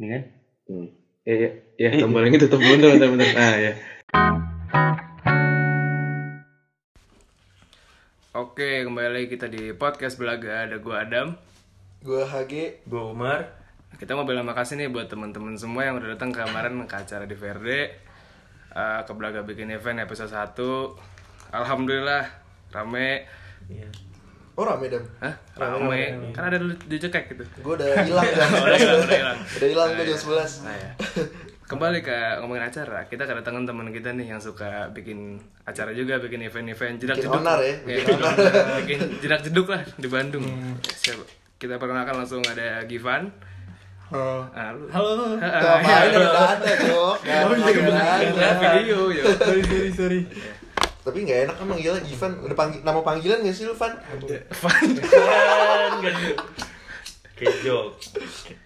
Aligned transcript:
Ini 0.00 0.08
kan? 0.08 0.22
Hmm. 0.72 0.88
Ya, 1.28 1.34
ya, 1.36 1.50
ya, 1.76 1.88
tombol 2.00 2.24
yang 2.24 2.40
itu 2.40 2.48
tombol 2.48 2.80
dulu, 2.80 2.96
teman-teman. 2.96 3.36
Ah, 3.36 3.56
ya. 3.60 3.72
Oke, 8.32 8.88
kembali 8.88 9.08
lagi 9.12 9.28
kita 9.28 9.52
di 9.52 9.76
podcast 9.76 10.16
Belaga. 10.16 10.64
Ada 10.64 10.80
gua 10.80 11.04
Adam. 11.04 11.36
Gua 12.00 12.24
HG 12.26 12.82
Gue 12.90 12.98
Umar 12.98 13.54
Kita 13.94 14.18
mau 14.18 14.26
bilang 14.26 14.42
makasih 14.42 14.74
nih 14.74 14.90
buat 14.90 15.06
teman-teman 15.06 15.54
semua 15.54 15.86
yang 15.86 16.00
udah 16.00 16.18
datang 16.18 16.34
kemarin 16.34 16.82
ke 16.88 16.96
acara 16.96 17.28
di 17.28 17.36
Verde. 17.36 17.92
Eh, 18.72 19.00
ke 19.04 19.12
Belaga 19.12 19.44
bikin 19.44 19.68
event 19.76 20.00
episode 20.00 20.32
1. 20.32 21.52
Alhamdulillah 21.52 22.32
rame. 22.72 23.28
Iya 23.68 24.11
Oh 24.52 24.62
rame 24.62 24.84
dam 24.86 25.00
Hah? 25.18 25.32
Rame. 25.54 26.02
Kan 26.30 26.44
ada 26.44 26.56
dulu 26.56 26.76
di 26.76 26.96
cekek 26.96 27.24
gitu. 27.30 27.44
Gue 27.58 27.72
udah 27.74 27.88
hilang 27.98 28.28
jam 28.28 28.48
Oh, 28.52 28.62
udah 28.62 28.76
11 28.76 28.78
hilang, 28.78 29.00
udah 29.00 29.16
hilang. 29.16 29.38
Udah 29.48 29.68
hilang 29.68 29.88
Ah, 29.88 29.94
gue 29.94 30.04
jam 30.04 30.12
iya. 30.12 30.44
11 30.44 30.52
Nah, 30.60 30.74
ya. 30.76 30.90
Kembali 31.64 31.98
ke 31.98 32.12
ngomongin 32.36 32.64
acara, 32.64 32.98
kita 33.06 33.24
kedatangan 33.24 33.64
teman 33.64 33.88
kita 33.88 34.12
nih 34.12 34.28
yang 34.28 34.36
suka 34.38 34.92
bikin 34.92 35.40
acara 35.64 35.88
juga, 35.90 36.20
bikin 36.20 36.44
event-event 36.44 37.00
jedak 37.00 37.16
Bikin 37.16 37.24
jeduk. 37.26 37.40
onar 37.40 37.58
ya, 37.58 37.74
Iya, 37.80 37.96
bikin 37.98 38.12
onar. 38.14 38.34
bikin 38.84 38.98
jedak 39.18 39.40
jeduk 39.40 39.66
lah 39.66 39.80
di 39.90 40.04
Bandung. 40.06 40.44
Siapa? 40.84 41.24
Kita 41.56 41.80
perkenalkan 41.80 42.12
langsung 42.14 42.44
ada 42.44 42.84
Givan. 42.84 43.32
Halo 44.06 44.44
Ah, 44.52 44.68
lu. 44.70 44.84
Halo 44.86 45.40
Ngapain 45.40 46.12
udah 46.12 46.44
ada 46.52 46.72
Jok 46.84 47.16
Oh, 47.16 47.16
iya, 47.56 47.80
bener. 47.80 48.04
Ada 48.28 48.48
video, 48.76 49.00
yo. 49.08 49.24
Sorry 49.32 49.62
sorry 49.64 49.90
sorry 49.90 50.20
Tapi 51.02 51.18
gak 51.22 51.38
enak 51.44 51.56
kan 51.56 51.66
manggilnya 51.66 51.98
Ivan 52.00 52.32
Udah 52.40 52.54
panggil, 52.54 52.80
nama 52.80 53.00
panggilan 53.00 53.38
gak 53.40 53.52
sih 53.52 53.64
lu 53.64 53.74
Van? 53.74 53.90
Van. 54.62 54.86
Kan 55.98 56.14
Kejok 57.34 57.86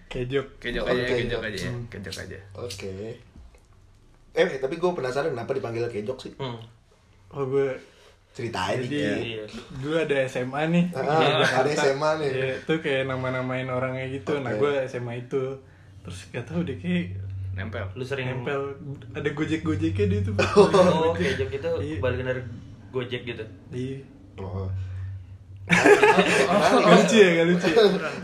Kejok 0.07 0.47
Kejok 0.57 0.85
aja, 0.85 0.93
Oke, 0.93 1.13
kejok 1.15 1.39
kejok. 1.39 1.41
aja 1.43 1.57
ya. 1.59 1.71
Kejok 1.89 2.15
aja. 2.19 2.37
Oke 2.55 2.91
Eh 4.31 4.47
tapi 4.57 4.75
gue 4.75 4.91
penasaran 4.91 5.31
kenapa 5.31 5.51
dipanggil 5.51 5.85
Kejok 5.87 6.17
sih 6.19 6.31
hmm. 6.33 6.59
Oh 7.29 7.43
gue 7.43 7.73
Ceritain 8.31 8.77
Jadi- 8.77 8.85
dikit 8.87 9.17
Iya 9.19 9.43
dulu 9.75 9.95
ada 9.97 10.17
SMA 10.23 10.61
nih 10.69 10.85
Ah, 10.93 11.41
ada 11.57 11.69
SMA 11.73 12.09
nih. 12.17 12.29
Iya, 12.29 12.47
itu 12.59 12.73
kayak 12.77 13.03
nama-namain 13.07 13.65
orangnya 13.67 14.05
gitu. 14.07 14.37
Nah 14.37 14.53
Oke. 14.53 14.61
gue 14.61 14.73
SMA 14.85 15.13
itu 15.19 15.41
terus 15.99 16.29
gak 16.29 16.45
tau 16.45 16.61
deh 16.61 16.77
kayak 16.77 17.17
Nempel. 17.57 17.85
Lu 17.91 18.03
sering 18.03 18.29
nempel 18.29 18.77
ada 19.11 19.29
gojek-gojeknya 19.29 20.05
dia 20.07 20.19
tuh. 20.21 20.33
Oh 20.55 21.11
Kejok 21.11 21.49
itu 21.51 21.69
Iya. 21.81 21.97
balikan 21.97 22.25
dari 22.27 22.41
Gojek 22.87 23.25
gitu 23.25 23.43
Iya. 23.69 23.97
Oh 24.37 24.69
Gak 25.67 26.93
lucu 26.95 27.15
ya, 27.17 27.29
gak 27.35 27.47
lucu. 27.49 27.67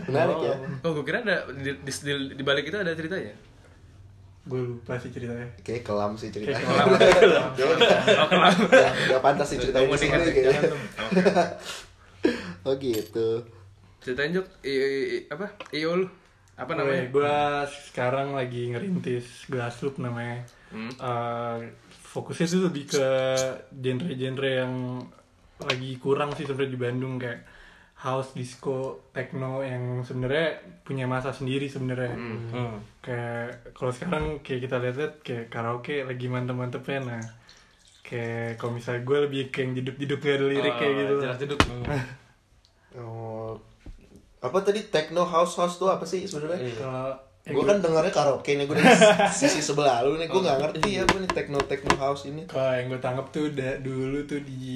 Menarik 0.06 0.38
ya 0.40 0.54
Oh, 0.80 0.90
gue 0.92 1.04
kira 1.04 1.20
ada 1.20 1.44
di, 1.50 1.70
di, 1.74 1.90
di, 1.92 2.12
di 2.32 2.42
balik 2.42 2.64
itu 2.64 2.76
ada 2.76 2.92
ceritanya. 2.92 3.34
Gue 4.44 4.60
lupa 4.62 4.96
sih 4.96 5.08
ceritanya. 5.08 5.48
Kayak 5.60 5.82
kelam 5.82 6.14
sih 6.14 6.28
ceritanya 6.28 6.60
Kayak 6.94 7.16
kelam. 7.18 7.48
Oh, 8.14 8.26
kenapa? 8.26 8.64
Gak- 8.64 8.94
Gak 9.10 9.20
pantas 9.20 9.46
sih 9.46 9.58
ceritain 9.58 9.84
Mau 9.84 9.94
di. 9.94 10.08
Oke. 10.08 10.42
Oh 12.62 12.74
gitu 12.76 13.28
Ceritain 13.98 14.30
Jok, 14.30 14.46
i, 14.62 14.70
i- 14.70 14.80
i- 15.14 15.24
apa? 15.26 15.46
Iyo 15.70 15.96
lu. 15.96 16.06
Apa 16.54 16.72
namanya? 16.78 17.10
Gue 17.10 17.36
sekarang 17.90 18.38
lagi 18.38 18.70
ngerintis 18.70 19.50
Glassloop 19.50 19.98
namanya. 19.98 20.46
Hmm. 20.70 20.90
Eh, 20.90 21.58
fokusnya 22.14 22.46
tuh 22.46 22.62
lebih 22.70 22.84
ke 22.94 23.08
genre-genre 23.74 24.50
yang 24.62 24.74
lagi 25.58 25.90
kurang 25.98 26.34
sih 26.34 26.46
sebenarnya 26.46 26.74
di 26.74 26.80
Bandung 26.80 27.14
kayak 27.18 27.40
house, 28.04 28.36
disco, 28.36 29.08
techno 29.16 29.64
yang 29.64 30.04
sebenarnya 30.04 30.60
punya 30.86 31.10
masa 31.10 31.34
sendiri 31.34 31.66
sebenarnya. 31.66 32.14
hmm. 32.14 33.02
Kayak 33.02 33.74
kalau 33.74 33.90
sekarang 33.90 34.24
kayak 34.44 34.60
kita 34.68 34.76
lihat-lihat 34.78 35.14
kayak 35.26 35.46
karaoke 35.50 36.06
lagi 36.06 36.26
mantep-mantepnya 36.30 37.00
nah. 37.02 37.24
Kayak 38.04 38.60
kalau 38.60 38.76
misalnya 38.76 39.02
gue 39.02 39.18
lebih 39.26 39.40
kayak 39.48 39.64
yang 39.64 39.72
jeduk-jeduk 39.80 40.20
gak 40.20 40.36
ada 40.36 40.46
lirik 40.46 40.74
kayak 40.76 40.94
gitu. 41.02 41.14
Jelas 41.18 41.38
jeduk. 41.42 41.60
Oh 42.94 43.33
Apa 44.44 44.60
tadi 44.60 44.84
techno 44.86 45.24
house 45.24 45.56
house 45.56 45.74
tuh 45.74 45.88
apa 45.88 46.04
sih 46.04 46.22
sebenarnya? 46.22 46.60
Kalau 46.74 47.16
Gue 47.44 47.60
kan 47.62 47.76
dengarnya 47.76 48.08
karaoke 48.08 48.56
nih 48.56 48.64
gue 48.64 48.72
dari 48.72 48.88
sisi 49.36 49.60
sebelah 49.60 50.00
lu 50.00 50.16
nih 50.16 50.24
gue 50.26 50.36
nggak 50.38 50.58
ngerti 50.58 50.90
ya 50.90 51.04
gue 51.04 51.18
nih 51.18 51.28
techno 51.30 51.60
techno 51.62 51.92
house 51.94 52.24
ini. 52.24 52.44
Kalau 52.44 52.72
yang 52.72 52.88
gue 52.88 52.96
tangkap 52.98 53.28
tuh 53.28 53.52
da- 53.52 53.76
dulu 53.78 54.24
tuh 54.24 54.40
di 54.40 54.72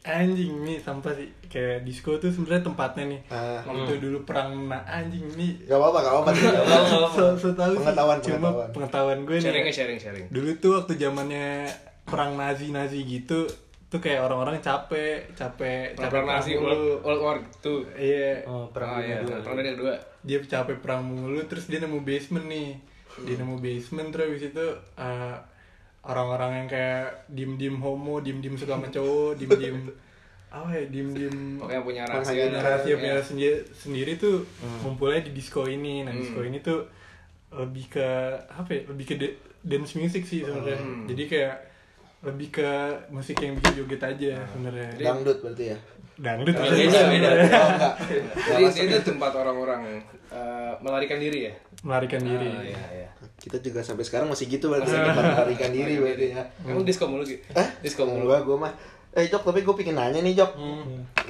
anjing 0.00 0.64
nih 0.64 0.80
sampah 0.80 1.12
sih 1.12 1.28
kayak 1.44 1.84
disco 1.84 2.16
tuh 2.16 2.28
sebenarnya 2.28 2.64
tempatnya 2.64 3.04
nih. 3.06 3.20
Ah. 3.28 3.60
Waktu 3.62 4.00
dulu 4.00 4.24
perang 4.24 4.64
nah 4.64 4.80
anjing 4.82 5.28
nih. 5.30 5.60
Gak 5.66 5.76
apa-apa, 5.76 5.98
gak 5.98 6.12
apa-apa. 6.14 6.30
Gak 6.32 6.56
apa-apa. 6.58 7.08
So, 7.16 7.24
so 7.36 7.48
tahu 7.52 7.72
sih. 7.74 7.84
Pengetahuan, 7.84 8.18
Cuma 8.18 8.32
pengetahuan. 8.38 8.68
pengetahuan 8.72 9.18
gue 9.22 9.36
Sharing 9.36 9.64
nih. 9.64 9.74
sharing 9.74 9.98
sharing. 9.98 10.26
Dulu 10.30 10.50
tuh 10.56 10.70
waktu 10.74 10.92
zamannya 10.96 11.68
perang 12.02 12.32
Nazi-Nazi 12.32 13.00
gitu 13.02 13.44
tuh 13.86 13.98
kayak 13.98 14.18
orang-orang 14.20 14.58
capek, 14.58 15.30
capek, 15.32 15.94
capek 15.94 16.10
Perang 16.10 16.26
nasi 16.26 16.52
mulu. 16.52 16.66
World, 16.66 16.86
World 17.02 17.22
War 17.22 17.36
tuh. 17.60 17.86
Iya. 17.92 18.42
Oh 18.44 18.66
perang 18.66 18.98
iya, 18.98 19.18
dunia 19.18 19.24
dua 19.24 19.36
perang 19.40 19.56
dunia 19.56 19.72
kedua. 19.72 19.94
dia 20.20 20.38
capek 20.40 20.76
perang 20.78 21.02
mulu 21.02 21.40
terus 21.44 21.64
dia 21.64 21.78
nemu 21.78 22.00
basement 22.00 22.44
nih 22.44 22.74
dia 23.18 23.36
nemu 23.36 23.56
basement 23.56 24.08
terus 24.10 24.26
habis 24.28 24.44
itu 24.48 24.66
uh, 24.96 25.36
orang-orang 26.02 26.50
yang 26.56 26.68
kayak 26.68 27.06
diem-diem 27.28 27.76
homo 27.76 28.18
diem-diem 28.18 28.54
suka 28.54 28.74
sama 28.74 28.88
cowok 28.88 29.36
diem-diem 29.36 29.78
apa 30.56 30.68
ya 30.72 30.84
diem-diem 30.86 31.36
Pokoknya 31.56 31.82
punya 31.82 32.02
rahasia. 32.04 32.26
Penghayatan 32.26 32.60
rahasia 32.60 32.88
Iya. 32.88 32.96
punya 32.96 33.14
sendiri, 33.20 33.56
sendiri 33.72 34.12
tuh 34.16 34.36
ngumpulnya 34.80 35.20
di 35.22 35.32
disco 35.32 35.62
ini 35.64 36.02
nah 36.02 36.12
disco 36.12 36.40
ini 36.40 36.58
tuh 36.58 36.86
lebih 37.48 37.86
ke 37.88 38.08
apa 38.48 38.66
ya 38.68 38.82
lebih 38.84 39.04
ke 39.04 39.14
de- 39.16 39.36
dance 39.60 39.94
music 39.94 40.22
sih 40.22 40.42
sebenarnya 40.42 40.78
jadi 41.06 41.22
kayak 41.24 41.54
lebih 42.26 42.48
ke 42.52 42.70
musik 43.08 43.38
yang 43.38 43.54
bikin 43.54 43.72
joget 43.78 44.02
aja 44.04 44.30
sebenarnya 44.48 44.90
Dangdut 44.98 45.38
berarti 45.40 45.64
ya. 45.70 45.78
dangdut 46.16 46.56
Beda, 46.56 47.00
beda. 47.06 47.28
Oh 47.28 47.68
enggak. 47.70 47.94
Jadi 48.34 48.88
itu 48.88 48.98
tempat 49.04 49.32
orang-orang 49.32 50.00
eh, 50.26 50.72
melarikan 50.80 51.16
diri 51.16 51.44
ya. 51.44 51.52
melarikan 51.84 52.18
diri 52.18 52.48
Ah, 52.48 52.64
iya, 52.64 52.80
iya. 52.96 53.08
Kita 53.36 53.60
juga 53.60 53.78
sampai 53.78 54.00
sekarang 54.02 54.26
masih 54.26 54.48
gitu 54.48 54.66
berarti 54.66 54.90
ya, 54.90 55.12
melarikan 55.12 55.70
diri 55.70 55.94
berarti 55.96 56.26
ya. 56.32 56.42
Kamu 56.62 56.82
disco 56.82 57.04
mulu 57.04 57.20
gitu? 57.22 57.44
Eh, 57.52 57.68
Disco 57.78 58.02
mulu. 58.02 58.26
Enggak, 58.26 58.42
gue 58.42 58.56
mah. 58.58 58.72
Eh 59.12 59.28
Jok, 59.28 59.44
tapi 59.44 59.60
gue 59.60 59.74
pengen 59.74 59.94
nanya 59.94 60.18
nih 60.18 60.34
Jok. 60.34 60.50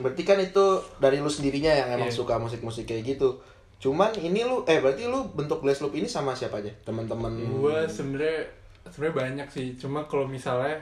Berarti 0.01 0.23
kan 0.23 0.39
itu 0.39 0.65
dari 0.97 1.19
lu 1.19 1.29
sendirinya 1.29 1.73
yang 1.73 1.89
emang 1.93 2.07
Iya. 2.07 2.17
suka 2.17 2.39
musik-musik 2.39 2.87
kayak 2.87 3.03
gitu. 3.13 3.43
Cuman 3.77 4.15
ini 4.17 4.41
lu, 4.41 4.63
eh 4.65 4.79
berarti 4.79 5.05
lu 5.05 5.29
bentuk 5.31 5.61
Glass 5.61 5.83
Loop 5.83 5.93
ini 5.93 6.07
sama 6.07 6.31
siapa 6.33 6.59
aja? 6.59 6.71
Teman-teman. 6.81 7.35
gue 7.37 7.77
sebenarnya 7.87 8.49
sebenarnya 8.89 9.17
banyak 9.17 9.49
sih 9.49 9.67
cuma 9.75 10.05
kalau 10.05 10.27
misalnya 10.27 10.77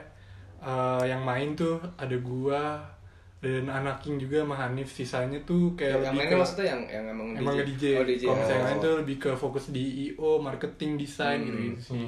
eh, 0.57 1.03
yang 1.05 1.21
main 1.21 1.53
tuh 1.53 1.75
ada 1.95 2.15
gua 2.17 2.81
dan 3.37 3.67
anak 3.67 3.99
King 3.99 4.17
juga 4.17 4.41
sama 4.41 4.55
Hanif 4.55 4.89
sisanya 4.89 5.37
tuh 5.43 5.75
kayak 5.75 5.91
Yang 5.91 6.01
lebih 6.01 6.17
mainnya 6.17 6.31
ke- 6.31 6.41
maksudnya 6.41 6.65
yang 6.67 6.81
yang 6.87 7.05
emang 7.07 7.27
emang 7.35 7.53
DJ. 7.55 7.67
DJ, 7.67 7.83
Oh, 7.93 8.03
DJ. 8.03 8.23
kalau 8.23 8.35
misalnya 8.35 8.41
Oh. 8.41 8.55
yang 8.55 8.65
lain 8.65 8.77
tuh 8.79 8.93
lebih 8.97 9.15
ke 9.19 9.31
fokus 9.33 9.65
di 9.69 9.83
IO 10.07 10.29
marketing 10.39 10.91
desain 10.95 11.39
gitu 11.39 11.57
gitu 11.69 11.81
sih 11.93 12.07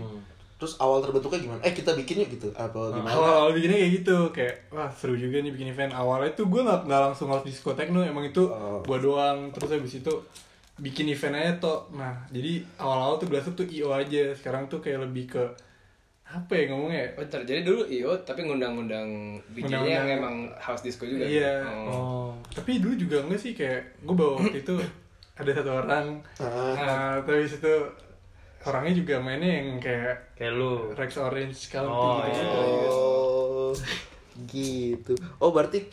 Terus 0.57 0.73
awal 0.79 0.97
terbentuknya 0.99 1.37
gimana? 1.39 1.61
Eh 1.61 1.69
kita 1.71 1.93
bikin 1.93 2.17
yuk 2.19 2.33
gitu. 2.33 2.49
Apa 2.51 2.89
gimana? 2.89 3.13
awal-awal 3.13 3.53
bikinnya 3.53 3.77
kayak 3.77 3.93
gitu 3.95 4.17
kayak 4.31 4.55
wah 4.67 4.89
seru 4.89 5.13
juga 5.13 5.37
nih 5.37 5.53
bikin 5.53 5.69
event 5.69 5.93
awalnya 5.93 6.33
tuh 6.33 6.45
gue 6.47 6.57
nggak 6.59 6.79
nggak 6.83 7.01
langsung 7.03 7.29
harus 7.29 7.45
disco 7.45 7.69
techno 7.71 8.01
emang 8.01 8.25
itu 8.25 8.41
Oh. 8.41 8.81
gua 8.81 8.97
doang 8.97 9.53
terus 9.53 9.69
habis 9.69 9.93
itu 9.95 10.09
bikin 10.75 11.05
event 11.07 11.35
aja 11.35 11.53
toh 11.59 11.85
nah 11.91 12.25
jadi 12.27 12.65
awal-awal 12.75 13.17
tuh 13.17 13.27
Glasshoop 13.27 13.53
tuh 13.55 13.67
IO 13.67 13.89
aja 13.91 14.33
sekarang 14.33 14.65
tuh 14.65 14.77
kayak 14.79 15.01
lebih 15.03 15.29
ke 15.29 15.43
apa 16.27 16.51
ya 16.59 16.63
ngomongnya 16.67 16.99
ya? 16.99 17.09
Oh, 17.15 17.23
ntar, 17.23 17.41
jadi 17.47 17.63
dulu 17.63 17.87
IO 17.87 18.11
tapi 18.27 18.43
ngundang-ngundang 18.43 19.39
DJ-nya 19.55 20.03
yang 20.03 20.07
emang 20.19 20.35
house 20.59 20.83
disco 20.83 21.07
juga. 21.07 21.23
Iya. 21.23 21.63
Oh. 21.63 21.87
Oh 21.87 22.29
Tapi 22.51 22.83
dulu 22.83 22.99
juga 22.99 23.23
enggak 23.23 23.39
sih 23.39 23.55
kayak 23.55 24.03
gue 24.03 24.15
bawa 24.15 24.35
waktu 24.43 24.59
itu 24.59 24.75
ada 25.39 25.51
satu 25.55 25.71
orang. 25.71 26.19
Ah. 26.43 26.75
Nah, 26.75 27.11
tapi 27.23 27.47
itu 27.47 27.73
orangnya 28.67 28.93
juga 28.99 29.15
mainnya 29.23 29.63
yang 29.63 29.79
kayak 29.79 30.35
Kayak 30.35 30.53
lu 30.59 30.91
Rex 30.93 31.15
Orange 31.15 31.71
County 31.71 31.87
Oh, 31.95 32.19
gitu. 32.27 32.43
iya. 32.59 32.89
Oh, 32.91 33.69
gitu. 34.51 35.13
Oh 35.39 35.49
berarti 35.55 35.87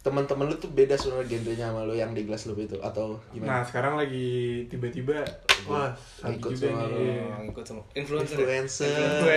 teman-teman 0.00 0.48
lu 0.48 0.56
tuh 0.56 0.70
beda 0.70 0.96
sebenarnya 0.96 1.28
genrenya 1.30 1.66
sama 1.68 1.84
lu 1.84 1.92
yang 1.92 2.10
di 2.10 2.24
Glass 2.24 2.48
Loop 2.48 2.56
itu 2.58 2.72
atau 2.78 3.12
Nah, 3.12 3.32
gimana? 3.34 3.60
sekarang 3.60 3.94
lagi 3.94 4.28
tiba-tiba 4.66 5.20
wah 5.64 5.92
Ikut 6.24 6.50
juga 6.50 6.72
sama 6.72 6.88
nih. 6.88 7.20
Oh, 7.28 7.40
ngikut 7.44 7.64
sama 7.66 7.80
influencer. 7.92 8.36
ya? 8.38 8.64
Influencer. 8.64 8.96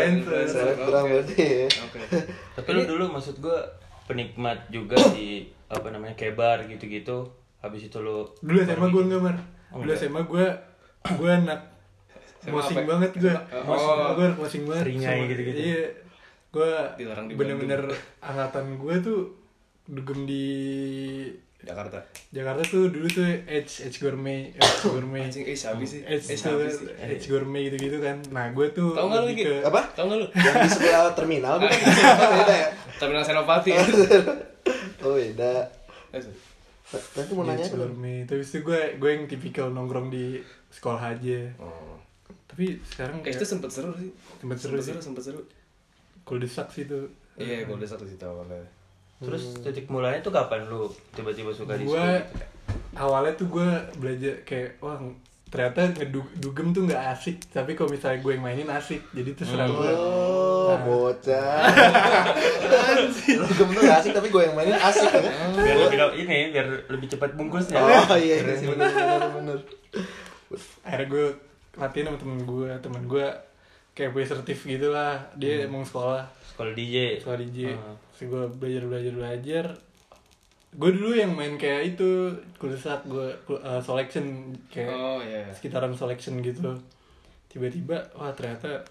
Influencer. 0.10 0.63
Selebgram 0.71 1.04
Oke. 1.04 1.12
berarti 1.12 1.36
ya. 1.36 1.68
Oke. 1.83 2.00
Tapi 2.56 2.69
lu 2.71 2.81
dulu 2.88 3.04
maksud 3.12 3.36
gue 3.38 3.57
penikmat 4.04 4.57
juga 4.68 4.95
di 5.12 5.44
apa 5.68 5.88
namanya 5.89 6.13
kayak 6.13 6.36
bar 6.36 6.60
gitu-gitu 6.63 7.27
Habis 7.60 7.88
itu 7.88 7.98
lu 7.98 8.24
Dulu 8.39 8.60
SMA 8.62 8.88
gue 8.88 9.04
enggak, 9.04 9.21
Mar. 9.21 9.36
Oh, 9.69 9.80
Dulu. 9.80 9.92
SMA 9.92 10.21
gue 10.21 10.45
gue 11.10 11.31
anak 11.33 11.60
mosing 12.45 12.83
banget 12.83 13.12
gue. 13.13 13.36
Oh. 13.54 13.63
Mosing 13.65 13.95
gue 14.13 14.25
anak 14.25 14.38
mosing 14.38 14.63
banget. 14.63 14.83
Seringai 14.83 15.12
Sama- 15.18 15.27
gitu-gitu. 15.27 15.60
Iya. 15.62 15.83
Gue 16.50 16.71
bener-bener 17.33 17.81
angkatan 18.19 18.75
gue 18.77 18.95
tuh 19.01 19.19
dugem 19.85 20.24
di 20.24 20.45
Jakarta. 21.59 21.95
Jakarta 22.30 22.59
tuh 22.62 22.88
dulu 22.88 23.07
tuh 23.07 23.24
Edge 23.45 23.81
Edge 23.81 23.97
Gourmet 23.97 24.51
Edge 24.51 24.83
Gourmet 24.85 25.24
Anjing, 25.24 25.44
eh 25.44 25.56
sabi 25.56 25.83
sih. 25.83 26.03
Edge 26.03 26.27
Eh 26.27 26.35
tuh 26.35 26.59
sabi 26.59 26.68
sih. 26.68 26.88
Edge 27.00 27.25
Gourmet 27.25 27.63
gitu-gitu 27.65 27.97
kan 27.97 28.19
nah 28.30 28.47
gue 28.50 28.68
tuh 28.69 28.91
Tahu 28.91 29.07
nggak 29.07 29.21
lu, 29.21 29.31
ke 29.33 29.56
Apa? 29.62 29.81
Tahu 29.94 30.06
nggak 30.06 30.19
lu? 30.19 30.27
Yang 30.33 30.56
di 30.57 30.69
sebelah 30.69 31.12
terminal 31.13 31.56
bukan? 31.57 31.80
beda 32.35 32.53
ya? 32.53 32.68
Terminal 33.00 33.24
Senopati. 33.24 33.71
Oh 35.01 35.15
beda. 35.15 35.53
Eh, 36.12 36.21
Nanti 36.94 37.31
mau 37.31 37.44
nanya 37.44 37.63
Edge? 37.63 37.74
Gourmet 37.74 38.24
terus 38.24 38.47
itu 38.50 38.59
gue 38.62 39.00
gue 39.00 39.09
yang 39.09 39.24
tipikal 39.25 39.68
nongkrong 39.68 40.07
di 40.09 40.44
sekolah 40.69 41.12
aja 41.12 41.47
Oh. 41.57 41.95
tapi 42.45 42.75
sekarang 42.86 43.18
Eh, 43.19 43.24
kayak 43.25 43.36
itu 43.36 43.45
sempet 43.45 43.71
seru 43.71 43.91
sih. 43.94 44.12
Sempet 44.38 44.57
seru 44.57 44.71
Sempet 44.74 44.79
sih. 44.79 44.89
seru, 44.89 45.00
sempet 45.01 45.24
seru. 45.24 45.41
kuldesak 46.21 46.68
sih 46.69 46.86
tuh 46.86 47.07
Iya, 47.33 47.63
gue 47.63 47.74
udah 47.74 47.88
satu 47.88 48.03
sih 48.03 48.15
tahu 48.15 48.29
awalnya. 48.38 48.62
Terus 49.24 49.44
titik 49.58 49.88
mulanya 49.88 50.20
tuh 50.20 50.30
kapan 50.30 50.66
lu 50.66 50.86
tiba-tiba 51.12 51.50
suka 51.50 51.74
di 51.74 51.84
gue 51.84 51.96
gitu? 51.96 52.44
awalnya 52.96 53.34
tuh 53.34 53.48
gue 53.50 53.68
belajar 53.96 54.34
kayak 54.44 54.78
wah 54.78 55.02
ternyata 55.48 55.81
ngedugem 55.96 56.70
tuh 56.70 56.81
nggak 56.84 57.04
asik 57.12 57.38
tapi 57.48 57.74
kalau 57.74 57.90
misalnya 57.90 58.20
gue 58.20 58.31
yang 58.31 58.42
mainin 58.42 58.68
asik 58.68 59.02
jadi 59.10 59.31
terserah 59.34 59.66
gue 59.66 59.92
Oh, 60.64 60.80
bocah. 60.80 61.68
Lu 63.30 63.46
gemen 63.50 63.74
tuh 63.74 63.84
gak 63.84 64.00
asik 64.00 64.12
tapi 64.14 64.28
gue 64.30 64.42
yang 64.42 64.56
mainin 64.56 64.74
asik 64.74 65.12
ya. 65.12 65.20
Biar 65.52 65.75
lebih 65.78 66.24
ini 66.24 66.38
biar 66.50 66.68
lebih 66.88 67.08
cepat 67.10 67.36
bungkusnya. 67.36 67.75
Oh 67.78 68.16
iya, 68.16 68.40
iya 68.40 68.56
sih 68.56 68.68
bener 68.68 68.88
bener 68.88 69.30
bener. 69.38 69.60
akhirnya 70.81 71.08
gue 71.10 71.25
latihan 71.75 72.06
sama 72.08 72.18
temen 72.18 72.40
gue 72.44 72.70
temen 72.80 73.04
gue 73.04 73.25
kayak 73.92 74.10
punya 74.12 74.28
sertif 74.30 74.58
gitu 74.64 74.88
lah 74.88 75.18
dia 75.34 75.66
emang 75.66 75.81
sekolah 75.81 76.24
Sekolah 76.48 76.72
DJ. 76.72 77.20
sekolah 77.20 77.38
DJ 77.38 77.60
Ah. 77.74 77.96
Terus 78.13 78.27
gue 78.27 78.44
belajar 78.56 78.83
belajar 78.83 79.13
belajar 79.13 79.65
gue 80.71 80.89
dulu 80.92 81.13
yang 81.13 81.31
main 81.31 81.54
kayak 81.54 81.94
itu 81.94 82.30
kuldesak 82.56 83.06
gue 83.06 83.30
uh, 83.51 83.77
selection 83.80 84.25
kayak 84.68 84.89
Oh 84.89 85.19
iya. 85.19 85.45
sekitaran 85.50 85.92
selection 85.92 86.38
gitu 86.39 86.74
tiba-tiba 87.48 88.01
wah 88.13 88.31
ternyata 88.31 88.81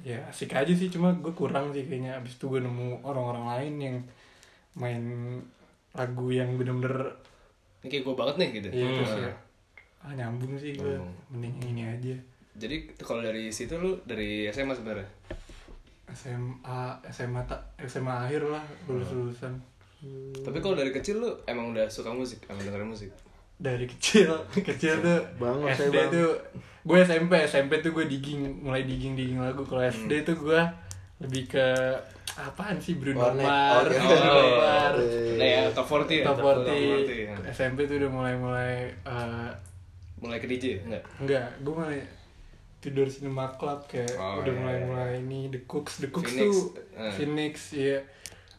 ya 0.00 0.18
asik 0.26 0.50
aja 0.52 0.72
sih 0.72 0.88
cuma 0.88 1.14
gue 1.14 1.30
kurang 1.30 1.70
sih 1.70 1.84
kayaknya 1.84 2.16
abis 2.16 2.34
itu 2.34 2.46
gue 2.48 2.58
nemu 2.58 2.98
orang-orang 3.00 3.44
lain 3.48 3.74
yang 3.80 3.96
main 4.74 5.02
lagu 5.92 6.26
yang 6.28 6.56
bener-bener 6.56 7.14
Ini 7.78 7.88
kayak 7.88 8.04
gue 8.04 8.14
banget 8.16 8.34
nih 8.36 8.48
gitu. 8.56 8.68
iya 8.72 8.82
Hmm. 8.84 8.96
terus 8.96 9.14
ya 9.20 9.32
ah 10.00 10.12
nyambung 10.12 10.54
sih 10.56 10.74
gue 10.74 10.96
Hmm. 10.96 11.14
mending 11.30 11.54
ini 11.68 11.82
aja 11.84 12.14
Jadi 12.52 12.76
kalau 12.98 13.22
dari 13.22 13.48
situ 13.48 13.72
lu 13.74 13.96
dari 14.02 14.44
SMA 14.46 14.74
sebenarnya. 14.74 15.08
SMA 16.12 16.80
SMA 17.06 17.40
tak 17.42 17.58
SMA 17.80 18.08
akhir 18.22 18.42
lah 18.44 18.60
lulus 18.84 19.10
lulusan 19.10 19.52
Tapi 20.36 20.58
kalau 20.58 20.74
dari 20.74 20.90
kecil 20.90 21.16
lu 21.16 21.30
emang 21.44 21.70
udah 21.70 21.86
suka 21.86 22.10
musik, 22.10 22.42
emang 22.46 22.62
dengerin 22.62 22.86
musik. 22.86 23.10
dari 23.54 23.86
kecil 23.86 24.34
kecil 24.68 24.98
tuh 24.98 25.20
Bang, 25.36 25.62
SD 25.64 25.78
saya 25.78 25.90
bang. 25.92 26.08
tuh 26.10 26.30
gue 26.82 26.98
SMP 27.00 27.32
SMP 27.42 27.78
tuh 27.78 27.92
gue 27.92 28.04
digging 28.06 28.42
mulai 28.60 28.82
digging 28.82 29.14
digging 29.14 29.38
lagu 29.38 29.62
kalau 29.62 29.78
SD 29.80 30.22
tuh 30.22 30.34
gue 30.36 30.58
lebih 31.18 31.46
ke 31.48 31.66
apaan 32.34 32.74
sih 32.76 32.96
Bruno. 32.96 33.30
Mars 33.30 33.38
Oh, 33.38 33.86
iya. 33.86 34.00
Bruno 34.02 34.32
Oh, 34.34 34.50
Mars 34.58 35.06
iya. 35.06 35.38
Nah 35.38 35.46
ya, 35.46 35.62
top 35.70 35.86
40 35.86 36.10
ya. 36.10 36.24
Top 36.24 36.38
40 36.40 36.66
ya. 36.66 37.34
SMP 37.52 37.78
tuh 37.84 37.96
udah 37.96 38.10
mulai 38.10 38.34
mulai 38.34 38.74
eh, 38.90 39.50
Mulai 40.18 40.38
ke 40.38 40.46
DJ 40.46 40.82
enggak? 40.82 41.02
enggak 41.18 41.46
gue 41.60 41.70
mulai 41.72 41.98
tidur 42.82 43.06
cinema 43.06 43.46
club 43.54 43.86
kayak 43.86 44.10
Oh, 44.14 44.42
udah 44.42 44.50
iya, 44.50 44.58
mulai 44.58 44.74
iya. 44.74 44.84
mulai 44.84 45.10
ini 45.16 45.40
the 45.48 45.62
cooks 45.64 46.02
the 46.02 46.10
cooks 46.10 46.28
Phoenix, 46.28 46.50
tuh 46.50 46.62
eh. 46.98 47.12
Phoenix 47.14 47.54
ya 47.72 47.98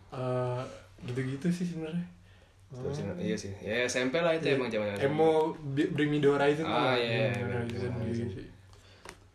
Eh, 0.10 0.62
gitu-gitu 1.04 1.48
sih 1.50 1.68
sebenarnya 1.68 2.06
Terus, 2.72 3.06
Iya 3.20 3.36
sih. 3.36 3.54
Ya 3.60 3.86
SMP 3.86 4.18
lah 4.18 4.34
itu 4.34 4.50
emang 4.50 4.66
zaman 4.66 4.98
emo 4.98 5.54
Bring 5.70 6.10
Me 6.10 6.18
The 6.18 6.30
Horizon 6.32 6.66
Ah, 6.66 6.94
lah. 6.94 6.98
iya, 6.98 7.30
iya, 7.30 7.60
gitu. 8.10 8.42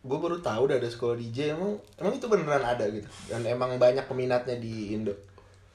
Gue 0.00 0.19
baru 0.19 0.38
tahu 0.38 0.67
udah 0.67 0.75
ada 0.75 0.88
sekolah 0.88 1.14
DJ 1.14 1.55
emang 1.55 1.79
emang 1.94 2.14
itu 2.14 2.26
beneran 2.26 2.64
ada 2.64 2.82
gitu. 2.88 3.06
Dan 3.26 3.44
emang 3.44 3.76
banyak 3.76 4.06
peminatnya 4.06 4.56
di 4.56 4.90
Indo. 4.90 5.14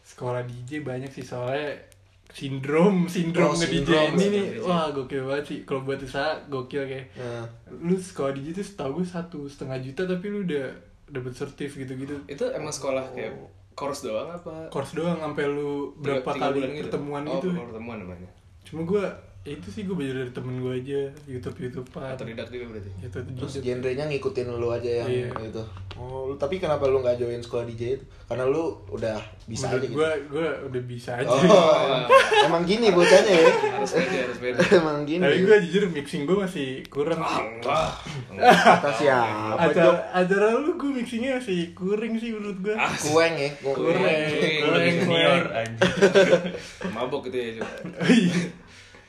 sekolah 0.03 0.43
DJ 0.43 0.83
banyak 0.83 1.07
sih 1.09 1.23
soalnya 1.23 1.79
sindrom 2.33 3.05
sindrom 3.05 3.53
Oh, 3.53 3.55
nge 3.55 3.67
DJ 3.69 3.89
ini 4.17 4.25
nih 4.33 4.45
wah 4.65 4.89
gokil 4.89 5.29
banget 5.29 5.45
sih. 5.45 5.59
Kalau 5.69 5.85
buat 5.85 6.01
usaha 6.01 6.41
gokil 6.49 6.83
kayak. 6.89 7.13
Nah, 7.13 7.45
lu 7.69 7.93
sekolah 7.93 8.33
DJ 8.33 8.57
tuh 8.57 8.65
setahu 8.65 8.99
gue 8.99 9.05
satu 9.05 9.39
setengah 9.45 9.77
juta 9.77 10.09
tapi 10.09 10.33
lu 10.33 10.41
udah 10.41 10.65
dapet 11.13 11.33
sertif 11.37 11.77
gitu-gitu. 11.77 12.17
Itu 12.25 12.49
emang 12.49 12.73
sekolah 12.73 13.13
kayak 13.13 13.37
course 13.73 14.05
doang 14.05 14.29
apa? 14.29 14.69
course 14.69 14.93
doang 14.93 15.17
sampai 15.17 15.45
lu 15.49 15.93
berapa 15.97 16.25
tiga 16.33 16.53
kali 16.53 16.61
gitu? 16.77 16.87
pertemuan 16.87 17.23
oh, 17.25 17.41
gitu. 17.41 17.49
pertemuan 17.53 17.97
namanya. 17.99 18.29
cuma 18.63 18.81
gue 18.87 19.05
ya 19.43 19.51
itu 19.53 19.67
sih 19.67 19.83
gue 19.83 19.91
belajar 19.91 20.15
dari 20.17 20.31
temen 20.31 20.55
gue 20.57 20.71
aja 20.73 20.99
YouTube 21.25 21.57
YouTube 21.59 21.83
pak 21.89 22.15
Otodidak 22.15 22.47
juga 22.47 22.65
berarti. 22.69 22.89
itu 22.97 23.17
terus 23.35 23.53
genrenya 23.59 24.07
ngikutin 24.07 24.47
lu 24.49 24.69
aja 24.69 25.03
yang 25.03 25.09
Iya. 25.09 25.27
itu. 25.45 25.63
Oh, 25.93 26.25
lu- 26.25 26.39
tapi 26.39 26.57
kenapa 26.57 26.87
lu 26.87 26.97
nggak 26.97 27.17
join 27.17 27.37
sekolah 27.37 27.67
DJ 27.67 27.99
itu? 27.99 28.05
Karena 28.23 28.45
lu 28.45 28.63
udah 28.87 29.19
bisa 29.43 29.67
menurut 29.67 29.77
aja 29.77 29.83
gitu. 29.85 29.93
gue 29.93 30.09
gue 30.31 30.47
udah 30.65 30.81
bisa 30.87 31.11
aja 31.13 31.27
Oh, 31.27 31.75
emang 32.47 32.63
gini 32.63 32.87
bocahnya 32.89 33.33
ya. 33.35 33.51
harus 33.75 33.91
pede, 33.93 34.17
harus 34.21 34.37
pede. 34.39 34.57
emang 34.79 34.97
gini. 35.03 35.19
tapi 35.21 35.37
gue 35.41 35.57
jujur 35.61 35.83
mixing 35.91 36.23
gue 36.23 36.37
masih 36.39 36.67
kurang 36.87 37.19
sih 37.19 37.43
Wah. 37.61 37.91
kata 38.31 38.89
siapa? 38.95 39.59
acara 39.59 39.91
acara 40.13 40.45
lu 40.55 40.71
gue 40.73 40.91
mixingnya 40.93 41.35
masih 41.37 41.71
kurang 41.73 42.15
sih 42.15 42.31
menurut 42.31 42.57
gue 42.61 42.75
Kueng 43.03 43.35
ya. 43.35 43.49
Kueng, 43.59 43.99
Lebih 44.63 44.93
senior 45.03 45.43
anjing. 45.51 45.91
Mabok 46.89 47.27
gitu 47.27 47.59
ya. 47.59 47.59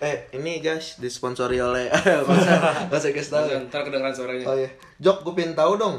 Eh, 0.05 0.17
ini 0.35 0.61
guys 0.61 0.99
disponsori 0.99 1.57
oleh 1.59 1.89
masa 2.29 2.53
masa 2.87 3.09
guys 3.09 3.27
tahu. 3.27 3.47
ya? 3.47 3.57
Ntar 3.63 3.81
kedengeran 3.83 4.13
suaranya. 4.13 4.45
Oh 4.45 4.53
iya. 4.55 4.69
Jok, 4.99 5.25
gue 5.25 5.33
pengen 5.35 5.55
tahu 5.55 5.75
dong. 5.75 5.97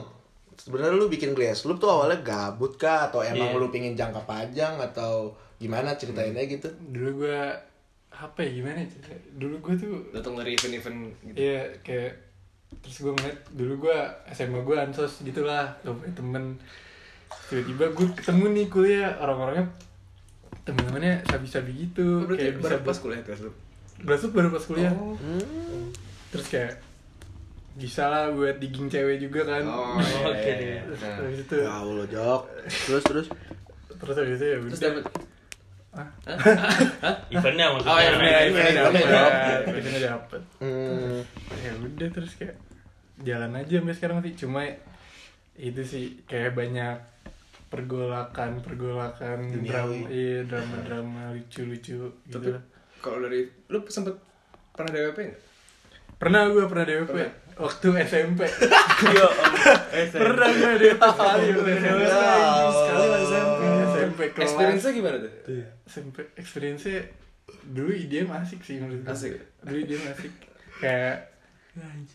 Sebenarnya 0.56 0.94
lu 0.94 1.08
bikin 1.08 1.34
Grass 1.34 1.66
Loop 1.66 1.78
tuh 1.78 1.90
awalnya 1.90 2.22
gabut 2.22 2.76
kah 2.76 3.10
atau 3.10 3.20
emang 3.20 3.50
Iya. 3.50 3.58
lu 3.58 3.68
pingin 3.68 3.94
jangka 3.94 4.22
panjang 4.24 4.78
atau 4.80 5.34
gimana 5.56 5.94
ceritainnya 5.94 6.46
gitu? 6.46 6.68
dulu 6.86 7.24
gue 7.24 7.40
apa 8.10 8.40
ya 8.40 8.52
gimana 8.54 8.80
ya 8.80 8.88
dulu 9.34 9.56
gue 9.62 9.74
tuh 9.76 9.92
Datang 10.12 10.36
dari 10.36 10.54
event-event 10.54 11.00
gitu. 11.26 11.36
Iya 11.38 11.62
kayak 11.82 12.12
terus 12.80 12.98
gue 13.02 13.12
ngeliat 13.12 13.40
dulu 13.52 13.74
gue 13.82 13.98
SMA 14.30 14.60
gue 14.62 14.76
ansos 14.78 15.20
gitulah 15.22 15.76
gak 15.82 15.92
punya 15.92 16.14
temen 16.14 16.44
tiba-tiba 17.48 17.86
gue 17.90 18.08
ketemu 18.16 18.46
nih 18.54 18.66
kuliah 18.70 19.12
orang-orangnya 19.18 19.66
temen-temennya 20.64 21.24
sabi-sabi 21.26 21.72
gitu 21.84 22.04
Oh, 22.18 22.26
berarti 22.26 22.42
kayak 22.42 22.56
bisa 22.58 22.76
pas 22.82 22.98
kuliah 22.98 23.22
kelas 23.22 23.42
lu. 23.42 23.52
Berasuk 23.98 24.32
baru 24.32 24.50
pas 24.50 24.64
kuliah 24.64 24.92
Oh. 24.92 25.16
Hmm. 25.16 25.88
terus 26.28 26.48
kayak 26.48 26.74
bisa 27.76 28.06
lah 28.06 28.28
buat 28.30 28.56
digging 28.56 28.88
cewek 28.88 29.20
juga 29.20 29.44
kan 29.46 29.64
Oh, 29.64 29.96
iya, 30.00 30.20
Oke 30.26 30.40
iya, 30.42 30.54
deh. 30.54 30.68
iya. 30.70 30.82
terus 30.86 31.00
Nah. 31.02 31.16
habis 31.18 31.40
itu 31.42 31.56
Ya 31.58 31.72
Allah, 31.74 32.06
Jok. 32.06 32.42
Terus 32.66 33.04
terus. 33.04 33.28
terus 33.94 34.16
habis 34.18 34.34
itu 34.34 34.46
ya 34.46 34.58
Terus 34.62 34.72
udah 34.74 34.90
dapet 34.90 35.06
Eventnya 37.30 37.66
maksudnya. 37.72 37.88
Oh, 37.90 38.00
iya, 38.00 38.12
iya, 38.14 38.40
ini 38.42 38.58
iya, 38.58 38.72
dapet 38.76 39.02
iya, 39.02 39.80
ini 39.82 40.00
dapet 40.02 40.42
Hmm. 40.60 41.20
ya 41.58 41.72
udah 41.74 42.08
terus 42.10 42.32
kayak 42.36 42.56
jalan 43.18 43.52
aja 43.54 43.74
sampai 43.74 43.96
sekarang 43.96 44.18
sih 44.22 44.34
cuma 44.36 44.62
itu 45.56 45.82
sih 45.82 46.06
kayak 46.26 46.52
banyak 46.52 47.00
pergolakan 47.66 48.60
pergolakan 48.60 49.40
drama 49.64 50.08
iya 50.10 50.44
drama 50.44 50.76
drama 50.82 51.22
lucu 51.32 51.64
lucu 51.64 51.96
gitu 52.26 52.32
Tapi 52.34 52.50
lah. 52.52 52.64
Kalau 53.06 53.22
dari 53.22 53.40
lu 53.68 53.80
sempet 53.88 54.18
pernah 54.72 54.90
DWP 54.90 55.18
enggak? 55.22 55.42
pernah 56.16 56.42
gue 56.48 56.64
pernah 56.66 56.86
DWP 56.86 57.12
waktu 57.56 57.88
SMP. 58.04 58.42
Eh, 58.44 60.06
saya- 60.06 60.12
pernah 60.18 60.48
gue 60.50 60.72
DWP 60.76 61.02
sekali 61.06 61.44
SMP 61.46 61.70
Ya 61.70 62.10
sekali 62.10 63.06
Allah. 63.06 63.20
SMP 63.22 63.62
SMP 63.86 64.20
kelas. 64.30 64.44
Experience-nya 64.44 64.92
gimana 64.92 65.18
tuh? 65.20 65.32
SMP 65.86 66.16
experience 66.36 66.84
dulu 67.64 67.92
IDM 67.92 68.30
asik 68.32 68.60
sih 68.60 68.78
menurut 68.78 69.02
gue 69.02 69.12
Asik. 69.12 69.32
dulu 69.62 69.78
IDM 69.78 70.04
asik 70.08 70.34
kayak 70.76 71.16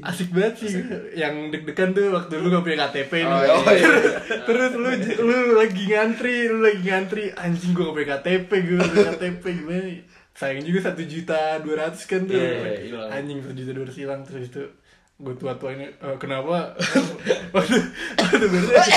asik 0.03 0.29
banget 0.31 0.55
sih. 0.59 0.73
Yang 1.15 1.35
deg-degan 1.53 1.93
tuh 1.93 2.09
waktu 2.11 2.35
lu 2.35 2.49
gak 2.49 2.65
punya 2.65 2.79
KTP 2.83 3.13
nih 3.21 3.29
Oh, 3.29 3.43
iya, 3.45 3.57
iya. 3.71 3.89
terus 4.49 4.73
lu 4.73 4.89
lu 5.21 5.37
lagi 5.55 5.85
ngantri 5.87 6.49
lu 6.49 6.59
lagi 6.61 6.83
ngantri. 6.83 7.25
Anjing 7.31 7.73
gua 7.73 7.85
gak 7.87 7.95
punya 7.95 8.09
KTP 8.17 8.51
gue 8.59 8.75
gak 8.75 8.89
punya 8.89 9.09
KTP 9.13 9.45
gimana 9.55 9.85
ya? 9.87 10.03
Sayang 10.41 10.65
juga 10.65 10.81
satu 10.83 11.03
juta 11.05 11.37
dua 11.61 11.75
ratus 11.79 12.03
kan 12.07 12.25
tuh 12.25 12.33
Iya, 12.33 12.49
iya, 12.57 12.73
hilang. 12.83 13.09
anjing 13.13 13.39
satu 13.39 13.55
juta 13.55 13.71
dua 13.71 13.85
ratus 13.85 13.99
hilang 13.99 14.21
terus 14.25 14.45
itu 14.47 14.63
gue 15.19 15.35
tua 15.37 15.53
tua 15.55 15.71
ini 15.71 15.85
"Eh, 15.85 16.17
kenapa 16.17 16.73
waduh 17.55 17.85
waduh 18.17 18.49
berarti 18.49 18.93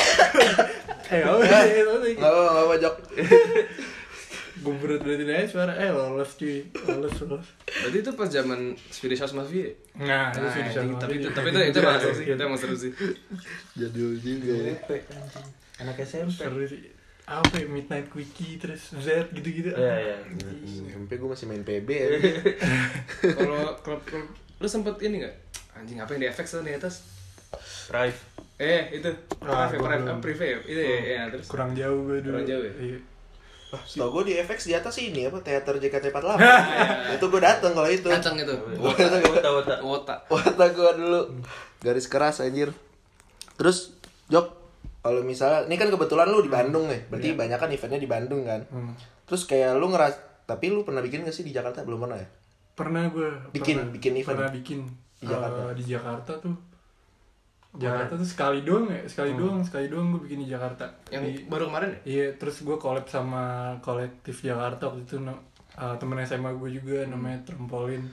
eh 1.14 1.22
apa 1.22 1.44
sih 1.44 2.16
apa 2.18 2.40
apa 2.64 2.74
Jok. 2.80 2.96
gue 4.64 4.74
berat 4.80 5.02
berarti 5.04 5.24
aja 5.28 5.44
suara 5.46 5.74
eh 5.76 5.92
lolos 5.92 6.40
cuy 6.40 6.64
lolos 6.88 7.12
lolos 7.22 7.44
Berarti 7.68 7.98
itu 8.00 8.12
pas 8.14 8.30
zaman 8.30 8.60
Swedish 8.88 9.20
House 9.20 9.36
Mafia. 9.36 9.68
nah 9.94 10.32
itu 10.32 10.40
Nah, 10.40 10.48
sih 10.48 10.62
bisa 10.64 10.80
anjing, 10.80 10.96
tapi 10.96 11.14
itu 11.20 11.28
tapi 11.30 11.48
itu 11.52 11.60
itu 11.66 11.78
emang 11.78 12.00
seru 12.00 12.14
sih, 12.14 12.24
Iya. 12.24 12.34
itu 12.34 12.42
emang 12.42 12.56
seru 12.58 12.76
sih. 12.78 12.92
Jadul 13.76 14.12
juga 14.16 14.54
ya. 14.56 14.74
Anak 15.82 15.98
SMP. 16.00 16.32
seru 16.40 16.64
sih 16.64 16.80
apa 17.24 17.56
ya 17.56 17.66
Midnight 17.66 18.08
Quickie 18.08 18.58
terus 18.58 18.92
Z 18.94 19.32
gitu-gitu. 19.32 19.72
Iya, 19.72 19.96
iya. 19.98 20.16
SMP 20.86 21.16
gue 21.16 21.30
masih 21.30 21.48
main 21.48 21.64
PB 21.64 21.88
ya. 21.88 22.08
Kalau 23.38 23.80
klub 23.80 24.04
klub 24.04 24.28
lu 24.60 24.68
sempet 24.68 25.00
ini 25.02 25.24
nggak? 25.24 25.36
Anjing 25.74 25.98
apa 25.98 26.14
yang 26.14 26.22
di 26.22 26.30
FX 26.30 26.48
tuh 26.54 26.62
di 26.62 26.72
atas? 26.72 26.96
Drive. 27.88 28.18
Eh 28.56 28.92
itu 28.94 29.10
Ah, 29.42 29.66
privé 29.66 29.78
gua 29.78 29.88
privé 29.90 30.04
belum. 30.04 30.20
privé 30.20 30.46
ya? 30.46 30.60
Itu 30.64 30.80
ya, 30.80 31.00
ya 31.02 31.22
terus. 31.30 31.48
Kurang 31.48 31.72
jauh 31.74 32.00
gue 32.06 32.18
dulu. 32.20 32.34
Kurang 32.34 32.46
jauh 32.46 32.64
ya? 32.64 32.74
Iya. 32.78 33.00
Wah, 33.70 33.82
Setahu 33.82 34.10
gue 34.14 34.24
di 34.30 34.34
FX 34.38 34.60
di 34.64 34.74
atas 34.76 34.96
ini 34.98 35.22
apa 35.26 35.40
teater 35.40 35.76
JKT48. 35.76 36.38
Iya, 36.38 36.56
itu 37.18 37.26
gue 37.26 37.42
dateng 37.42 37.72
kalau 37.74 37.90
itu. 37.90 38.06
Kacang 38.06 38.36
itu. 38.36 38.54
Wota, 38.84 39.18
wota, 39.18 39.50
wota. 39.50 39.76
Wota. 39.82 40.16
Wata 40.28 40.66
gue 40.70 40.92
dulu. 40.96 41.22
Garis 41.80 42.06
keras 42.06 42.40
anjir. 42.40 42.70
Terus 43.56 43.98
Jok, 44.28 44.63
kalau 45.04 45.20
misalnya 45.20 45.68
ini 45.68 45.76
kan 45.76 45.92
kebetulan 45.92 46.32
lu 46.32 46.40
di 46.40 46.48
Bandung 46.48 46.88
nih. 46.88 47.12
Berarti 47.12 47.36
banyak 47.36 47.60
kan 47.60 47.70
eventnya 47.70 48.00
di 48.00 48.08
Bandung 48.08 48.48
kan. 48.48 48.64
Hmm. 48.72 48.96
Terus 49.28 49.44
kayak 49.44 49.76
lu 49.76 49.92
ngeras 49.92 50.16
tapi 50.48 50.72
lu 50.72 50.88
pernah 50.88 51.04
bikin 51.04 51.28
gak 51.28 51.36
sih 51.36 51.44
di 51.44 51.52
Jakarta? 51.52 51.84
Belum 51.84 52.08
pernah 52.08 52.16
ya? 52.16 52.28
Pernah 52.74 53.04
gue 53.12 53.28
Bikin- 53.52 53.80
pernah, 53.84 53.94
bikin 53.94 54.14
event? 54.18 54.38
Pernah 54.40 54.52
bikin 54.56 54.80
Di 55.20 55.26
Jakarta? 55.28 55.60
Eh, 55.72 55.76
di 55.76 55.84
Jakarta 55.86 56.32
tuh. 56.40 56.56
Jakarta 57.74 58.14
tuh 58.14 58.28
sekali 58.28 58.60
doang 58.62 58.86
ya, 58.86 59.02
sekali 59.10 59.34
doang, 59.34 59.66
sekali 59.66 59.90
doang 59.90 60.14
gue 60.14 60.22
bikin 60.30 60.46
di 60.46 60.48
Jakarta. 60.48 60.86
Yang 61.10 61.24
Di- 61.26 61.44
baru 61.50 61.74
kemarin 61.74 61.90
ya? 61.90 62.00
Iya, 62.06 62.28
terus 62.38 62.62
gue 62.62 62.78
collab 62.78 63.10
sama 63.10 63.74
kolektif 63.82 64.46
Jakarta 64.46 64.94
waktu 64.94 65.10
itu 65.10 65.18
no, 65.18 65.34
uh, 65.74 65.96
temen 65.98 66.22
SMA 66.22 66.54
gue 66.54 66.70
juga 66.70 67.08
namanya 67.10 67.42
Trampolin. 67.44 68.06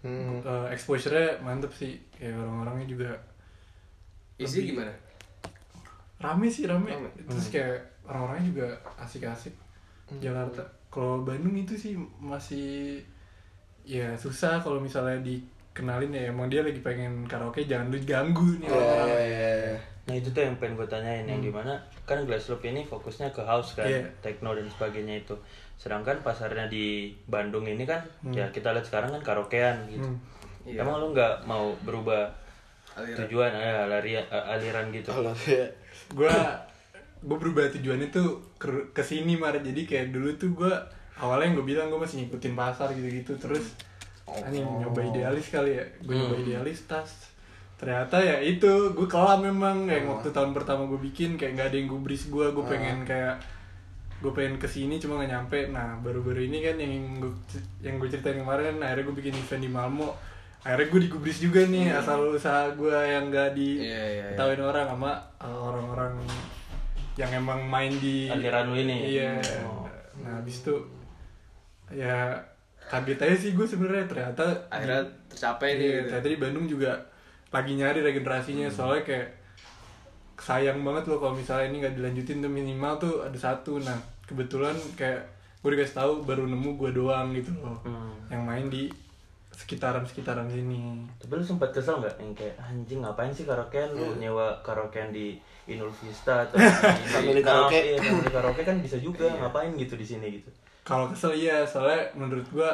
Hmm. 0.00 0.40
Uh, 0.40 0.70
exposure-nya 0.70 1.42
mantep 1.42 1.74
sih, 1.74 1.98
kayak 2.14 2.40
orang-orangnya 2.40 2.86
juga 2.88 3.10
Isi 4.36 4.68
gimana? 4.68 4.92
Rame 6.16 6.46
sih 6.46 6.64
rame. 6.64 6.88
Rame. 6.88 7.10
Terus 7.26 7.48
kayak 7.50 7.76
orang-orangnya 8.04 8.44
juga 8.48 8.66
asik-asik 8.96 9.52
Jakarta. 10.18 10.62
Kalau 10.88 11.20
Bandung 11.22 11.52
itu 11.52 11.74
sih 11.74 11.92
masih 12.16 13.02
ya 13.82 14.14
susah 14.16 14.58
kalau 14.58 14.80
misalnya 14.80 15.18
dikenalin 15.20 16.10
ya 16.10 16.30
emang 16.30 16.48
dia 16.48 16.62
lagi 16.62 16.80
pengen 16.80 17.22
karaoke 17.26 17.62
jangan 17.64 17.90
lu 17.90 17.98
ganggu 18.02 18.58
nih 18.58 18.68
orang-orang. 18.70 19.10
Eh, 19.20 19.76
Nah 20.06 20.14
itu 20.14 20.30
tuh 20.30 20.38
yang 20.38 20.54
pengen 20.62 20.78
gue 20.78 20.86
tanyain 20.86 21.26
yang 21.26 21.42
di 21.42 21.50
mana 21.50 21.74
kan 22.06 22.22
Glassloop 22.22 22.62
ini 22.62 22.86
fokusnya 22.86 23.34
ke 23.34 23.42
house 23.42 23.74
kan, 23.74 23.90
Iya. 23.90 24.06
techno 24.22 24.54
dan 24.54 24.70
sebagainya 24.70 25.26
itu. 25.26 25.34
Sedangkan 25.74 26.22
pasarnya 26.22 26.70
di 26.70 27.10
Bandung 27.26 27.66
ini 27.66 27.82
kan 27.82 27.98
ya 28.30 28.46
kita 28.54 28.70
lihat 28.70 28.86
sekarang 28.86 29.10
kan 29.10 29.22
karaokean 29.26 29.90
gitu. 29.90 30.06
Hmm. 30.06 30.22
Iya. 30.62 30.86
Emang 30.86 31.02
lu 31.02 31.10
nggak 31.10 31.42
mau 31.50 31.74
berubah 31.82 32.30
Aliran. 32.94 33.18
tujuan 33.26 33.50
eh, 33.50 33.82
lari, 33.90 34.14
eh, 34.14 34.22
aliran 34.30 34.94
gitu? 34.94 35.10
Gue 36.12 36.34
gue 37.26 37.36
berubah 37.40 37.72
tujuannya 37.74 38.14
tuh 38.14 38.54
ke 38.60 38.92
ke 38.94 39.02
sini 39.02 39.34
mar. 39.34 39.56
Jadi 39.58 39.88
kayak 39.88 40.14
dulu 40.14 40.30
tuh 40.38 40.50
gue 40.54 40.72
awalnya 41.18 41.56
gue 41.58 41.64
bilang 41.64 41.88
gue 41.88 41.98
masih 41.98 42.22
ngikutin 42.26 42.54
pasar 42.54 42.92
gitu-gitu 42.92 43.40
terus 43.40 43.74
anjing 44.26 44.62
nyoba 44.62 45.00
idealis 45.02 45.50
kali 45.50 45.80
ya. 45.80 45.84
Gue 46.04 46.14
nyoba 46.14 46.36
idealis 46.38 46.86
tas. 46.86 47.32
Ternyata 47.76 48.20
ya 48.20 48.38
itu 48.38 48.94
gue 48.94 49.08
kelam 49.10 49.42
memang. 49.42 49.90
Kayak 49.90 50.06
waktu 50.06 50.28
tahun 50.30 50.54
pertama 50.54 50.86
gue 50.86 51.00
bikin 51.00 51.34
kayak 51.34 51.52
nggak 51.58 51.68
ada 51.72 51.76
yang 51.80 51.88
gubris 51.90 52.28
gue 52.30 52.46
gue 52.52 52.64
pengen 52.68 53.02
kayak 53.02 53.40
gue 54.16 54.32
pengen 54.32 54.56
ke 54.56 54.64
sini 54.64 55.02
cuma 55.02 55.18
nggak 55.18 55.30
nyampe. 55.32 55.58
Nah 55.74 55.98
baru-baru 56.04 56.46
ini 56.46 56.62
kan 56.62 56.76
yang 56.78 57.18
gue 57.18 57.32
yang 57.82 57.98
gue 57.98 58.08
ceritain 58.12 58.38
kemarin 58.38 58.78
akhirnya 58.78 59.04
gue 59.08 59.16
bikin 59.18 59.34
event 59.34 59.62
di 59.64 59.70
Malmo 59.72 60.35
akhirnya 60.60 60.86
gue 60.86 61.00
digubris 61.02 61.38
juga 61.38 61.60
nih 61.62 61.90
asal 61.90 62.30
usaha 62.30 62.70
gue 62.70 62.90
yang 62.92 63.28
gak 63.28 63.52
di 63.52 63.80
Iya, 63.80 63.86
iya, 63.86 64.04
iya. 64.10 64.24
ketahuin 64.32 64.62
orang 64.62 64.86
sama 64.88 65.12
uh, 65.36 65.58
orang-orang 65.64 66.12
yang 67.14 67.30
emang 67.34 67.60
main 67.62 67.92
di 67.94 68.26
Aliran 68.26 68.66
lu 68.66 68.76
ini? 68.78 69.14
iya 69.14 69.40
Oh. 69.62 69.84
nah 70.16 70.36
habis 70.36 70.60
itu 70.60 70.74
ya 71.88 72.32
kaget 72.82 73.18
aja 73.20 73.36
sih 73.36 73.50
gue 73.52 73.62
sebenarnya 73.62 74.06
ternyata 74.06 74.42
Akhirnya 74.66 75.00
tercapai 75.26 75.74
nih. 75.74 75.80
gitu. 75.82 76.00
ternyata 76.08 76.28
di 76.28 76.38
Bandung 76.38 76.66
juga 76.66 76.92
lagi 77.48 77.72
nyari 77.72 78.00
regenerasinya 78.00 78.68
soalnya 78.68 79.02
kayak 79.02 79.28
sayang 80.36 80.82
banget 80.82 81.06
loh 81.06 81.18
kalau 81.18 81.32
misalnya 81.32 81.66
ini 81.66 81.76
nggak 81.80 81.94
dilanjutin 81.94 82.38
tuh 82.38 82.50
minimal 82.50 82.92
tuh 82.96 83.14
ada 83.22 83.34
satu 83.34 83.78
nah 83.78 83.96
kebetulan 84.22 84.76
kayak 84.92 85.24
gue 85.58 85.70
dikasih 85.72 85.96
tahu 85.96 86.12
baru 86.22 86.44
nemu 86.44 86.70
gue 86.76 86.90
doang 86.92 87.32
gitu 87.32 87.54
loh 87.56 87.78
Hmm. 87.80 88.12
yang 88.28 88.42
main 88.42 88.66
di 88.66 88.90
sekitaran 89.56 90.04
sekitaran 90.04 90.44
sini. 90.52 91.00
Tapi 91.16 91.32
lu 91.32 91.40
sempat 91.40 91.72
kesel 91.72 91.96
nggak? 91.96 92.20
Yang 92.20 92.32
kayak 92.44 92.54
anjing 92.60 93.00
ngapain 93.00 93.32
sih 93.32 93.48
karaokean? 93.48 93.88
Lu 93.96 94.20
nyewa 94.20 94.52
karaokean 94.60 95.08
di 95.08 95.40
Inul 95.64 95.88
Vista 95.96 96.38
atau 96.44 96.60
di, 96.60 96.68
Family 97.08 97.40
di 97.40 97.42
karaoke. 97.42 97.80
Iya, 97.96 98.28
karaoke 98.28 98.62
kan 98.62 98.76
bisa 98.84 99.00
juga. 99.00 99.32
Ngapain 99.32 99.72
gitu 99.74 99.96
di 99.96 100.04
sini 100.04 100.28
gitu. 100.36 100.52
kalau 100.84 101.08
kesel 101.10 101.32
iya. 101.34 101.64
Soalnya 101.64 102.12
menurut 102.14 102.44
gue 102.52 102.70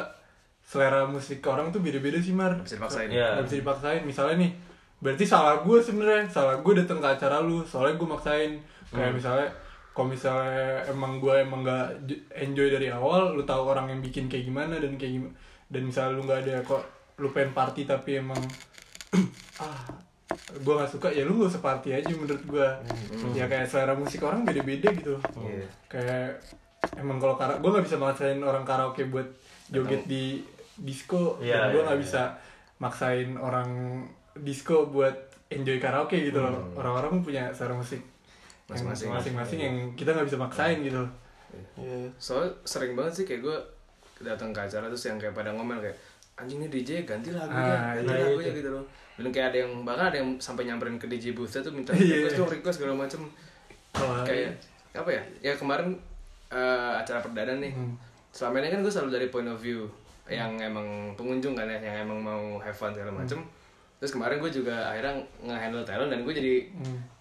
selera 0.61 1.07
musik 1.07 1.39
orang 1.47 1.71
tuh 1.71 1.79
beda-beda 1.79 2.19
sih 2.19 2.35
mar. 2.35 2.59
Bisa 2.59 2.75
dipaksain. 2.75 3.07
Iya. 3.07 3.39
nggak 3.39 3.45
bisa 3.47 3.57
dipaksain. 3.63 4.01
Misalnya 4.03 4.35
nih 4.43 4.51
berarti 4.99 5.23
salah 5.23 5.63
gue 5.63 5.77
sebenarnya. 5.79 6.27
Salah 6.27 6.59
gue 6.59 6.73
datang 6.83 6.99
ke 6.99 7.07
acara 7.07 7.39
lu 7.39 7.63
soalnya 7.63 7.95
gue 7.95 8.07
maksain. 8.11 8.51
Kayak 8.91 9.15
misalnya 9.15 9.47
kalau 9.95 10.09
misalnya 10.11 10.83
emang 10.89 11.21
gue 11.23 11.33
emang 11.37 11.61
nggak 11.63 11.87
j- 12.09 12.21
enjoy 12.33 12.67
dari 12.67 12.89
awal 12.89 13.33
lu 13.33 13.45
tahu 13.45 13.71
orang 13.71 13.87
yang 13.93 14.01
bikin 14.01 14.25
kayak 14.25 14.45
gimana 14.49 14.77
dan 14.81 14.97
kayak 14.97 15.21
gimana 15.21 15.33
dan 15.73 15.81
misalnya 15.89 16.13
lu 16.13 16.21
nggak 16.29 16.41
ada 16.45 16.55
kok 16.61 16.83
lu 17.17 17.33
pengen 17.33 17.57
party 17.57 17.89
tapi 17.89 18.21
emang 18.21 18.37
ah 19.65 19.81
gue 20.33 20.73
nggak 20.73 20.89
suka 20.89 21.09
ya 21.09 21.25
lu 21.25 21.41
gak 21.41 21.49
usah 21.57 21.63
party 21.65 21.89
aja 21.93 22.09
menurut 22.13 22.41
gue 22.45 22.67
ya 23.33 23.45
kayak 23.49 23.65
selera 23.65 23.93
musik 23.97 24.21
orang 24.21 24.45
beda-beda 24.45 24.89
gitu. 24.93 25.17
Iya. 25.41 25.65
kayak 25.89 26.29
emang 26.97 27.17
kalau 27.17 27.35
kara 27.37 27.57
gue 27.57 27.69
nggak 27.69 27.85
bisa 27.85 27.97
maksain 27.97 28.37
orang 28.41 28.65
karaoke 28.65 29.07
buat 29.09 29.25
joget 29.73 30.05
di 30.05 30.41
disco. 30.77 31.37
Dan 31.41 31.73
gue 31.73 31.81
iya, 31.81 31.85
nggak 31.89 31.99
iya. 32.01 32.05
bisa 32.05 32.21
maksain 32.81 33.37
orang 33.37 33.69
disco 34.41 34.89
buat 34.89 35.13
enjoy 35.53 35.77
karaoke 35.77 36.17
gitu 36.21 36.41
loh. 36.41 36.73
Orang-orang 36.77 37.21
punya 37.21 37.53
selera 37.53 37.77
musik 37.77 38.01
yang 38.71 38.79
Masing-masing. 38.89 39.09
masing-masing 39.11 39.59
yang 39.59 39.75
kita 39.93 40.15
nggak 40.15 40.27
bisa 40.27 40.39
maksain 40.41 40.77
gitu 40.81 40.97
loh. 41.01 41.11
Iya. 41.77 42.09
Soalnya 42.17 42.51
sering 42.65 42.97
banget 42.97 43.21
sih 43.21 43.25
kayak 43.29 43.41
gue 43.45 43.57
datang 44.23 44.49
ke 44.49 44.59
acara 44.59 44.87
terus 44.87 45.03
yang 45.03 45.15
kayak 45.15 45.31
pada 45.31 45.51
ngomel 45.51 45.77
kayak 45.77 45.95
anjing 46.33 46.57
nih 46.57 46.69
DJ 46.71 46.89
ganti 47.05 47.29
lagunya, 47.29 47.61
Ah, 47.69 47.93
ganti 47.93 48.09
iya, 48.09 48.25
lagunya 48.25 48.51
gitu 48.55 48.69
loh. 48.71 48.85
Dan 49.13 49.29
kayak 49.29 49.47
ada 49.53 49.57
yang 49.61 49.71
bahkan 49.85 50.05
ada 50.09 50.17
yang 50.17 50.29
sampai 50.39 50.65
nyamperin 50.65 50.97
ke 50.97 51.05
DJ 51.05 51.31
booth 51.31 51.53
tuh 51.53 51.69
minta 51.69 51.93
Iya. 51.95 52.25
request 52.25 52.35
dong 52.35 52.49
request 52.49 52.75
segala 52.81 52.93
macem 52.97 53.21
Kalau 53.93 54.25
kayak 54.25 54.57
apa 54.91 55.09
ya? 55.09 55.21
Ya 55.41 55.53
kemarin 55.53 55.93
eh, 56.49 56.91
acara 56.97 57.19
perdana 57.19 57.53
nih. 57.57 57.73
Hmm. 57.73 57.93
Selama 58.29 58.57
ini 58.59 58.69
kan 58.69 58.79
gue 58.81 58.89
selalu 58.89 59.09
dari 59.11 59.27
point 59.27 59.45
of 59.45 59.61
view 59.61 59.85
yang 60.25 60.57
emang 60.57 60.85
pengunjung 61.13 61.53
kan 61.53 61.67
ya, 61.67 61.77
yang 61.77 62.09
emang 62.09 62.17
mau 62.17 62.57
have 62.57 62.73
fun 62.73 62.89
segala 62.89 63.13
macem. 63.13 63.37
Terus 64.03 64.11
kemarin 64.11 64.35
gue 64.35 64.51
juga 64.51 64.75
akhirnya 64.83 65.15
nge-handle 65.39 65.87
talent 65.87 66.11
dan 66.11 66.19
gue 66.21 66.33
jadi 66.35 66.53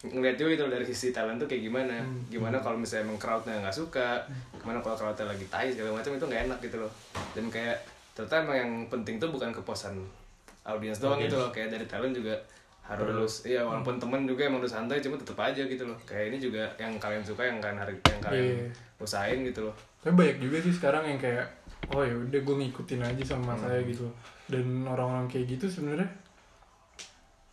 ngeliat 0.03 0.35
juga 0.35 0.49
gitu 0.51 0.67
dari 0.67 0.83
sisi 0.83 1.15
talent 1.15 1.39
tuh 1.39 1.47
kayak 1.47 1.63
gimana. 1.63 2.03
Gimana 2.27 2.59
kalau 2.59 2.75
misalnya 2.75 3.07
emang 3.07 3.23
crowdnya 3.23 3.55
nggak 3.63 3.71
suka, 3.73 4.19
gimana 4.59 4.83
kalau 4.83 4.99
crowdnya 4.99 5.31
lagi 5.31 5.47
tai 5.47 5.71
segala 5.71 5.95
macam 5.95 6.11
itu 6.11 6.27
nggak 6.27 6.43
enak 6.51 6.59
gitu 6.59 6.83
loh. 6.83 6.91
Dan 7.31 7.47
kayak 7.47 7.79
ternyata 8.13 8.43
emang 8.43 8.57
yang 8.59 8.73
penting 8.91 9.17
tuh 9.17 9.31
bukan 9.31 9.55
kepuasan 9.55 9.95
audiens 10.63 10.99
doang 10.99 11.19
gitu 11.19 11.39
loh, 11.39 11.49
kayak 11.49 11.71
dari 11.71 11.87
talent 11.87 12.13
juga 12.13 12.35
harus 12.83 13.47
iya 13.47 13.63
walaupun 13.63 13.95
temen 13.97 14.27
juga 14.27 14.43
emang 14.43 14.59
udah 14.59 14.75
santai 14.75 14.99
cuma 14.99 15.15
tetep 15.15 15.39
aja 15.39 15.63
gitu 15.63 15.87
loh. 15.87 15.95
Kayak 16.03 16.35
ini 16.35 16.39
juga 16.43 16.67
yang 16.77 16.99
kalian 16.99 17.23
suka 17.23 17.47
yang 17.47 17.63
kalian 17.63 17.79
hari 17.79 17.95
yang 18.05 18.19
kalian 18.21 18.43
Iya. 18.59 18.67
usahain 18.99 19.39
gitu 19.47 19.63
loh. 19.63 19.75
Tapi 20.03 20.19
banyak 20.19 20.43
juga 20.43 20.59
sih 20.59 20.75
sekarang 20.75 21.07
yang 21.07 21.23
kayak 21.23 21.47
oh 21.95 22.03
ya 22.03 22.11
udah 22.11 22.41
gue 22.43 22.57
ngikutin 22.59 23.01
aja 23.01 23.23
sama 23.25 23.55
Hmm. 23.55 23.71
saya 23.71 23.81
gitu 23.83 24.07
dan 24.51 24.67
orang-orang 24.85 25.27
kayak 25.27 25.47
gitu 25.55 25.67
sebenarnya 25.71 26.07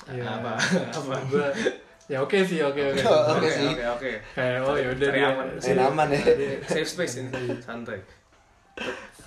ya 0.07 0.23
Apa? 0.37 0.55
Apa? 0.89 1.15
gue 1.27 1.47
ya 2.07 2.17
oke 2.19 2.39
sih 2.41 2.59
oke 2.59 2.79
oke 2.89 3.01
Oke 3.35 3.49
sih. 3.49 3.69
oke 3.69 3.83
oke 3.93 4.11
kayak 4.33 4.57
oh 4.61 4.73
ya 4.73 4.87
udah 4.89 5.07
Cari 5.07 5.19
dia 5.19 5.29
aman. 5.29 5.47
Aman 5.85 6.07
ya. 6.09 6.21
safe 6.65 6.89
space 6.89 7.13
ini 7.19 7.29
santai 7.59 7.99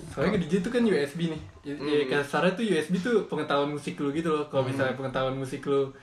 Soalnya 0.09 0.41
DJ 0.41 0.59
itu 0.59 0.67
kan 0.67 0.81
USB 0.81 1.29
nih. 1.29 1.41
Ya, 1.63 1.73
ya 1.77 2.01
Hmm. 2.01 2.09
kasarnya 2.11 2.51
tuh 2.53 2.65
USB 2.65 2.93
tuh 2.99 3.29
pengetahuan 3.29 3.69
musik 3.69 3.95
lu 3.95 4.09
gitu 4.09 4.27
loh. 4.27 4.49
Kalau 4.49 4.65
misalnya 4.65 4.97
pengetahuan 4.97 5.37
musik 5.37 5.61
lu 5.63 5.93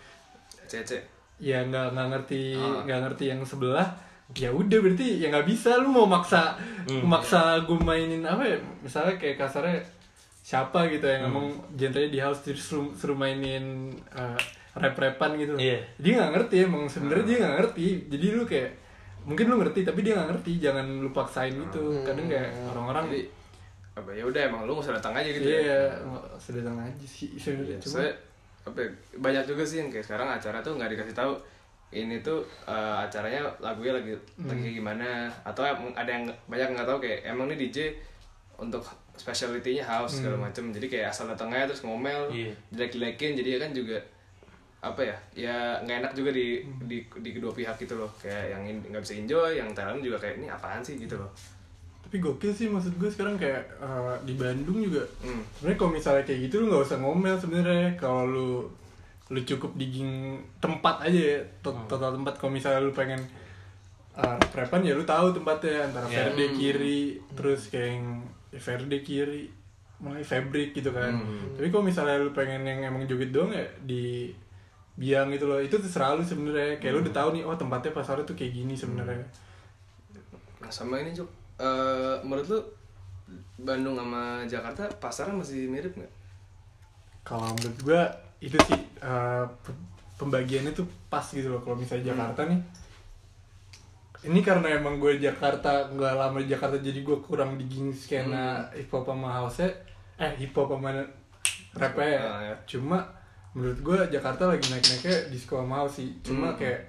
cece 0.65 1.03
ya 1.37 1.59
nggak 1.61 1.93
nggak 1.93 2.09
ngerti 2.09 2.55
Ah. 2.55 2.87
nggak 2.87 3.01
ngerti 3.03 3.25
yang 3.27 3.41
sebelah 3.43 3.89
ya 4.31 4.49
udah 4.49 4.79
berarti 4.79 5.19
ya 5.19 5.29
nggak 5.29 5.43
bisa 5.45 5.75
lu 5.77 5.91
mau 5.91 6.07
maksa 6.07 6.55
maksa 7.03 7.59
gue 7.61 7.75
mainin 7.77 8.23
apa 8.23 8.45
ya 8.45 8.55
misalnya 8.79 9.19
kayak 9.19 9.35
kasarnya 9.37 9.83
siapa 10.41 10.87
gitu 10.87 11.03
yang 11.03 11.27
ngomong 11.27 11.49
genrenya 11.75 12.09
di 12.09 12.21
house 12.21 12.41
terus 12.41 12.63
suruh, 12.63 12.93
suruh 12.95 13.17
mainin 13.17 13.91
uh, 14.13 14.39
rap-rapan 14.73 15.31
gitu. 15.37 15.55
Iya. 15.59 15.79
dia 15.99 16.13
nggak 16.17 16.33
ngerti 16.37 16.57
emang 16.63 16.87
sebenarnya 16.87 17.25
dia 17.27 17.37
nggak 17.43 17.55
ngerti. 17.59 17.87
Jadi 18.07 18.27
lu 18.31 18.43
kayak 18.45 18.71
mungkin 19.21 19.45
lu 19.47 19.57
ngerti 19.59 19.81
tapi 19.83 20.01
dia 20.01 20.15
nggak 20.15 20.29
ngerti. 20.31 20.53
Jangan 20.59 20.87
lu 21.01 21.11
paksain 21.11 21.53
gitu. 21.53 21.83
Kadang 22.03 22.27
kayak 22.27 22.51
orang-orang 22.71 23.05
jadi 23.09 23.25
apa 23.91 24.11
ya 24.15 24.23
udah 24.23 24.43
emang 24.47 24.63
lu 24.65 24.73
nggak 24.73 24.87
usah 24.87 24.97
datang 24.97 25.13
aja 25.19 25.29
gitu 25.29 25.45
iya 25.51 25.61
ya 25.67 25.81
sedang 26.39 26.79
aja 26.79 27.07
sih. 27.07 27.35
Sebenarnya 27.35 27.77
cuma 27.83 28.07
apa 28.61 28.79
ya, 28.79 28.89
banyak 29.19 29.45
juga 29.49 29.63
sih 29.67 29.83
yang 29.83 29.91
kayak 29.91 30.07
sekarang 30.07 30.29
acara 30.31 30.59
tuh 30.63 30.79
nggak 30.79 30.91
dikasih 30.95 31.17
tahu. 31.17 31.35
Ini 31.91 32.23
tuh 32.23 32.47
eh, 32.71 32.97
acaranya 33.03 33.43
lagunya 33.59 33.99
lagi 33.99 34.15
lagi 34.39 34.63
kayak 34.63 34.77
gimana? 34.79 35.27
Atau 35.43 35.67
ada 35.67 36.07
yang 36.07 36.23
banyak 36.47 36.69
nggak 36.79 36.87
tahu 36.87 36.99
kayak 37.03 37.27
emang 37.27 37.51
nih 37.51 37.67
DJ 37.67 37.99
untuk 38.55 38.87
specialty-nya 39.19 39.83
house 39.83 40.23
segala 40.23 40.39
macem. 40.39 40.71
Jadi 40.71 40.87
kayak 40.87 41.11
asal 41.11 41.27
datangnya 41.27 41.67
terus 41.67 41.83
ngomel 41.83 42.31
Iya. 42.31 42.55
jelek-jelekin. 42.71 43.35
Jadi 43.37 43.49
ya 43.51 43.59
kan 43.59 43.71
juga 43.75 43.99
apa 44.81 45.01
ya 45.03 45.17
ya 45.37 45.57
nggak 45.79 45.97
enak 46.01 46.13
juga 46.15 46.31
di 46.31 46.57
di 46.83 46.99
di 47.05 47.31
kedua 47.31 47.53
pihak 47.53 47.77
gitu 47.77 47.95
loh 47.95 48.09
kayak 48.17 48.49
yang 48.51 48.63
nggak 48.83 49.03
bisa 49.03 49.13
enjoy 49.15 49.53
yang 49.53 49.69
Thailand 49.71 50.01
juga 50.01 50.17
kayak 50.17 50.37
ini 50.37 50.49
apaan 50.49 50.81
sih 50.81 50.97
gitu 50.97 51.15
loh 51.15 51.29
tapi 52.01 52.17
gokil 52.19 52.51
sih 52.51 52.67
maksud 52.67 52.97
gue 52.97 53.07
sekarang 53.07 53.37
kayak 53.37 53.61
eh, 53.77 54.15
di 54.23 54.35
Bandung 54.35 54.81
juga 54.81 55.05
Hmm. 55.21 55.45
sebenarnya 55.55 55.79
kalau 55.79 55.93
misalnya 55.93 56.25
kayak 56.25 56.41
gitu 56.43 56.55
lu 56.59 56.67
nggak 56.67 56.83
usah 56.83 56.99
ngomel 56.99 57.37
sebenarnya 57.37 57.93
kalau 57.95 58.25
lu 58.25 58.51
lu 59.29 59.41
cukup 59.43 59.77
digging 59.77 60.11
tempat 60.59 60.97
aja 61.03 61.21
ya 61.29 61.41
to- 61.61 61.71
Hmm. 61.71 61.87
total 61.87 62.11
tempat 62.13 62.35
kalau 62.35 62.51
misalnya 62.51 62.81
lu 62.81 62.91
pengen 62.91 63.21
uh, 64.13 64.41
repan 64.51 64.81
ya 64.81 64.93
lu 64.93 65.05
tahu 65.05 65.31
tempatnya 65.31 65.85
antara 65.85 66.07
Iya. 66.07 66.17
Verde 66.27 66.47
kiri 66.53 67.03
terus 67.31 67.69
kayak 67.69 67.89
yang 67.95 68.07
ya 68.49 68.59
Verde 68.59 68.99
kiri 69.01 69.45
mulai 70.01 70.25
fabric 70.25 70.73
gitu 70.73 70.91
kan 70.91 71.13
Hmm. 71.13 71.53
tapi 71.55 71.69
kalau 71.69 71.85
misalnya 71.85 72.17
lu 72.17 72.33
pengen 72.33 72.65
yang 72.65 72.81
emang 72.83 73.05
joget 73.05 73.29
doang 73.29 73.53
ya 73.53 73.63
di 73.79 74.33
biang 75.01 75.33
gitu 75.33 75.49
loh. 75.49 75.57
Itu 75.59 75.81
terserah 75.81 76.13
lu 76.13 76.23
sebenarnya. 76.23 76.77
Kayak 76.77 76.93
lu 76.93 76.99
Hmm. 77.01 77.07
udah 77.09 77.15
tahu 77.17 77.29
nih 77.33 77.43
oh 77.43 77.57
tempatnya 77.57 77.91
pasarnya 77.91 78.23
tuh 78.23 78.37
kayak 78.37 78.53
gini 78.53 78.75
sebenarnya. 78.77 79.25
Nah 80.61 80.69
sama 80.69 81.01
ini 81.01 81.11
Cuk. 81.11 81.29
Eh, 81.57 82.17
menurut 82.21 82.47
lu 82.47 82.61
Bandung 83.57 83.97
sama 83.97 84.45
Jakarta 84.45 84.85
pasarnya 85.01 85.35
masih 85.35 85.67
mirip 85.67 85.93
nggak? 85.93 86.13
Kalau 87.23 87.49
menurut 87.51 87.79
gua 87.81 88.03
itu 88.41 88.57
sih 88.65 88.81
uh, 89.01 89.45
pe- 89.61 89.81
pembagiannya 90.17 90.73
tuh 90.73 90.85
pas 91.09 91.25
gitu 91.25 91.49
loh. 91.49 91.61
Kalau 91.61 91.77
misalnya 91.77 92.13
Jakarta 92.13 92.45
nih 92.45 92.61
ini 94.21 94.45
karena 94.45 94.77
emang 94.77 95.01
gue 95.01 95.17
Jakarta 95.17 95.89
nggak 95.89 96.13
lama 96.13 96.37
di 96.37 96.53
Jakarta 96.53 96.77
jadi 96.77 97.01
gue 97.01 97.19
kurang 97.25 97.57
digging 97.57 97.89
skena 97.89 98.69
hip 98.77 98.93
hop 98.93 99.09
sama 99.09 99.33
house 99.33 99.65
eh 99.65 100.33
hip 100.37 100.53
hop 100.53 100.69
sama 100.69 100.93
rap 101.73 101.97
ya 101.97 102.21
Ah, 102.21 102.41
ya. 102.45 102.55
cuma 102.69 103.01
menurut 103.51 103.79
gue 103.83 103.99
Jakarta 104.15 104.47
lagi 104.47 104.65
naik 104.71 104.85
naiknya 104.87 105.17
disco 105.29 105.59
house 105.61 105.99
sih. 105.99 106.09
Cuma 106.23 106.55
kayak 106.55 106.87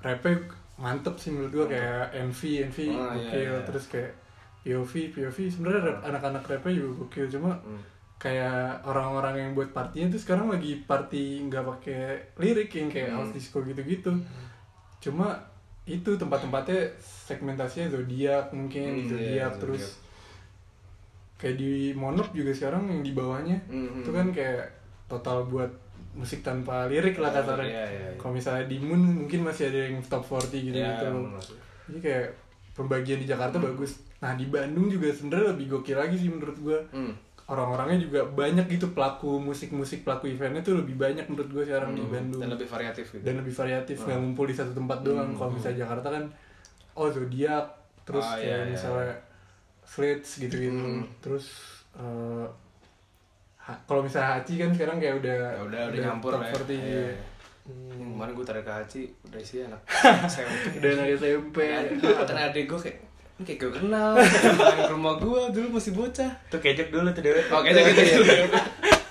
rapnya 0.00 0.36
mantep 0.76 1.16
sih 1.16 1.32
menurut 1.32 1.52
gue 1.52 1.66
kayak 1.72 2.12
Envy 2.12 2.60
Envy 2.60 2.92
Ah, 2.92 3.16
iya, 3.16 3.32
gokil 3.32 3.40
iya. 3.56 3.64
terus 3.64 3.88
kayak 3.88 4.12
POV 4.60 4.92
POV 5.14 5.36
sebenarnya 5.48 5.80
rap 5.88 5.98
anak-anak 6.04 6.42
rapnya 6.44 6.72
juga 6.76 6.90
gokil 7.00 7.26
cuma 7.32 7.56
kayak 8.16 8.84
orang-orang 8.84 9.34
yang 9.40 9.50
buat 9.52 9.72
partinya 9.72 10.12
tuh 10.12 10.20
sekarang 10.20 10.52
lagi 10.52 10.84
party 10.84 11.48
nggak 11.48 11.64
pakai 11.64 12.00
lirik 12.36 12.68
yang 12.72 12.88
kayak 12.88 13.12
house 13.12 13.32
disco 13.32 13.64
gitu-gitu. 13.64 14.12
Cuma 15.00 15.32
itu 15.86 16.10
tempat-tempatnya 16.18 16.92
segmentasinya 16.98 17.88
zodiak 17.94 18.50
mungkin 18.52 19.06
Hmm, 19.06 19.08
zodiak 19.08 19.32
iya, 19.32 19.46
terus 19.56 19.84
zodiak. 19.96 20.04
kayak 21.36 21.56
di 21.56 21.72
monop 21.92 22.28
juga 22.32 22.52
sekarang 22.52 22.88
yang 22.90 23.00
di 23.00 23.12
bawahnya. 23.12 23.56
Hmm, 23.68 24.00
itu 24.00 24.10
hmm. 24.10 24.16
kan 24.18 24.26
kayak 24.32 24.64
total 25.06 25.46
buat 25.46 25.70
musik 26.16 26.40
tanpa 26.40 26.84
lirik 26.86 27.14
lah 27.14 27.30
kasarnya. 27.30 27.62
Iya, 27.62 27.84
iya, 27.86 28.06
iya. 28.06 28.10
kalau 28.16 28.32
misalnya 28.32 28.64
di 28.64 28.76
Moon 28.78 28.98
mungkin 29.20 29.40
masih 29.42 29.68
ada 29.68 29.80
yang 29.86 30.00
top 30.02 30.24
40 30.24 30.48
gitu 30.62 30.74
Ya, 30.74 30.96
gitu 30.96 31.06
maksud- 31.12 31.60
jadi 31.86 31.98
kayak 32.00 32.26
pembagian 32.72 33.18
di 33.18 33.26
Jakarta 33.26 33.56
bagus. 33.58 33.92
Nah 34.16 34.32
di 34.32 34.46
Bandung 34.46 34.88
juga 34.88 35.06
sebenarnya 35.08 35.52
lebih 35.52 35.66
gokil 35.70 35.94
lagi 35.94 36.16
sih 36.16 36.28
menurut 36.28 36.56
gua. 36.58 36.80
Hmm. 36.90 37.12
orang-orangnya 37.46 38.02
juga 38.02 38.26
banyak 38.26 38.66
gitu 38.66 38.90
pelaku 38.90 39.38
musik-musik 39.38 40.02
pelaku 40.02 40.26
eventnya 40.26 40.58
tuh 40.60 40.74
lebih 40.76 40.98
banyak 40.98 41.22
menurut 41.24 41.46
gue 41.48 41.62
sekarang 41.64 41.94
di 41.94 42.02
Bandung. 42.02 42.42
Dan 42.42 42.50
lebih 42.50 42.66
variatif 42.66 43.06
gitu. 43.08 43.22
Dan 43.22 43.38
lebih 43.38 43.54
variatif 43.54 43.96
nggak 44.00 44.18
ngumpul 44.18 44.44
di 44.44 44.56
satu 44.56 44.74
tempat 44.74 44.98
doang. 45.00 45.30
Kalau 45.30 45.54
misalnya 45.54 45.78
Jakarta 45.80 46.10
kan 46.10 46.24
oh 46.92 47.06
zodiak 47.06 47.70
terus 48.02 48.24
Ah, 48.24 48.34
kayak 48.34 48.42
iya, 48.42 48.56
iya. 48.58 48.66
misalnya 48.68 49.14
slits 49.84 50.30
gitu 50.40 50.54
gitu 50.58 50.86
terus 51.20 51.46
ha- 51.94 52.50
kalau 53.82 54.00
misalnya 54.00 54.38
Haci 54.38 54.52
kan 54.56 54.70
sekarang 54.70 54.96
kayak 54.96 55.14
udah 55.18 55.34
ya 55.34 55.60
udah 55.60 55.80
udah 55.88 56.00
nyampur 56.00 56.30
lah 56.32 56.40
ya. 56.40 56.54
40, 56.54 56.70
Iya. 56.70 57.10
Yang 57.66 58.08
kemarin 58.08 58.32
gue 58.32 58.46
tarik 58.46 58.62
ke 58.62 58.72
Haci 58.72 59.02
udah 59.24 59.40
isi 59.40 59.56
anak 59.60 59.80
SMP. 60.32 60.54
Udah 60.78 60.90
anak 60.92 61.06
SMP. 61.16 61.56
Gue 61.96 62.12
kata 62.14 62.32
adek 62.32 62.64
gue 62.64 62.78
kayak 62.80 62.98
ini 63.36 63.42
kayak 63.44 63.58
gue 63.60 63.70
kenal 63.76 64.10
main 64.16 64.78
ke 64.80 64.88
rumah 64.88 65.14
gue 65.16 65.40
dulu 65.52 65.66
masih 65.74 65.92
bocah. 65.92 66.30
Tuh 66.46 66.58
kejek 66.58 66.88
dulu 66.88 67.10
tuh 67.10 67.20
Dewa. 67.20 67.42
oke 67.52 67.66
gitu 67.66 67.80
gitu 67.82 68.20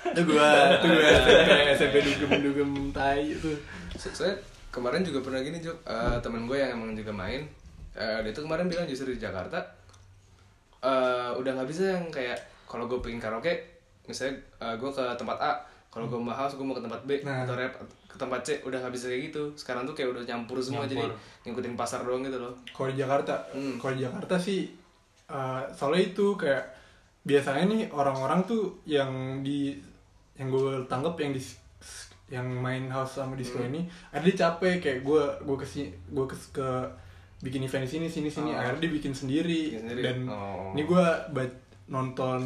itu 0.06 0.24
gua 0.24 0.48
itu 0.72 0.86
gua. 0.88 1.12
SMP 1.76 1.94
SMP 2.00 2.16
dugem 2.16 2.40
dugem 2.40 2.70
tai 2.90 3.28
itu. 3.28 3.52
Soalnya 3.94 4.40
kemarin 4.70 5.04
juga 5.04 5.20
pernah 5.20 5.38
gini 5.38 5.60
Jok 5.60 5.76
Eh, 5.84 6.16
temen 6.18 6.44
gue 6.44 6.56
yang 6.56 6.72
emang 6.72 6.92
juga 6.92 7.12
main 7.12 7.44
eh, 7.92 8.18
dia 8.20 8.32
tuh 8.32 8.44
kemarin 8.44 8.64
bilang 8.66 8.88
justru 8.88 9.08
di 9.08 9.20
Jakarta 9.20 9.60
eh, 10.80 11.30
udah 11.34 11.50
nggak 11.52 11.68
bisa 11.68 11.92
yang 11.92 12.08
kayak 12.08 12.36
kalau 12.64 12.84
gue 12.86 12.96
pengen 12.98 13.20
karaoke 13.20 13.75
misalnya 14.06 14.34
eh, 14.56 14.74
gue 14.74 14.88
ke 14.88 15.04
tempat 15.14 15.36
A 15.36 15.52
kalau 15.86 16.06
gue 16.06 16.18
mau 16.18 16.30
house 16.30 16.54
gue 16.54 16.62
mau 16.62 16.72
ke 16.72 16.80
tempat 16.80 17.00
B 17.02 17.10
Nah. 17.20 17.42
atau 17.42 17.54
rap 17.54 17.72
ke 18.06 18.16
tempat 18.16 18.40
C 18.40 18.60
udah 18.60 18.78
nggak 18.78 18.92
bisa 18.92 19.06
kayak 19.06 19.22
gitu 19.26 19.42
sekarang 19.54 19.82
tuh 19.82 19.92
kayak 19.92 20.10
udah 20.10 20.22
nyampur 20.24 20.58
semua 20.58 20.84
jadi 20.84 21.04
ngikutin 21.42 21.74
pasar 21.74 22.00
doang 22.00 22.20
gitu 22.20 22.36
loh 22.36 22.52
kalau 22.68 22.88
di 22.88 22.98
Jakarta 22.98 23.34
Hmm. 23.50 23.76
kalau 23.76 23.92
di 23.92 24.02
Jakarta 24.02 24.34
sih 24.36 24.68
uh, 25.26 25.62
soalnya 25.70 26.06
itu 26.06 26.26
kayak 26.34 26.64
biasanya 27.22 27.64
nih 27.66 27.82
orang-orang 27.90 28.44
tuh 28.44 28.62
yang 28.84 29.10
di 29.40 29.74
yang 30.34 30.48
gue 30.48 30.84
tanggap 30.86 31.16
yang 31.18 31.32
di 31.32 31.42
yang 32.26 32.44
main 32.44 32.86
house 32.86 33.16
sama 33.16 33.32
disco 33.32 33.56
Hmm. 33.56 33.68
ini 33.68 33.80
ada 34.10 34.20
dia 34.20 34.36
capek 34.36 34.80
kayak 34.80 35.00
gue 35.00 35.22
gue 35.42 35.56
ke 35.56 35.66
gue 35.86 36.26
ke, 36.26 36.36
ke 36.52 36.68
bikin 37.38 37.62
event 37.62 37.84
di 37.84 37.90
sini 37.90 38.06
sini 38.06 38.28
sini 38.28 38.48
Oh. 38.48 38.56
akhirnya 38.56 38.80
dia 38.80 38.92
bikin 38.92 39.12
sendiri, 39.12 39.62
Bikin 39.70 39.82
sendiri. 39.82 40.02
dan 40.02 40.16
Oh. 40.26 40.72
ini 40.72 40.82
gue 40.82 41.04
nonton 41.86 42.40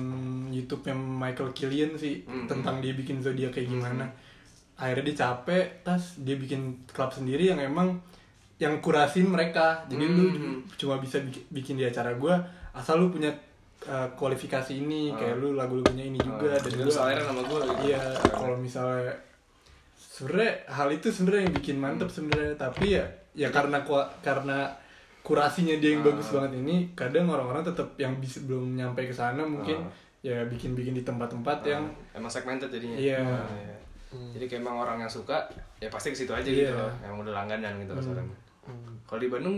YouTube-nya 0.49 0.93
Michael 0.93 1.51
Killian 1.53 1.97
sih 1.97 2.21
Hmm. 2.25 2.45
tentang 2.45 2.79
dia 2.79 2.93
bikin 2.93 3.21
zodiak 3.21 3.53
kayak 3.53 3.69
gimana. 3.69 4.07
akhirnya 4.77 5.13
dia 5.13 5.17
capek 5.21 5.85
tas 5.85 6.17
dia 6.19 6.41
bikin 6.41 6.89
klub 6.89 7.13
sendiri 7.13 7.53
yang 7.53 7.61
emang 7.61 8.01
yang 8.57 8.81
kurasin 8.81 9.29
mereka. 9.29 9.85
Jadi 9.89 10.05
lu 10.05 10.25
Hmm. 10.33 10.61
cuma 10.77 10.97
bisa 10.97 11.21
bikin, 11.53 11.77
di 11.77 11.85
acara 11.85 12.17
gua 12.17 12.41
asal 12.73 12.97
lu 12.97 13.13
punya 13.13 13.29
uh, 13.85 14.09
kualifikasi 14.17 14.73
ini 14.73 15.13
kayak 15.13 15.37
lu 15.37 15.53
lagu-lagunya 15.53 16.09
ini 16.09 16.17
juga 16.17 16.57
dan 16.57 16.73
dan 16.73 16.85
gua 16.85 16.93
selera 16.93 17.23
sama 17.25 17.43
gue 17.45 17.61
gitu. 17.61 17.83
iya 17.89 18.01
kalau 18.29 18.57
misalnya 18.57 19.13
sebenarnya 19.97 20.53
hal 20.69 20.89
itu 20.93 21.09
sebenarnya 21.09 21.43
yang 21.49 21.55
bikin 21.57 21.77
mantep 21.77 22.09
sebenarnya. 22.09 22.53
Tapi 22.57 22.87
ya 22.97 23.05
ya 23.33 23.49
karena 23.49 23.85
karena 24.21 24.59
kurasinya 25.21 25.77
dia 25.79 25.97
yang 25.97 26.03
bagus 26.03 26.33
banget 26.33 26.59
ini 26.65 26.89
kadang 26.97 27.29
orang-orang 27.29 27.61
tetap 27.63 27.89
yang 28.01 28.17
bisa 28.19 28.41
belum 28.45 28.75
nyampe 28.75 29.05
ke 29.05 29.15
sana 29.15 29.45
mungkin 29.45 29.77
ya 30.21 30.45
bikin-bikin 30.49 30.93
di 30.93 31.03
tempat-tempat 31.05 31.65
yang 31.65 31.85
emang 32.13 32.29
segmented 32.29 32.69
jadinya. 32.69 32.97
Iya. 32.97 33.21
Ah, 33.25 33.49
iya. 33.57 33.77
jadi 34.35 34.45
kayak 34.51 34.61
emang 34.67 34.77
orang 34.83 34.99
yang 34.99 35.13
suka 35.13 35.39
ya 35.79 35.87
pasti 35.87 36.11
ke 36.11 36.17
situ 36.19 36.33
aja 36.35 36.45
Iya. 36.45 36.67
gitu 36.69 36.75
loh. 36.77 36.93
Emang 37.05 37.19
udah 37.25 37.35
langganan 37.45 37.79
gitu 37.81 37.93
kasarnya 37.95 38.27
kalau 39.07 39.21
di 39.21 39.31
Bandung 39.33 39.57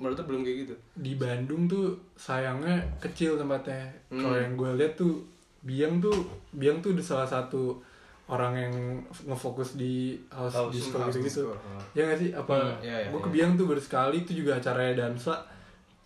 menurut 0.00 0.16
tuh 0.16 0.26
belum 0.26 0.40
kayak 0.40 0.58
gitu? 0.66 0.74
Di 0.96 1.12
Bandung 1.20 1.68
tuh 1.68 1.92
sayangnya 2.16 2.80
kecil 2.98 3.36
tempatnya. 3.36 3.92
Kalau 4.08 4.34
yang 4.38 4.56
gue 4.56 4.70
lihat 4.80 4.96
tuh 4.96 5.20
Biang 5.62 6.02
tuh 6.02 6.26
Biang 6.50 6.82
tuh 6.82 6.96
udah 6.96 7.04
salah 7.04 7.28
satu 7.28 7.78
orang 8.32 8.54
yang 8.56 8.74
ngefokus 9.28 9.76
di 9.76 10.16
house, 10.32 10.56
House, 10.56 10.72
disco 10.72 10.96
gitu-gitu. 11.04 11.52
oh. 11.52 11.80
Ya 11.92 12.08
gak 12.08 12.16
sih? 12.16 12.32
Apa 12.32 12.80
iya, 12.80 13.04
iya, 13.04 13.08
gue 13.12 13.20
ke 13.20 13.28
iya. 13.28 13.34
Biang 13.44 13.52
tuh 13.54 13.68
baru 13.68 13.76
sekali 13.78 14.24
itu 14.24 14.32
juga 14.32 14.56
acaranya 14.56 15.04
Dansa. 15.04 15.44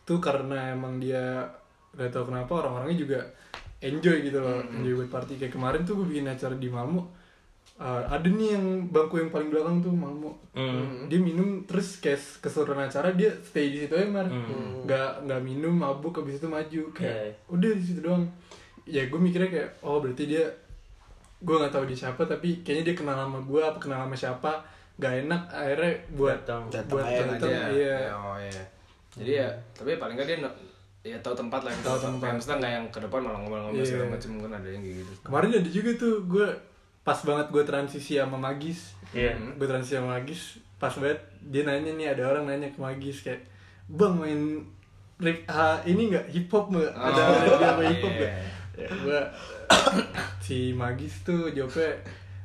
Tuh 0.02 0.18
karena 0.18 0.74
emang 0.74 0.98
dia 0.98 1.46
gak 1.94 2.10
tau 2.10 2.26
kenapa 2.26 2.60
orang-orangnya 2.60 2.98
juga 2.98 3.18
enjoy 3.78 4.26
gitu 4.26 4.42
loh, 4.42 4.58
enjoy 4.66 4.98
buat 4.98 5.10
party. 5.12 5.38
Kayak 5.38 5.54
kemarin 5.54 5.86
tuh 5.86 6.02
gue 6.02 6.06
bikin 6.10 6.26
acara 6.26 6.54
di 6.54 6.66
Malmo. 6.66 7.14
Uh, 7.76 8.00
ada 8.08 8.24
nih 8.24 8.56
yang 8.56 8.88
bangku 8.88 9.20
yang 9.20 9.28
paling 9.28 9.52
belakang 9.52 9.84
tuh 9.84 9.92
Malmo. 9.92 10.32
Hmm. 10.56 11.06
Dia 11.06 11.20
minum 11.20 11.62
terus 11.62 12.00
kayak 12.00 12.40
keseluruhan 12.40 12.88
acara 12.88 13.12
dia 13.12 13.28
stay 13.44 13.68
di 13.68 13.84
situ 13.84 13.92
aja 13.92 14.08
mar. 14.08 14.24
Hmm. 14.26 14.82
Nggak 14.82 15.28
nggak 15.28 15.40
minum 15.44 15.74
mabuk 15.76 16.18
habis 16.18 16.40
itu 16.40 16.48
maju 16.48 16.82
kayak 16.90 17.14
Iya. 17.22 17.30
udah 17.52 17.70
di 17.70 17.84
situ 17.84 18.00
doang. 18.00 18.24
Ya 18.88 19.06
gue 19.06 19.20
mikirnya 19.20 19.50
kayak 19.52 19.70
oh 19.84 20.00
berarti 20.00 20.24
dia 20.24 20.48
gue 21.38 21.54
nggak 21.54 21.68
tahu 21.70 21.84
dia 21.84 21.98
siapa 21.98 22.22
tapi 22.22 22.60
kayaknya 22.60 22.84
dia 22.86 22.96
kenal 22.96 23.16
sama 23.18 23.38
gue 23.38 23.60
apa 23.60 23.76
kenal 23.76 23.98
sama 24.00 24.16
siapa 24.16 24.52
gak 24.96 25.12
enak 25.22 25.42
akhirnya 25.46 25.92
buat 26.10 26.40
Datang. 26.40 26.62
Datang 26.66 26.88
buat 26.90 27.04
datang 27.04 27.52
Aja. 27.52 27.68
iya 27.68 27.96
Ya, 28.02 28.14
oh 28.14 28.36
iya 28.36 28.62
jadi 29.12 29.32
ya 29.38 29.48
tapi 29.72 29.90
paling 29.94 30.14
nggak 30.14 30.24
dia 30.26 30.38
no- 30.38 30.58
ya 31.02 31.16
tahu 31.20 31.32
tempat 31.32 31.60
lah 31.62 31.72
Tahu 31.78 31.98
tempat. 32.00 32.32
Maksudnya 32.32 32.56
nggak 32.58 32.72
yang 32.72 32.86
ke 32.88 32.98
depan 32.98 33.20
malah 33.20 33.38
ngomong-ngomong 33.38 33.76
Iya. 33.76 33.86
segala 33.86 34.08
macam 34.10 34.30
kan 34.38 34.52
ada 34.54 34.68
yang 34.68 34.82
kayak 34.82 34.96
gitu 34.98 35.12
kemarin 35.22 35.48
ada 35.52 35.70
juga 35.70 35.90
tuh 35.94 36.14
gue 36.26 36.48
pas 37.02 37.18
banget 37.20 37.46
gue 37.48 37.62
transisi 37.62 38.12
sama 38.14 38.36
Magis 38.36 38.96
Iya. 39.12 39.36
gue 39.36 39.66
transisi 39.66 39.94
sama 39.94 40.16
Magis 40.16 40.40
pas 40.76 40.92
banget 40.92 41.20
dia 41.42 41.62
nanya 41.62 41.92
nih 41.92 42.06
ada 42.10 42.22
orang 42.26 42.44
nanya 42.46 42.68
ke 42.68 42.78
Magis 42.78 43.20
kayak 43.20 43.44
bang 43.86 44.12
main 44.12 44.40
rap 45.16 45.38
ah, 45.46 45.78
ini 45.82 46.10
nggak 46.10 46.26
hip 46.26 46.48
hop 46.48 46.68
nggak 46.68 46.90
ada 46.90 47.20
Oh, 47.22 47.36
rap 47.38 47.60
sama 47.70 47.82
hip 47.86 48.00
hop 48.00 48.12
iya. 48.12 48.18
nggak 48.18 48.34
ya 48.76 48.88
gue 48.90 49.20
si 50.44 50.70
Magis 50.72 51.26
tuh 51.26 51.50
jawabnya 51.50 51.90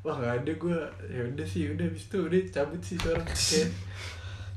wah 0.02 0.18
nggak 0.18 0.34
ada 0.42 0.52
gue 0.58 0.78
ya 1.14 1.22
udah 1.22 1.46
sih 1.46 1.70
udah 1.70 1.86
habis 1.86 2.10
itu 2.10 2.18
udah 2.18 2.40
cabut 2.50 2.82
sih 2.82 2.98
sekarang. 2.98 3.26
Kayak 3.26 3.70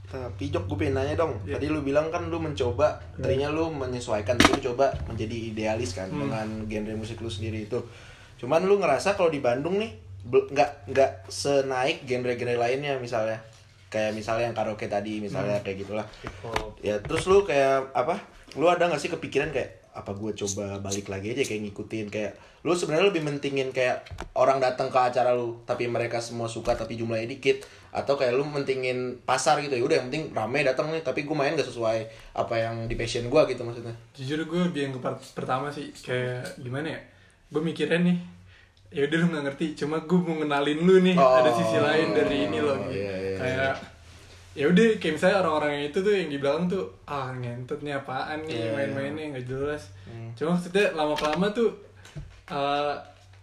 Tapi 0.04 0.44
Jok 0.46 0.64
gue 0.70 0.78
pengen 0.86 0.94
nanya 1.02 1.14
dong. 1.18 1.34
Iya. 1.42 1.58
Tadi 1.58 1.66
lu 1.74 1.82
bilang 1.82 2.06
kan 2.08 2.30
lu 2.30 2.38
mencoba 2.38 3.02
Tadinya 3.18 3.50
lu 3.50 3.66
menyesuaikan 3.68 4.38
lu 4.38 4.62
coba 4.62 4.94
menjadi 5.10 5.50
idealis 5.50 5.92
kan 5.92 6.06
Hmm. 6.06 6.30
Dengan 6.30 6.46
genre 6.70 6.94
musik 6.94 7.18
lu 7.18 7.26
sendiri 7.26 7.66
itu. 7.66 7.82
Cuman 8.38 8.62
lu 8.62 8.78
ngerasa 8.78 9.18
kalau 9.18 9.28
di 9.28 9.42
Bandung 9.42 9.76
nih 9.82 9.90
nggak 10.24 10.88
nggak 10.88 11.10
senaik 11.26 12.06
genre-genre 12.06 12.54
lainnya 12.56 12.94
misalnya. 12.96 13.36
Kayak 13.90 14.14
misalnya 14.16 14.50
yang 14.50 14.56
karaoke 14.56 14.86
tadi 14.86 15.18
Misalnya 15.18 15.58
Hmm. 15.58 15.64
kayak 15.66 15.76
gitulah. 15.82 16.06
Ya 16.80 16.94
terus 17.02 17.26
lu 17.26 17.42
kayak 17.42 17.90
apa 17.92 18.16
Lu 18.54 18.70
ada 18.70 18.86
gak 18.86 19.02
sih 19.02 19.10
kepikiran 19.10 19.50
kayak 19.50 19.82
apa 19.94 20.10
gue 20.12 20.34
coba 20.34 20.82
balik 20.82 21.06
lagi 21.06 21.32
aja 21.32 21.46
kayak 21.46 21.70
ngikutin 21.70 22.06
kayak 22.10 22.32
lu 22.66 22.74
sebenarnya 22.74 23.14
lebih 23.14 23.22
mentingin 23.22 23.70
kayak 23.70 24.02
orang 24.34 24.58
datang 24.58 24.90
ke 24.90 24.98
acara 24.98 25.30
lu 25.30 25.62
tapi 25.62 25.86
mereka 25.86 26.18
semua 26.18 26.50
suka 26.50 26.74
tapi 26.74 26.98
jumlahnya 26.98 27.30
dikit 27.30 27.62
atau 27.94 28.18
kayak 28.18 28.34
lu 28.34 28.42
mentingin 28.42 29.22
pasar 29.22 29.62
gitu 29.62 29.78
ya. 29.78 29.82
Udah 29.86 30.02
yang 30.02 30.10
penting 30.10 30.34
rame 30.34 30.66
datang 30.66 30.90
nih 30.90 31.00
tapi 31.00 31.22
gue 31.22 31.36
main 31.38 31.54
gak 31.54 31.70
sesuai 31.70 31.98
apa 32.34 32.54
yang 32.58 32.90
di 32.90 32.98
passion 32.98 33.30
gue 33.30 33.42
gitu 33.46 33.62
maksudnya. 33.62 33.94
Jujur 34.12 34.42
gue 34.42 34.60
lebih 34.66 34.80
yang 34.90 34.92
ke 34.92 35.00
part 35.00 35.22
pertama 35.32 35.70
sih 35.70 35.94
kayak 35.94 36.58
gimana 36.58 36.90
ya 36.90 37.00
gue 37.48 37.62
mikirnya 37.62 38.02
nih 38.02 38.18
ya 38.90 39.06
udah 39.06 39.18
lu 39.22 39.26
nggak 39.30 39.44
ngerti 39.46 39.66
cuma 39.78 40.02
gue 40.02 40.18
mau 40.18 40.34
ngenalin 40.38 40.78
lu 40.82 40.94
nih 41.02 41.14
Oh, 41.14 41.38
ada 41.38 41.50
sisi 41.50 41.78
lain 41.78 42.14
dari 42.14 42.46
ini 42.46 42.58
loh. 42.58 42.78
gitu. 42.86 42.98
iya, 42.98 43.14
iya, 43.14 43.36
kayak 43.38 43.74
ya 44.54 44.64
udah 44.64 44.86
kayak 44.96 45.14
misalnya 45.14 45.38
orang-orang 45.40 45.70
yang 45.72 45.84
itu 45.88 45.98
tuh 45.98 46.12
yang 46.12 46.28
di 46.28 46.38
belakang 46.38 46.64
tuh 46.66 46.84
ah 47.04 47.28
ngentut 47.32 47.80
nih 47.80 47.92
apaan 47.92 48.38
nih 48.40 48.54
Iya, 48.54 48.64
Hmm. 48.64 48.74
main-mainnya 48.76 49.24
nggak 49.32 49.46
jelas. 49.46 49.82
Cuma 50.32 50.54
maksudnya 50.54 50.86
lama 50.92 51.12
kelamaan 51.12 51.52
tuh 51.52 51.70
eh, 52.46 52.94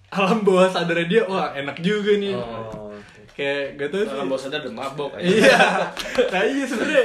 alam 0.10 0.40
bawah 0.42 0.68
sadarnya 0.68 1.06
dia 1.06 1.22
wah 1.26 1.52
enak 1.52 1.80
juga 1.80 2.12
nih. 2.14 2.32
Oh 2.34 2.90
oke. 2.90 3.00
kayak 3.32 3.76
gak 3.76 3.90
tau 3.90 4.02
sih. 4.02 4.12
Dalam 4.12 4.28
bawah 4.28 4.42
sadar 4.42 4.60
udah 4.62 4.76
mabok 4.78 5.12
aja. 5.14 5.24
iya. 5.24 5.60
Nah 6.28 6.44
iya 6.46 6.64
sebenernya 6.64 7.04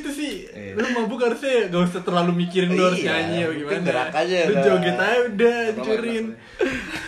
itu 0.00 0.10
sih. 0.10 0.32
Lu 0.72 0.84
mabuk 0.90 1.20
harusnya 1.22 1.68
gak 1.68 1.82
usah 1.86 2.00
terlalu 2.00 2.32
mikirin 2.38 2.70
lu 2.70 2.80
harus 2.82 2.96
Iya, 2.98 3.12
nyanyi 3.14 3.38
atau 3.42 3.54
gimana. 3.54 3.84
gerak 3.84 4.10
aja, 4.14 4.36
lu 4.38 4.48
udah. 4.50 4.64
joget 4.66 4.96
aja 4.98 5.16
udah 5.26 5.56
hancurin. 5.70 6.26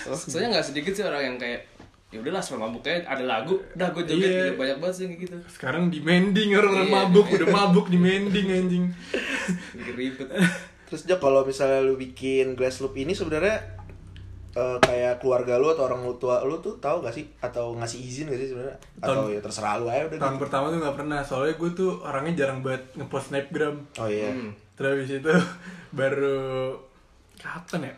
enak, 0.05 0.17
Soalnya 0.31 0.49
nggak 0.55 0.67
sedikit 0.67 0.93
sih 0.93 1.03
orang 1.03 1.23
yang 1.25 1.37
kayak 1.37 1.61
ya 2.09 2.19
udahlah 2.19 2.41
selama 2.41 2.67
mabuknya 2.67 3.05
ada 3.05 3.21
lagu, 3.23 3.55
udah 3.71 3.89
gue 3.91 4.03
joget 4.03 4.25
Iya. 4.25 4.41
Udah 4.43 4.57
banyak 4.57 4.77
banget 4.79 4.95
sih 4.95 5.03
yang 5.03 5.13
kayak 5.13 5.23
gitu. 5.25 5.37
sekarang 5.51 5.83
demanding 5.89 6.49
orang-orang 6.53 6.87
Iya. 6.87 6.97
mabuk 6.99 7.27
udah 7.31 7.49
mabuk 7.49 7.87
demanding 7.89 8.47
anjing 8.49 8.85
Bikin 9.73 9.95
ribet. 10.01 10.29
terus 10.85 11.05
Jok 11.05 11.19
kalau 11.19 11.43
misalnya 11.43 11.81
lu 11.81 11.95
bikin 11.95 12.53
glass 12.55 12.79
loop 12.79 12.95
ini 12.95 13.13
sebenarnya 13.13 13.61
eh, 14.51 14.79
kayak 14.81 15.21
keluarga 15.21 15.55
lu 15.55 15.69
atau 15.69 15.85
orang 15.85 16.01
lu 16.01 16.17
tua 16.17 16.41
lu 16.43 16.57
tuh 16.59 16.77
tahu 16.79 17.01
gak 17.01 17.13
sih 17.13 17.29
atau 17.39 17.77
ngasih 17.77 18.01
izin 18.01 18.27
gak 18.27 18.41
sih 18.41 18.49
sebenarnya 18.49 18.77
atau 18.99 19.13
Tahun- 19.21 19.31
ya 19.31 19.41
terserah 19.41 19.75
lu 19.77 19.87
aja 19.87 20.03
udah 20.07 20.17
tahun 20.19 20.33
gitu. 20.33 20.43
pertama 20.43 20.65
tuh 20.67 20.79
nggak 20.81 20.97
pernah 20.97 21.21
soalnya 21.21 21.55
gue 21.55 21.71
tuh 21.73 21.93
orangnya 22.01 22.33
jarang 22.35 22.61
banget 22.63 22.89
ngepost 22.95 23.29
snapgram 23.29 23.77
oh 23.95 24.09
iya 24.09 24.33
Hmm. 24.33 24.57
terus 24.75 25.07
itu 25.07 25.29
baru 25.93 26.73
kapan 27.37 27.81
ya 27.85 27.95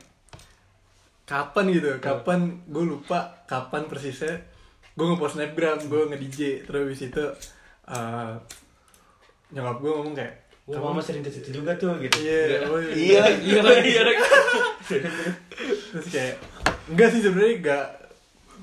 kapan 1.30 1.64
gitu 1.70 1.88
kapan 2.02 2.58
gue 2.66 2.84
lupa 2.90 3.46
kapan 3.46 3.86
persisnya. 3.86 4.42
Gue 4.98 5.06
ngepost 5.06 5.38
snapgram 5.38 5.78
gue 5.86 6.02
nge 6.10 6.18
DJ 6.18 6.40
terus 6.66 6.90
habis 6.90 7.02
itu 7.06 7.24
eh, 7.86 8.32
nyokap 9.54 9.76
gue 9.78 9.92
ngomong 9.94 10.14
kayak 10.18 10.34
Wah, 10.70 10.94
mama 10.94 11.02
sering 11.02 11.22
ke 11.26 11.30
situ 11.30 11.50
juga 11.62 11.74
tuh 11.74 11.98
gitu. 11.98 12.14
iya 12.22 12.62
oh 12.66 12.78
iya. 12.78 12.94
Iya 12.94 13.22
iya 13.50 13.60
lagi. 13.62 13.90
terus 15.90 16.06
kayak 16.10 16.34
enggak 16.90 17.08
sih 17.14 17.20
sebenarnya 17.22 17.54
enggak 17.62 17.86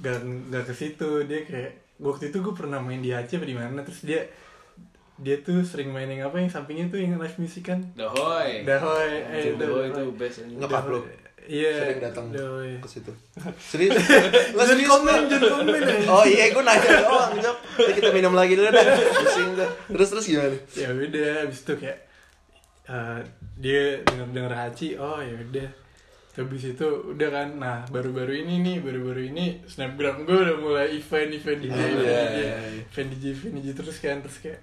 enggak 0.04 0.18
enggak 0.24 0.64
ke 0.68 0.74
situ. 0.76 1.10
Dia 1.24 1.40
kayak 1.48 1.72
waktu 2.04 2.24
itu 2.32 2.38
gue 2.44 2.54
pernah 2.56 2.80
main 2.84 3.00
di 3.00 3.16
Aceh 3.16 3.40
di 3.40 3.56
mana 3.56 3.84
terus 3.84 4.04
dia 4.04 4.28
dia 5.18 5.42
tuh 5.42 5.66
sering 5.66 5.90
main 5.90 6.06
yang 6.06 6.30
apa 6.30 6.38
yang 6.38 6.52
sampingnya 6.52 6.94
tuh 6.94 7.00
yang 7.00 7.16
live 7.18 7.38
music 7.40 7.72
kan? 7.72 7.80
Dahoy. 7.96 8.64
Dahoy 8.64 9.12
eh 9.34 9.56
Dahoy 9.56 9.90
itu 9.92 10.04
best. 10.16 10.44
Ngepap 10.48 10.88
lu 10.92 11.02
iya. 11.48 11.74
Sering 11.80 12.00
datang 12.04 12.26
Dahoy 12.30 12.78
ke 12.78 12.88
situ. 12.88 13.12
Serius? 13.58 13.96
Lah, 14.58 14.66
serius 14.68 14.88
komen 14.88 15.32
jangan 15.32 15.50
komen 15.64 15.82
Oh 16.12 16.24
iya, 16.24 16.52
gue 16.52 16.64
nanya. 16.64 16.90
Doang, 17.02 17.34
Jok. 17.40 17.58
Nanti 17.80 17.92
kita 17.98 18.10
minum 18.12 18.34
lagi 18.36 18.54
dulu 18.54 18.70
dah. 18.70 18.86
Pusing 19.24 19.50
dah. 19.56 19.70
Terus 19.90 20.08
terus 20.14 20.26
gimana? 20.28 20.58
ya 20.76 20.88
udah 20.94 21.32
habis 21.42 21.60
itu 21.64 21.74
kayak 21.80 21.98
eh, 22.86 23.20
dia 23.58 23.84
denger 24.04 24.28
denger 24.32 24.54
Haji 24.54 24.88
oh 25.00 25.20
ya 25.20 25.36
udah. 25.42 25.70
Habis 26.38 26.64
itu 26.78 26.88
udah 27.18 27.30
kan 27.34 27.48
nah 27.58 27.82
baru-baru 27.90 28.46
ini 28.46 28.62
nih 28.62 28.78
baru-baru 28.78 29.34
ini 29.34 29.66
snapgram 29.66 30.22
gue 30.22 30.38
udah 30.38 30.58
mulai 30.62 30.94
event 30.94 31.34
event 31.34 31.60
DJ 31.66 31.74
Oh, 31.74 31.82
event 31.82 31.98
iya, 32.06 32.22
DJ 32.30 32.38
iya, 32.38 32.54
event 32.86 33.08
DJ 33.10 33.26
event 33.34 33.54
DJ 33.58 33.68
terus 33.74 33.98
kan 33.98 34.18
terus 34.22 34.38
kayak 34.38 34.62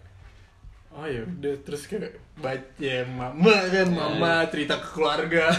oh 0.94 1.06
ya 1.06 1.22
udah 1.26 1.54
terus 1.66 1.90
kayak 1.90 2.14
baca 2.38 2.78
ya 2.78 3.02
mama 3.06 3.54
kan 3.70 3.88
mama 3.90 4.46
cerita 4.50 4.78
ke 4.78 4.88
keluarga. 4.94 5.50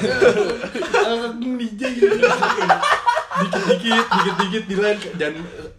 Aku 1.05 1.59
DJ 1.59 1.81
gitu 1.95 2.17
dikit-dikit 3.35 4.05
dikit-dikit 4.07 4.63
bilang 4.71 4.97
dan 5.19 5.33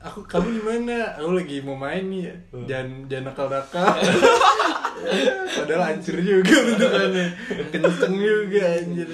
aku 0.05 0.21
kamu 0.29 0.61
di 0.61 0.63
mana? 0.63 1.17
Aku 1.17 1.33
lagi 1.33 1.57
mau 1.65 1.77
main 1.77 2.05
nih. 2.05 2.29
Jangan 2.69 3.09
jangan 3.09 3.25
nakal-nakal. 3.33 3.87
Padahal 5.65 5.83
hancur 5.93 6.17
juga 6.21 6.53
bentukannya. 6.53 7.27
Kenceng 7.73 8.15
juga 8.17 8.61
anjir. 8.77 9.09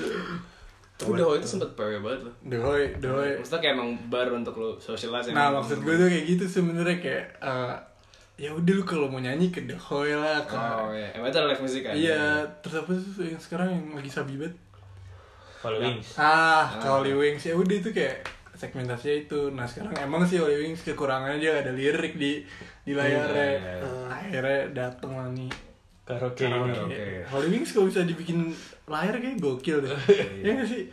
Tapi 0.99 1.19
Dahoy 1.19 1.43
itu 1.43 1.49
sempet 1.51 1.71
PW 1.75 1.99
banget 1.99 2.21
loh. 2.31 2.35
doi 2.47 2.95
doi 3.03 3.31
Maksudnya 3.43 3.59
kayak 3.59 3.75
emang 3.75 3.91
bar 4.07 4.31
untuk 4.31 4.55
lo 4.55 4.79
socialize 4.79 5.35
nah 5.35 5.51
maksud 5.51 5.83
gue 5.83 5.95
tuh 5.99 6.07
kayak 6.07 6.25
gitu 6.31 6.45
sebenarnya 6.47 6.97
kayak 7.03 7.25
eh, 7.43 7.75
ya 8.43 8.51
udah 8.51 8.75
lu 8.75 8.83
kalau 8.83 9.07
mau 9.07 9.19
nyanyi 9.19 9.49
ke 9.49 9.63
The 9.63 9.79
Hoy 9.79 10.11
lah 10.13 10.43
ke 10.43 10.59
Oh 10.59 10.91
iya, 10.91 11.15
emang 11.15 11.31
itu 11.31 11.39
ada 11.39 11.47
live 11.47 11.63
music 11.63 11.83
kan? 11.85 11.95
iya 11.95 12.23
terus 12.59 12.75
apa 12.77 12.91
tuh 12.91 13.23
yang 13.23 13.39
sekarang 13.39 13.69
yang 13.71 13.87
lagi 13.93 14.11
sabi 14.11 14.35
banget 14.35 14.59
Followings. 15.57 16.19
ah 16.19 16.67
Holy 16.81 17.15
Wings 17.15 17.39
ya 17.41 17.55
udah 17.55 17.77
itu 17.77 17.91
kayak 17.91 18.27
segmentasinya 18.53 19.17
itu 19.21 19.41
nah 19.49 19.63
sekarang 19.63 19.95
emang 19.97 20.23
sih 20.23 20.37
Holy 20.37 20.59
Wings 20.61 20.83
kekurangannya 20.83 21.39
dia 21.39 21.53
ada 21.57 21.71
lirik 21.71 22.15
di 22.15 22.43
di 22.81 22.93
layarnya 22.93 23.31
Iya, 23.31 23.55
iya, 23.55 23.75
iya. 23.79 24.07
akhirnya 24.09 24.61
dateng 24.73 25.13
lah 25.13 25.29
nih 25.31 25.51
Karaoke. 26.03 26.43
karaoke. 26.43 26.83
oke. 26.83 27.07
Holy 27.29 27.49
Wings 27.49 27.71
kalau 27.71 27.87
bisa 27.87 28.03
dibikin 28.03 28.51
layar 28.85 29.15
kayak 29.17 29.39
gokil 29.39 29.79
deh 29.81 29.95
ya 30.43 30.51
nggak 30.53 30.67
sih 30.67 30.91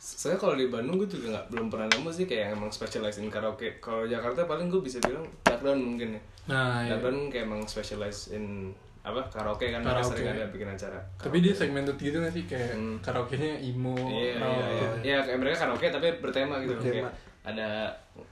Soalnya 0.00 0.40
kalau 0.40 0.54
di 0.54 0.66
Bandung 0.66 0.96
gue 0.96 1.06
juga 1.06 1.28
nggak 1.30 1.46
belum 1.48 1.66
pernah 1.68 1.86
nemu 1.86 2.08
sih 2.08 2.24
kayak 2.24 2.40
yang 2.42 2.52
emang 2.56 2.70
specialize 2.70 3.16
in 3.16 3.28
karaoke. 3.28 3.76
Kalau 3.78 4.02
Jakarta 4.02 4.42
paling 4.44 4.66
gue 4.66 4.80
bisa 4.80 4.96
bilang 4.98 5.28
Darkdown 5.42 5.76
mungkin 5.78 6.16
ya. 6.16 6.20
nah 6.46 6.80
ya. 6.80 6.96
Darkdown 6.96 7.28
kayak 7.28 7.44
emang 7.44 7.62
specialize 7.62 8.32
in 8.32 8.72
apa 9.00 9.20
karaoke 9.28 9.64
kan 9.66 9.80
mereka 9.80 10.00
Karaoke. 10.02 10.12
sering 10.14 10.28
ada 10.30 10.44
bikin 10.46 10.68
acara. 10.70 11.00
tapi 11.16 11.36
dia 11.38 11.52
segmented 11.52 11.96
gitu 11.96 12.16
nggak 12.16 12.32
sih 12.34 12.44
kayak 12.44 12.72
Hmm. 12.74 12.96
karaoke-nya 12.98 13.56
emo 13.58 13.96
Iya, 13.96 14.36
iya, 14.36 14.66
iya. 14.70 14.88
Iya, 15.00 15.18
kayak 15.22 15.38
mereka 15.38 15.56
karaoke 15.58 15.86
tapi 15.86 16.06
bertema 16.18 16.54
gitu. 16.58 16.72
Bertema. 16.74 17.08
Kayak 17.08 17.12
ada 17.42 17.68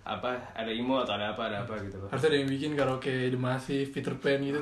apa, 0.03 0.35
ada 0.53 0.69
emo 0.69 0.99
atau 0.99 1.15
ada 1.15 1.33
apa, 1.33 1.49
ada 1.49 1.63
apa 1.63 1.75
gitu 1.81 1.99
loh. 1.99 2.09
harus 2.09 2.25
ada 2.25 2.37
yang 2.37 2.47
bikin 2.47 2.73
karaoke 2.73 3.29
The 3.29 3.37
Massive, 3.37 3.89
Peter 3.91 4.15
Pan 4.15 4.39
gitu 4.39 4.59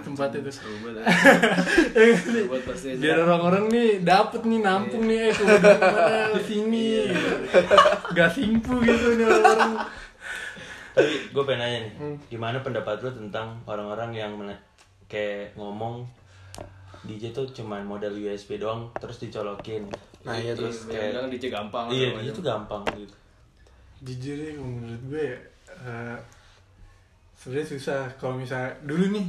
Seru 0.51 0.75
banget. 0.81 1.05
Ya 1.97 2.03
nggak 2.03 2.19
sih? 2.19 2.31
Seru 2.33 2.47
banget 2.49 2.65
pasti 2.65 2.87
aja. 2.91 3.01
biar 3.01 3.17
orang-orang 3.23 3.65
nih 3.69 3.91
dapet 4.01 4.41
nih 4.43 4.61
nampung 4.61 5.05
nih 5.05 5.31
eh 5.31 5.35
mana 5.37 6.41
sini 6.49 6.87
gitu. 7.09 7.31
gak 8.13 8.31
simpu 8.31 8.75
gitu 8.81 9.07
nih 9.15 9.25
orang-orang 9.25 9.73
Tapi 10.97 11.13
gue 11.29 11.43
pengen 11.45 11.61
nanya 11.61 11.79
nih, 11.85 11.93
gimana 12.27 12.57
pendapat 12.59 12.97
lu 13.01 13.11
tentang 13.13 13.61
orang-orang 13.65 14.11
yang 14.11 14.33
kayak 15.07 15.53
ngomong 15.55 16.09
DJ 17.05 17.31
tuh 17.31 17.47
cuman 17.53 17.85
modal 17.85 18.11
USB 18.11 18.57
doang 18.57 18.91
terus 18.97 19.21
dicolokin. 19.21 19.87
Nah, 20.27 20.35
iya, 20.35 20.57
terus 20.57 20.89
Iya, 20.89 20.99
kayak 20.99 21.11
bilang 21.13 21.27
DJ 21.31 21.45
gampang 21.53 21.87
Iya, 21.87 22.19
DJ 22.19 22.29
tuh 22.33 22.43
gampang 22.43 22.83
gitu. 22.97 23.15
Jujur 24.05 24.37
ya 24.37 24.53
menurut 24.61 25.03
gue 25.09 25.23
ya 25.33 25.39
eh, 25.87 26.19
sebenarnya 27.37 27.69
susah. 27.77 28.03
Kalau 28.21 28.37
misalnya 28.37 28.73
dulu 28.85 29.13
nih 29.13 29.27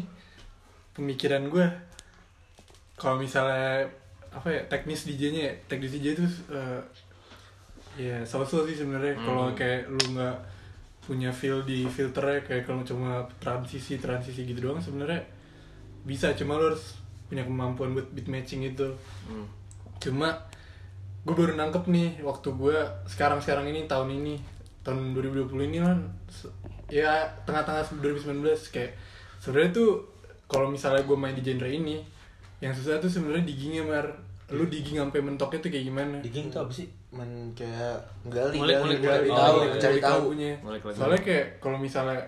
pemikiran 0.95 1.47
gue 1.47 1.67
kalau 2.97 3.21
misalnya 3.21 3.85
apa 4.33 4.49
ya 4.49 4.61
teknis 4.65 5.05
DJ-nya 5.05 5.41
ya, 5.49 5.53
teknis 5.69 5.93
DJ 5.93 6.17
itu 6.17 6.25
eh, 6.51 6.81
ya 7.95 8.17
so-so 8.25 8.65
sih 8.67 8.75
sebenarnya. 8.75 9.15
Kalau 9.21 9.53
kayak 9.53 9.87
lu 9.87 10.17
nggak 10.17 10.37
punya 11.07 11.31
feel 11.31 11.63
di 11.63 11.87
filternya 11.87 12.43
kayak 12.43 12.67
kalau 12.67 12.83
cuma 12.83 13.23
transisi 13.39 13.95
transisi 13.95 14.43
gitu 14.43 14.71
doang 14.71 14.83
sebenarnya 14.83 15.23
bisa. 16.03 16.35
Cuma 16.35 16.59
lu 16.59 16.73
harus 16.73 16.99
punya 17.27 17.43
kemampuan 17.43 17.95
buat 17.95 18.07
beat 18.15 18.27
matching 18.27 18.63
itu. 18.67 18.87
Hmm. 19.27 19.47
cuma 19.97 20.29
gue 21.25 21.35
baru 21.35 21.57
nangkep 21.57 21.89
nih 21.89 22.21
waktu 22.21 22.53
gue 22.55 22.77
sekarang 23.09 23.41
sekarang 23.41 23.67
ini 23.67 23.89
tahun 23.89 24.13
ini 24.13 24.37
tahun 24.87 25.11
2020 25.11 25.67
ini 25.67 25.77
kan 25.81 25.99
ya 26.87 27.11
tengah-tengah 27.43 27.83
2019 27.99 28.39
kayak 28.71 28.95
sebenarnya 29.37 29.71
tuh 29.73 29.99
kalau 30.45 30.67
misalnya 30.67 31.03
gue 31.03 31.13
main 31.13 31.35
di 31.35 31.43
genre 31.43 31.67
ini 31.67 31.99
yang 32.57 32.71
susah 32.71 32.95
tuh 32.97 33.05
sebenarnya 33.05 33.43
diggingnya 33.43 33.83
mar 33.83 34.07
lu 34.47 34.63
digging 34.65 34.95
sampai 34.97 35.19
mentoknya 35.19 35.59
tuh 35.59 35.67
kayak 35.67 35.85
gimana 35.85 36.15
Digging 36.17 36.47
tuh 36.47 36.63
apa 36.63 36.71
sih? 36.71 36.87
Men 37.09 37.27
kayak 37.51 37.99
gali 38.25 38.55
Ngulik, 38.55 38.79
gali 38.79 38.95
gali 38.97 39.27
tahu 39.29 39.57
Oh, 39.57 39.63
iya. 39.65 39.75
cari 39.77 39.99
tahu 39.99 40.19
lagunya 40.23 40.51
Ngulik 40.57 40.81
lagu. 40.81 40.95
soalnya 40.95 41.19
kayak 41.21 41.45
kalau 41.59 41.75
misalnya 41.77 42.19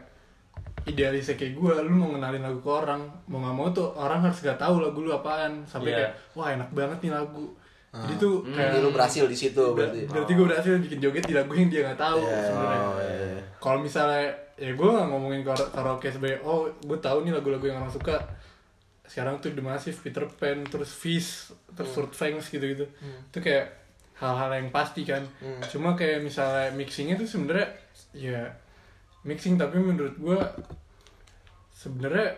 idealisnya 0.81 1.35
kayak 1.35 1.53
gue 1.53 1.73
lu 1.81 1.93
mau 1.93 2.09
ngenalin 2.09 2.41
lagu 2.41 2.59
ke 2.59 2.71
orang 2.73 3.01
mau 3.25 3.39
nggak 3.39 3.55
mau 3.55 3.67
tuh 3.69 3.87
orang 3.93 4.19
harus 4.21 4.39
gak 4.41 4.57
tahu 4.57 4.81
lagu 4.81 4.99
lu 4.99 5.11
apaan 5.11 5.63
sampai 5.63 5.89
Iya. 5.89 5.97
kayak 5.97 6.11
wah 6.33 6.47
enak 6.51 6.69
banget 6.69 6.97
nih 7.01 7.13
lagu 7.13 7.45
jadi 7.91 8.13
tuh 8.15 8.45
kayak 8.45 8.69
Jadi 8.71 8.77
lu 8.79 8.89
berhasil 8.91 9.23
di 9.25 9.33
situ 9.33 9.63
ber- 9.67 9.89
berarti. 9.89 9.99
berarti 10.05 10.31
gue 10.31 10.45
berhasil 10.45 10.71
bikin 10.79 10.99
joget 10.99 11.23
di 11.23 11.33
lagu 11.33 11.51
yang 11.51 11.67
dia 11.67 11.81
nggak 11.83 11.97
tahu 11.99 12.21
Iya, 12.21 12.37
sebenarnya. 12.43 12.79
Oh, 12.79 12.93
iya, 12.99 13.15
iya. 13.27 13.41
kalau 13.57 13.79
misalnya 13.79 14.25
ya 14.55 14.71
gue 14.71 14.87
nggak 14.87 15.07
ngomongin 15.07 15.41
kara- 15.41 15.69
karaoke 15.69 16.07
sebagai 16.07 16.37
oh 16.41 16.67
gue 16.69 16.97
tahu 16.97 17.17
nih 17.23 17.33
lagu-lagu 17.33 17.65
yang 17.65 17.77
orang 17.77 17.89
suka. 17.89 18.13
Sekarang 19.03 19.37
tuh 19.37 19.49
The 19.49 19.59
Massive, 19.59 19.97
Peter 19.97 20.21
Pan, 20.21 20.61
terus 20.63 20.91
Fish, 20.91 21.49
terus 21.71 21.89
Fruit 21.89 22.11
Fangs 22.11 22.45
gitu-gitu. 22.45 22.85
Itu 23.25 23.39
kayak 23.39 23.73
hal-hal 24.15 24.53
yang 24.53 24.69
pasti 24.69 25.01
kan. 25.01 25.25
Cuma 25.65 25.93
kayak 25.93 26.21
misalnya 26.21 26.69
mixingnya 26.71 27.15
tuh 27.15 27.25
sebenarnya 27.25 27.73
ya 28.11 28.53
mixing 29.19 29.55
tapi 29.55 29.77
menurut 29.77 30.13
gue 30.15 30.37
sebenarnya 31.71 32.37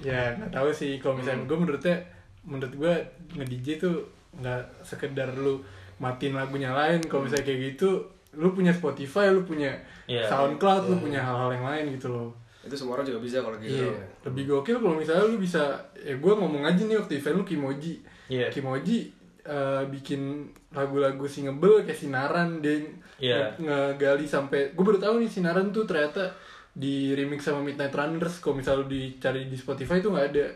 ya 0.00 0.34
nggak 0.34 0.50
tahu 0.50 0.72
sih. 0.72 0.96
Kalau 0.96 1.14
misalnya 1.14 1.44
gue 1.44 1.58
menurutnya 1.58 1.96
menurut 2.42 2.72
gue 2.72 2.92
nge 3.34 3.44
DJ 3.46 3.68
tuh 3.78 3.96
nggak 4.32 4.62
sekedar 4.80 5.32
lu 5.32 5.58
matiin 5.96 6.32
lagunya 6.32 6.70
lain 6.70 7.02
kalau 7.02 7.26
misalnya 7.26 7.44
kayak 7.44 7.74
gitu 7.74 7.98
lu 8.32 8.50
punya 8.50 8.70
Spotify 8.70 9.28
lu 9.28 9.42
punya 9.42 9.74
Iya. 10.06 10.26
SoundCloud 10.26 10.86
lu 10.86 10.96
punya 11.00 11.18
hal-hal 11.18 11.50
yang 11.52 11.62
lain 11.64 11.84
gitu 11.94 12.08
loh 12.08 12.30
Itu 12.60 12.74
semua 12.74 12.94
orang 12.94 13.06
juga 13.06 13.18
bisa 13.18 13.40
kalau 13.40 13.56
gitu. 13.56 13.72
Iya, 13.80 13.94
lebih 14.22 14.44
gokil 14.46 14.76
kalau 14.76 14.92
misalnya 14.94 15.24
lu 15.24 15.38
bisa 15.38 15.62
ya 15.96 16.12
gue 16.12 16.32
ngomong 16.34 16.60
aja 16.60 16.82
nih 16.82 16.92
waktu 16.94 17.16
event 17.16 17.36
lu 17.36 17.44
Kimoji. 17.46 17.94
Iya. 18.28 18.46
Kimoji 18.48 19.08
eh, 19.40 19.82
bikin 19.88 20.44
lagu-lagu 20.70 21.24
singable 21.24 21.80
kayak 21.80 21.96
Sinaran 21.96 22.60
dia 22.60 22.84
Iya. 23.16 23.56
nge- 23.56 23.64
ngegali 23.96 24.24
sampai 24.24 24.70
gue 24.70 24.84
baru 24.84 24.98
tahu 24.98 25.14
nih 25.18 25.30
Sinaran 25.30 25.70
tuh 25.70 25.84
ternyata 25.84 26.28
di 26.70 27.10
remix 27.12 27.42
sama 27.42 27.58
Midnight 27.60 27.90
Runners 27.90 28.38
kalau 28.38 28.54
misalnya 28.54 28.82
lu 28.82 28.88
dicari 28.88 29.46
di 29.46 29.56
Spotify 29.56 29.98
tuh 29.98 30.10
nggak 30.10 30.28
ada. 30.28 30.46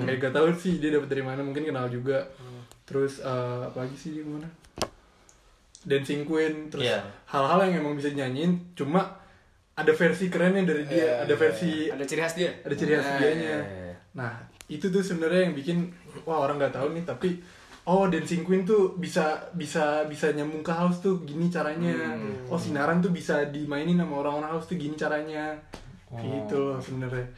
Kayak 0.00 0.18
gak 0.22 0.34
tahu 0.34 0.46
sih 0.54 0.76
dia 0.78 0.90
dapat 0.90 1.08
dari 1.08 1.20
mana 1.20 1.40
mungkin 1.40 1.60
kenal 1.62 1.88
juga. 1.88 2.24
Terus 2.84 3.18
eh, 3.18 3.60
apa 3.64 3.78
lagi 3.80 3.94
sih 3.94 4.12
dia 4.12 4.24
mana? 4.24 4.48
Dancing 5.84 6.24
Queen 6.24 6.72
terus 6.72 6.84
Iya. 6.84 7.04
hal-hal 7.28 7.68
yang 7.68 7.84
emang 7.84 7.92
bisa 7.92 8.08
nyanyiin 8.08 8.72
cuma 8.72 9.04
ada 9.74 9.92
versi 9.92 10.32
kerennya 10.32 10.64
dari 10.64 10.84
dia, 10.86 11.20
ada 11.20 11.34
versi 11.34 11.90
Ada 11.90 12.04
ciri 12.04 12.20
khas 12.22 12.34
dia. 12.34 12.50
ada 12.64 12.72
ciri 12.72 12.92
khas 12.94 13.04
Nah, 13.04 13.18
dianya. 13.20 13.36
iya, 13.36 13.58
iya. 13.60 13.94
Nah, 14.14 14.32
itu 14.64 14.88
tuh 14.88 15.02
sebenarnya 15.02 15.44
yang 15.44 15.54
bikin 15.54 15.78
wah 16.24 16.40
orang 16.40 16.56
nggak 16.56 16.72
tahu 16.72 16.96
nih 16.96 17.04
tapi 17.04 17.36
oh 17.84 18.08
Dancing 18.08 18.40
Queen 18.40 18.64
tuh 18.64 18.96
bisa 18.96 19.36
bisa 19.52 20.08
bisa 20.08 20.32
nyambung 20.32 20.64
ke 20.64 20.72
house 20.72 21.04
tuh 21.04 21.20
gini 21.20 21.52
caranya. 21.52 22.16
Oh 22.48 22.56
Sinaran 22.56 23.04
tuh 23.04 23.12
bisa 23.12 23.44
dimainin 23.46 24.00
sama 24.00 24.24
orang-orang 24.24 24.56
house 24.56 24.64
tuh 24.64 24.80
gini 24.80 24.96
caranya. 24.96 25.52
Gitu 26.08 26.56
loh 26.56 26.80
sebenarnya. 26.80 27.28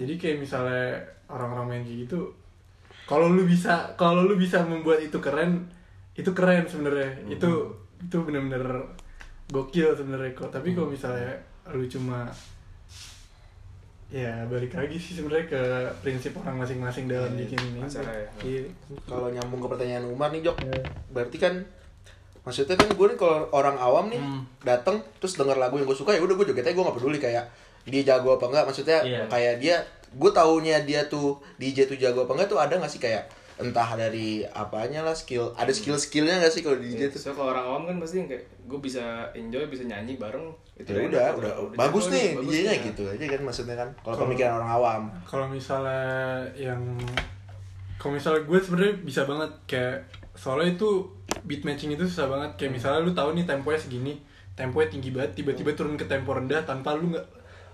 Jadi 0.00 0.16
kayak 0.16 0.38
misalnya 0.40 0.96
orang-orang 1.28 1.66
main 1.68 1.82
kayak 1.84 2.08
gitu 2.08 2.32
kalau 3.10 3.26
lu 3.26 3.42
bisa 3.42 3.74
kalau 3.94 4.22
lu 4.22 4.34
bisa 4.34 4.62
membuat 4.62 5.02
itu 5.02 5.18
keren 5.18 5.66
itu 6.14 6.30
keren 6.30 6.62
sebenarnya. 6.64 7.10
Itu 7.28 7.74
itu 7.98 8.16
bener-bener 8.20 8.86
gokil 9.48 9.92
sebenarnya 9.92 10.30
kok. 10.32 10.48
Tapi 10.48 10.72
kalau 10.72 10.88
misalnya 10.88 11.34
lu 11.68 11.82
cuma 11.84 12.30
ya 14.10 14.42
balik 14.46 14.74
lagi 14.74 14.98
sih 14.98 15.14
sebenarnya 15.14 15.46
ke 15.48 15.62
prinsip 16.00 16.34
orang 16.36 16.58
masing-masing 16.58 17.06
dalam 17.06 17.30
bikin 17.32 17.58
ini 17.64 17.78
ya. 17.78 18.02
Iya. 18.42 18.62
kalau 19.06 19.30
nyambung 19.30 19.62
ke 19.62 19.68
pertanyaan 19.70 20.02
Umar 20.04 20.30
nih 20.30 20.42
Jok 20.42 20.58
berarti 21.08 21.38
kan 21.38 21.62
maksudnya 22.42 22.74
kan 22.74 22.90
gue 22.90 23.06
nih 23.06 23.14
kalau 23.14 23.46
orang 23.52 23.78
awam 23.78 24.10
nih 24.10 24.18
Hmm. 24.18 24.42
dateng 24.62 24.98
terus 25.18 25.38
denger 25.38 25.54
lagu 25.54 25.78
yang 25.78 25.86
gue 25.86 25.94
suka 25.94 26.10
ya 26.10 26.18
udah 26.18 26.34
gue 26.34 26.42
joget 26.44 26.64
aja 26.64 26.74
gue 26.74 26.82
nggak 26.82 26.96
peduli 26.96 27.18
kayak 27.18 27.44
dia 27.86 28.02
jago 28.02 28.34
apa 28.34 28.44
enggak 28.44 28.64
maksudnya 28.66 28.98
Iya. 29.00 29.22
kayak 29.26 29.54
dia 29.62 29.76
gue 30.10 30.30
taunya 30.30 30.82
dia 30.82 31.06
tuh 31.06 31.38
DJ 31.56 31.86
tuh 31.86 31.94
jago 31.94 32.26
apa 32.26 32.32
enggak 32.34 32.50
tuh 32.50 32.58
ada 32.58 32.74
nggak 32.74 32.90
sih 32.90 32.98
kayak 32.98 33.30
entah 33.60 33.92
dari 33.92 34.40
apanya 34.48 35.04
lah 35.04 35.12
skill 35.12 35.52
ada 35.52 35.68
skill 35.68 35.94
skillnya 35.94 36.40
nggak 36.40 36.48
sih 36.48 36.64
kalau 36.64 36.80
di 36.80 36.96
DJ 36.96 37.12
tuh? 37.12 37.20
So 37.20 37.36
kalau 37.36 37.52
orang 37.52 37.64
awam 37.68 37.82
kan 37.84 37.96
pasti 38.00 38.24
yang 38.24 38.28
kayak 38.32 38.44
gue 38.64 38.78
bisa 38.80 39.28
enjoy, 39.36 39.68
bisa 39.68 39.84
nyanyi 39.84 40.16
bareng. 40.16 40.48
ya 40.80 40.96
enak, 40.96 41.12
udah 41.12 41.26
udah 41.36 41.76
bagus 41.76 42.08
nih 42.08 42.40
DJ-nya 42.40 42.72
nih. 42.72 42.80
gitu 42.88 43.02
aja 43.04 43.24
kan 43.28 43.40
maksudnya 43.44 43.76
kan 43.76 43.88
kalau 44.00 44.16
Kalau- 44.16 44.20
pemikiran 44.24 44.52
orang 44.64 44.70
awam. 44.72 45.02
kalau 45.28 45.44
misalnya 45.44 46.40
yang 46.56 46.80
kalau 48.00 48.16
misalnya 48.16 48.48
gue 48.48 48.58
sebenarnya 48.58 48.94
bisa 49.04 49.28
banget 49.28 49.50
kayak 49.68 49.96
soalnya 50.32 50.72
itu 50.72 51.04
beat 51.44 51.60
matching 51.68 51.92
itu 51.92 52.08
susah 52.08 52.32
banget. 52.32 52.50
Kayak 52.56 52.80
misalnya 52.80 53.04
lu 53.04 53.12
tahu 53.12 53.36
nih 53.36 53.44
temponya 53.44 53.76
segini 53.76 54.16
temponya 54.56 54.88
tinggi 54.88 55.12
banget 55.12 55.36
tiba-tiba 55.36 55.76
turun 55.76 56.00
ke 56.00 56.08
tempo 56.08 56.32
rendah 56.32 56.64
tanpa 56.64 56.96
lu 56.96 57.12
nggak 57.12 57.26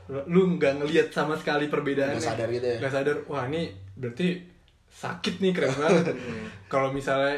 lu 0.08 0.54
nggak 0.54 0.78
ngelihat 0.78 1.08
sama 1.10 1.34
sekali 1.34 1.66
perbedaannya 1.66 2.16
Nggak 2.16 2.30
sadar 2.32 2.48
gitu 2.48 2.66
ya? 2.66 2.76
nggak 2.78 2.92
sadar 2.92 3.16
wah 3.26 3.44
ini 3.44 3.68
berarti 3.92 4.38
sakit 4.86 5.34
nih 5.38 5.52
keren 5.52 5.74
banget 5.74 6.14
kalau 6.72 6.90
misalnya 6.90 7.34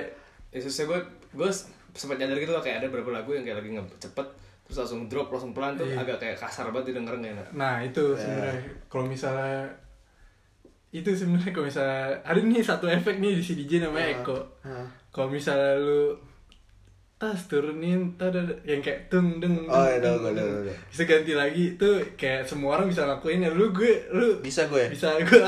Ya 0.49 0.59
susah 0.59 0.85
gue 0.87 1.01
gue 1.35 1.51
sempat 1.93 2.17
nyadar 2.17 2.37
gitu 2.37 2.51
loh 2.51 2.61
kayak 2.61 2.81
ada 2.81 2.89
beberapa 2.89 3.13
lagu 3.15 3.33
yang 3.33 3.43
kayak 3.43 3.61
lagi 3.61 3.69
cepet 3.99 4.27
terus 4.65 4.77
langsung 4.79 5.05
drop 5.07 5.29
langsung 5.29 5.53
pelan 5.53 5.73
tuh 5.75 5.85
Iya. 5.85 6.01
agak 6.01 6.17
kayak 6.19 6.37
kasar 6.37 6.69
banget 6.69 6.93
didengar 6.93 7.17
nggak 7.17 7.33
enak. 7.35 7.47
Nah 7.53 7.81
itu 7.81 8.13
sebenarnya 8.13 8.61
kalau 8.87 9.05
misalnya 9.05 9.65
itu 10.89 11.09
sebenarnya 11.11 11.53
kalau 11.53 11.67
misalnya 11.67 12.01
ada 12.23 12.37
nih 12.39 12.61
satu 12.61 12.89
efek 12.89 13.17
nih 13.19 13.37
di 13.37 13.43
si 13.43 13.53
DJ 13.55 13.85
namanya 13.85 14.21
Eko. 14.21 14.39
Kalau 15.09 15.29
misalnya 15.29 15.77
lu 15.77 16.17
tas 17.19 17.41
turunin 17.45 18.15
tada 18.15 18.39
yang 18.63 18.79
kayak 18.79 19.11
tung 19.11 19.43
deng 19.43 19.67
Oh, 19.67 19.83
iya, 19.83 19.99
deng. 19.99 20.23
tahu. 20.23 20.71
bisa 20.87 21.03
ganti 21.03 21.35
lagi 21.35 21.75
tuh 21.75 21.99
kayak 22.15 22.47
semua 22.47 22.79
orang 22.79 22.87
bisa 22.87 23.03
ngelakuin 23.03 23.43
ya 23.43 23.51
lu 23.51 23.71
gue 23.71 24.07
lu 24.09 24.39
bisa 24.39 24.65
gue 24.65 24.79
ya 24.79 24.89
bisa 24.89 25.19
gue 25.19 25.43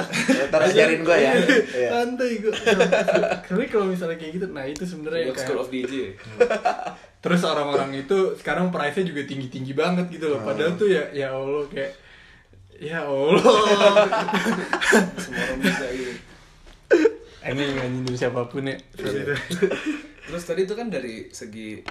Ntar 0.51 0.67
ajarin 0.67 1.01
gue 1.01 1.15
ya 1.15 1.31
Iya. 1.71 1.89
santai 1.89 2.43
gue 2.43 2.51
karena 3.47 3.65
kalau 3.67 3.87
misalnya 3.87 4.19
kayak 4.19 4.33
gitu 4.35 4.47
nah 4.49 4.67
itu 4.67 4.83
sebenarnya 4.83 5.31
kayak 5.31 5.39
School 5.41 5.63
of 5.63 5.71
DJ. 5.71 6.19
Terus 7.21 7.41
orang-orang 7.45 7.95
itu 7.97 8.19
sekarang 8.35 8.69
price-nya 8.69 9.07
juga 9.07 9.23
tinggi-tinggi 9.23 9.71
banget 9.71 10.11
gitu 10.11 10.27
loh. 10.27 10.43
Padahal 10.43 10.75
tuh 10.75 10.89
ya 10.89 11.07
ya 11.13 11.31
Allah 11.31 11.71
kayak 11.71 11.93
ya 12.77 12.99
Allah. 12.99 14.11
Semua 15.15 15.43
orang 15.45 15.59
bisa 15.61 15.87
gitu. 15.93 16.13
Ini 17.41 17.63
nggak 17.63 17.87
nyindir 17.87 18.17
siapa 18.19 18.43
pun 18.45 18.67
ya. 18.67 18.75
Terus 20.31 20.43
tadi 20.47 20.63
itu 20.63 20.75
kan 20.79 20.87
dari 20.87 21.27
segi 21.35 21.83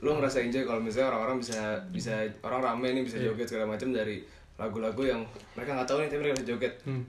lu 0.00 0.14
ngerasa 0.14 0.40
enjoy 0.40 0.62
kalau 0.62 0.80
misalnya 0.80 1.10
orang-orang 1.12 1.42
bisa 1.42 1.58
bisa 1.90 2.14
orang 2.40 2.62
rame 2.62 2.88
nih 2.94 3.02
bisa 3.04 3.18
joget 3.18 3.50
segala 3.50 3.74
macam 3.74 3.90
dari 3.90 4.22
lagu-lagu 4.56 5.02
yang 5.04 5.20
mereka 5.52 5.74
nggak 5.74 5.88
tahu 5.90 5.98
nih 6.00 6.08
tapi 6.08 6.20
mereka 6.24 6.34
bisa 6.40 6.48
joget. 6.48 6.74
Hmm. 6.88 7.02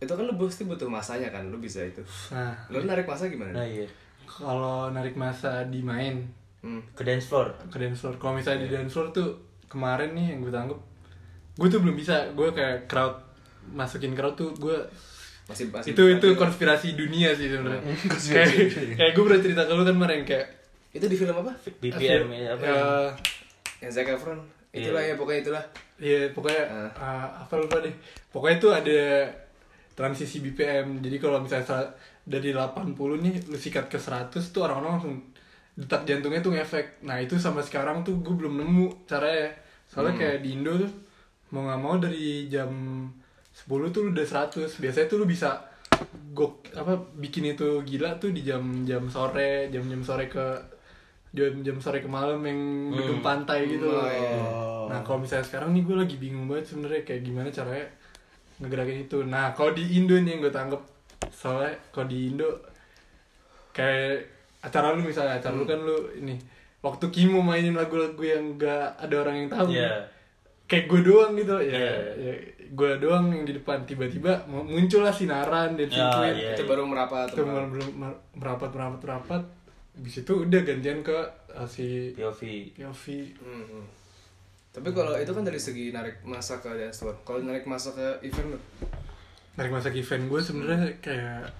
Itu 0.00 0.16
kan 0.16 0.24
lu 0.24 0.34
pasti 0.38 0.64
butuh 0.64 0.88
masanya 0.88 1.28
kan, 1.28 1.44
lu 1.52 1.60
bisa 1.60 1.84
itu. 1.84 2.00
Nah, 2.32 2.56
Lu 2.72 2.80
narik 2.86 3.04
masa 3.04 3.28
gimana? 3.28 3.52
Nah 3.52 3.66
iya. 3.68 3.84
kalau 4.24 4.88
narik 4.88 5.12
masa 5.14 5.68
di 5.68 5.84
main 5.84 6.24
Hmm. 6.60 6.84
Ke 6.92 7.08
dance 7.08 7.24
floor. 7.24 7.56
ke 7.72 7.80
dance 7.80 8.04
floor. 8.04 8.20
Kalau 8.20 8.36
misalnya 8.36 8.68
di 8.68 8.70
dance 8.76 8.92
floor 8.92 9.08
tuh 9.16 9.32
kemarin 9.64 10.12
nih 10.12 10.36
yang 10.36 10.44
gue 10.44 10.52
tangkep, 10.52 10.76
gue 11.56 11.68
tuh 11.72 11.80
belum 11.80 11.96
bisa. 11.96 12.28
Gue 12.36 12.52
kayak 12.52 12.84
crowd 12.84 13.16
masukin 13.72 14.12
crowd 14.12 14.36
tuh 14.36 14.52
gue 14.60 14.76
Masih 15.50 15.66
masih 15.68 15.90
itu 15.90 16.02
itu 16.08 16.28
konspirasi 16.32 16.94
dunia 16.94 17.34
sih 17.34 17.50
sebenarnya. 17.50 17.82
kayak 18.30 18.48
kayak 18.94 19.12
gue 19.12 19.22
pernah 19.26 19.40
cerita 19.40 19.62
ke 19.62 19.72
lu 19.72 19.82
kan 19.82 19.92
kemarin 19.92 20.22
kayak 20.22 20.46
itu 20.90 21.04
di 21.04 21.16
film 21.16 21.34
apa? 21.36 21.50
BPM 21.76 22.30
ya, 22.30 22.54
apa? 22.54 22.62
ya, 22.62 22.78
Yang 23.80 23.92
Zac 23.92 24.08
Efron. 24.08 24.38
Itulah 24.70 25.02
ya 25.02 25.14
pokoknya 25.14 25.40
itulah. 25.42 25.64
Iya 25.98 26.30
pokoknya 26.30 26.62
Ah. 26.64 26.90
ah, 26.96 27.26
apa 27.42 27.54
lupa 27.56 27.78
deh. 27.78 27.90
Pokoknya 28.30 28.56
itu 28.56 28.68
ada 28.70 29.00
transisi 29.92 30.38
BPM. 30.40 30.98
Jadi 30.98 31.16
kalau 31.18 31.38
misalnya 31.38 31.66
sa- 31.66 31.92
dari 32.22 32.50
80 32.50 32.94
nih 33.18 33.34
lu 33.44 33.56
sikat 33.56 33.86
ke 33.86 33.98
100 33.98 34.30
tuh 34.48 34.62
orang-orang 34.62 34.92
langsung 34.94 35.14
detak 35.72 36.04
jantungnya 36.04 36.40
tuh 36.40 36.52
ngefek. 36.52 37.02
Nah, 37.02 37.18
itu 37.18 37.34
sampai 37.34 37.60
sekarang 37.60 38.00
tuh 38.00 38.20
gue 38.20 38.30
belum 38.32 38.54
nemu 38.56 38.86
caranya. 39.04 39.50
Soalnya 39.84 40.14
kayak 40.16 40.38
di 40.40 40.54
Indo 40.54 40.72
tuh 40.76 40.90
mau 41.50 41.66
nggak 41.66 41.80
mau 41.80 41.96
dari 41.96 42.46
jam 42.46 42.70
10 43.70 43.94
tuh 43.94 44.00
lu 44.02 44.10
udah 44.10 44.26
100. 44.26 44.82
Biasanya 44.82 45.06
tuh 45.06 45.18
lu 45.22 45.26
bisa 45.30 45.62
gok 46.34 46.74
apa 46.74 46.98
bikin 47.14 47.54
itu 47.54 47.86
gila 47.86 48.18
tuh 48.18 48.34
di 48.34 48.42
jam-jam 48.42 49.06
sore, 49.06 49.70
jam-jam 49.70 50.02
sore 50.02 50.26
ke 50.26 50.42
jam-jam 51.30 51.78
sore 51.78 52.02
ke 52.02 52.10
malam 52.10 52.42
yang 52.42 52.90
gedung 52.90 53.22
pantai 53.22 53.70
gitu 53.70 53.86
loh. 53.86 54.02
Nah 54.90 55.06
kalau 55.06 55.22
misalnya 55.22 55.46
sekarang 55.46 55.70
nih 55.70 55.86
gue 55.86 55.96
lagi 55.96 56.16
bingung 56.18 56.50
banget 56.50 56.74
sebenarnya 56.74 57.06
kayak 57.06 57.22
gimana 57.22 57.48
caranya 57.54 57.86
ngegerakin 58.58 59.06
itu. 59.06 59.18
Nah 59.22 59.54
kalau 59.54 59.70
di 59.70 59.86
Indo 59.94 60.18
nih 60.18 60.34
yang 60.34 60.40
gue 60.42 60.50
tanggep 60.50 60.82
soalnya 61.30 61.78
kalau 61.94 62.10
di 62.10 62.34
Indo 62.34 62.50
kayak 63.70 64.26
acara 64.60 64.92
lu 64.92 65.06
misalnya 65.06 65.38
acara 65.38 65.54
lu 65.54 65.64
kan 65.64 65.78
lu 65.78 66.10
ini 66.18 66.34
waktu 66.82 67.06
Kimo 67.12 67.40
mainin 67.44 67.76
lagu-lagu 67.76 68.18
yang 68.20 68.56
gak 68.56 68.98
ada 68.98 69.14
orang 69.20 69.36
yang 69.46 69.48
tahu. 69.52 69.66
Iya. 69.70 69.94
kayak 70.70 70.86
gue 70.86 71.00
doang 71.02 71.34
gitu 71.34 71.58
ya, 71.66 71.74
Iya. 71.74 71.90
ya 72.14 72.34
gue 72.70 72.90
doang 72.96 73.28
yang 73.28 73.42
di 73.42 73.52
depan 73.52 73.82
tiba-tiba 73.82 74.46
mu- 74.46 74.62
muncullah 74.62 75.10
sinaran 75.10 75.74
dan 75.74 75.84
Ya, 75.84 76.06
sirkuit 76.06 76.34
iya. 76.34 76.50
itu 76.54 76.62
baru 76.64 76.84
merapat 76.84 77.26
itu 77.28 77.42
belum 77.42 77.98
merapat 78.32 78.70
merapat 78.70 79.00
merapat 79.00 79.42
Habis 79.90 80.22
itu 80.22 80.32
udah 80.40 80.60
gantian 80.62 81.02
ke 81.02 81.18
uh, 81.50 81.66
si 81.66 82.14
POV 82.14 82.40
POV 82.72 83.04
Hmm, 83.36 83.64
hmm. 83.64 83.86
Tapi 84.70 84.88
kalau 84.88 85.12
itu 85.14 85.28
kan 85.28 85.42
dari 85.42 85.58
segi 85.58 85.90
narik 85.90 86.22
masa 86.22 86.56
ke 86.56 86.70
dance 86.70 87.02
tour. 87.02 87.10
Kalau 87.20 87.42
narik 87.42 87.66
masa 87.66 87.90
ke 87.90 88.06
event 88.22 88.54
narik 89.52 89.70
masa 89.70 89.90
ke 89.90 89.98
event 89.98 90.24
gue 90.24 90.40
sebenarnya 90.40 90.78
kayak 91.00 91.50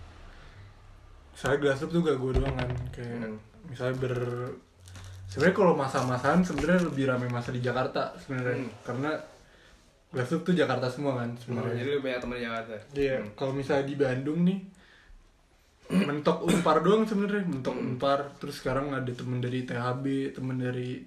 misalnya 1.33 1.59
Glassloop 1.59 1.91
tuh 1.91 2.01
gak 2.03 2.17
gue 2.17 2.33
doang 2.35 2.55
kan 2.55 2.71
kayak 2.93 3.19
Hmm. 3.21 3.37
misalnya 3.67 3.95
ber 3.99 4.15
sebenarnya 5.27 5.57
kalau 5.57 5.75
masa-masaan 5.75 6.41
sebenarnya 6.41 6.83
lebih 6.85 7.05
ramai 7.07 7.29
masa 7.29 7.51
di 7.51 7.59
Jakarta 7.59 8.15
sebenarnya 8.17 8.57
Hmm. 8.59 8.71
karena 8.85 9.11
Glassloop 10.11 10.43
tuh 10.43 10.55
Jakarta 10.55 10.87
semua 10.87 11.15
kan 11.17 11.31
jadi 11.31 11.41
sebenarnya 11.41 11.83
lu 11.87 12.01
banyak 12.01 12.21
temen 12.21 12.37
di 12.37 12.43
Jakarta. 12.43 12.75
Iya, 12.93 13.17
Hmm. 13.17 13.31
kalau 13.33 13.53
misalnya 13.55 13.85
di 13.85 13.95
Bandung 13.95 14.41
nih 14.43 14.59
mentok 15.91 16.39
Unpar 16.45 16.79
doang 16.81 17.03
sebenarnya, 17.03 17.45
mentok 17.45 17.75
Hmm. 17.75 17.87
Unpar. 17.89 18.19
Terus 18.37 18.55
sekarang 18.57 18.91
ada 18.91 19.11
temen 19.11 19.39
dari 19.39 19.63
THB, 19.63 20.05
temen 20.33 20.57
dari 20.57 21.03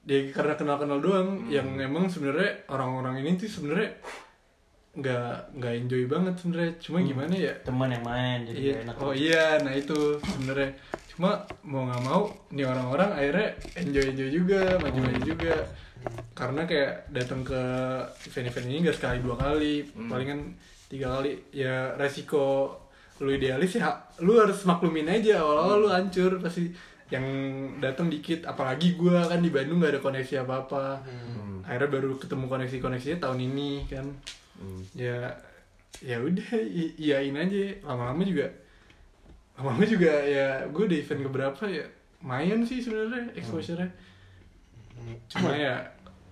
dia 0.00 0.24
karena 0.32 0.54
kenal-kenal 0.54 0.98
doang 0.98 1.28
Hmm. 1.36 1.50
yang 1.50 1.68
emang 1.76 2.06
sebenarnya 2.06 2.64
orang-orang 2.66 3.20
ini 3.20 3.36
tuh 3.36 3.50
sebenarnya 3.50 3.90
nggak 4.94 5.54
nggak 5.54 5.74
enjoy 5.76 6.02
banget 6.06 6.34
sebenarnya. 6.36 6.72
Cuma 6.80 6.98
gimana 7.00 7.34
ya? 7.36 7.52
teman 7.60 7.88
yang 7.88 8.02
main 8.02 8.38
jadi 8.44 8.58
Iya. 8.58 8.74
enak 8.82 8.94
Oh 8.98 9.12
iya, 9.12 9.58
nah 9.60 9.70
itu 9.70 9.98
sebenarnya. 10.20 10.70
Cuma 11.08 11.30
mau 11.62 11.84
nggak 11.84 12.02
mau 12.04 12.22
nih 12.48 12.64
orang-orang 12.64 13.10
akhirnya 13.12 13.48
enjoy 13.76 14.04
enjoy 14.08 14.28
juga, 14.32 14.62
maju 14.78 14.98
maju 15.00 15.20
juga. 15.20 15.54
Karena 16.34 16.62
kayak 16.64 17.10
datang 17.10 17.42
ke 17.42 17.62
event-event 18.30 18.66
ini 18.70 18.78
nggak 18.86 18.96
sekali 18.96 19.18
dua 19.18 19.34
kali, 19.34 19.82
palingan 20.06 20.54
tiga 20.86 21.18
kali. 21.18 21.34
Ya 21.50 21.94
resiko 21.98 22.74
lu 23.18 23.34
idealis 23.34 23.74
ya, 23.74 23.90
lu 24.22 24.38
harus 24.38 24.62
maklumin 24.62 25.10
aja. 25.10 25.42
Awal-awal 25.42 25.76
lu 25.82 25.88
hancur 25.90 26.38
pasti 26.38 26.70
yang 27.10 27.24
datang 27.82 28.06
dikit. 28.06 28.46
Apalagi 28.46 28.94
gua 28.94 29.26
kan 29.26 29.42
di 29.42 29.50
Bandung 29.50 29.82
nggak 29.82 29.98
ada 29.98 30.02
koneksi 30.02 30.46
apa-apa. 30.46 31.02
Akhirnya 31.66 31.88
baru 31.90 32.16
ketemu 32.16 32.46
koneksi-koneksinya 32.46 33.18
tahun 33.18 33.38
ini 33.50 33.84
kan. 33.90 34.06
Ya 34.94 35.34
ya 35.98 36.22
udah 36.22 36.50
iyain 36.94 37.34
aja 37.34 37.74
lama-lama 37.82 38.22
juga 38.22 38.46
lama-lama 39.58 39.82
juga 39.82 40.14
ya 40.22 40.62
gue 40.70 40.84
udah 40.86 40.98
event 40.98 41.22
keberapa 41.26 41.62
ya 41.66 41.82
main 42.22 42.62
sih 42.62 42.78
sebenarnya 42.78 43.34
exposure-nya 43.34 43.90
cuma 45.26 45.52
ya 45.52 45.80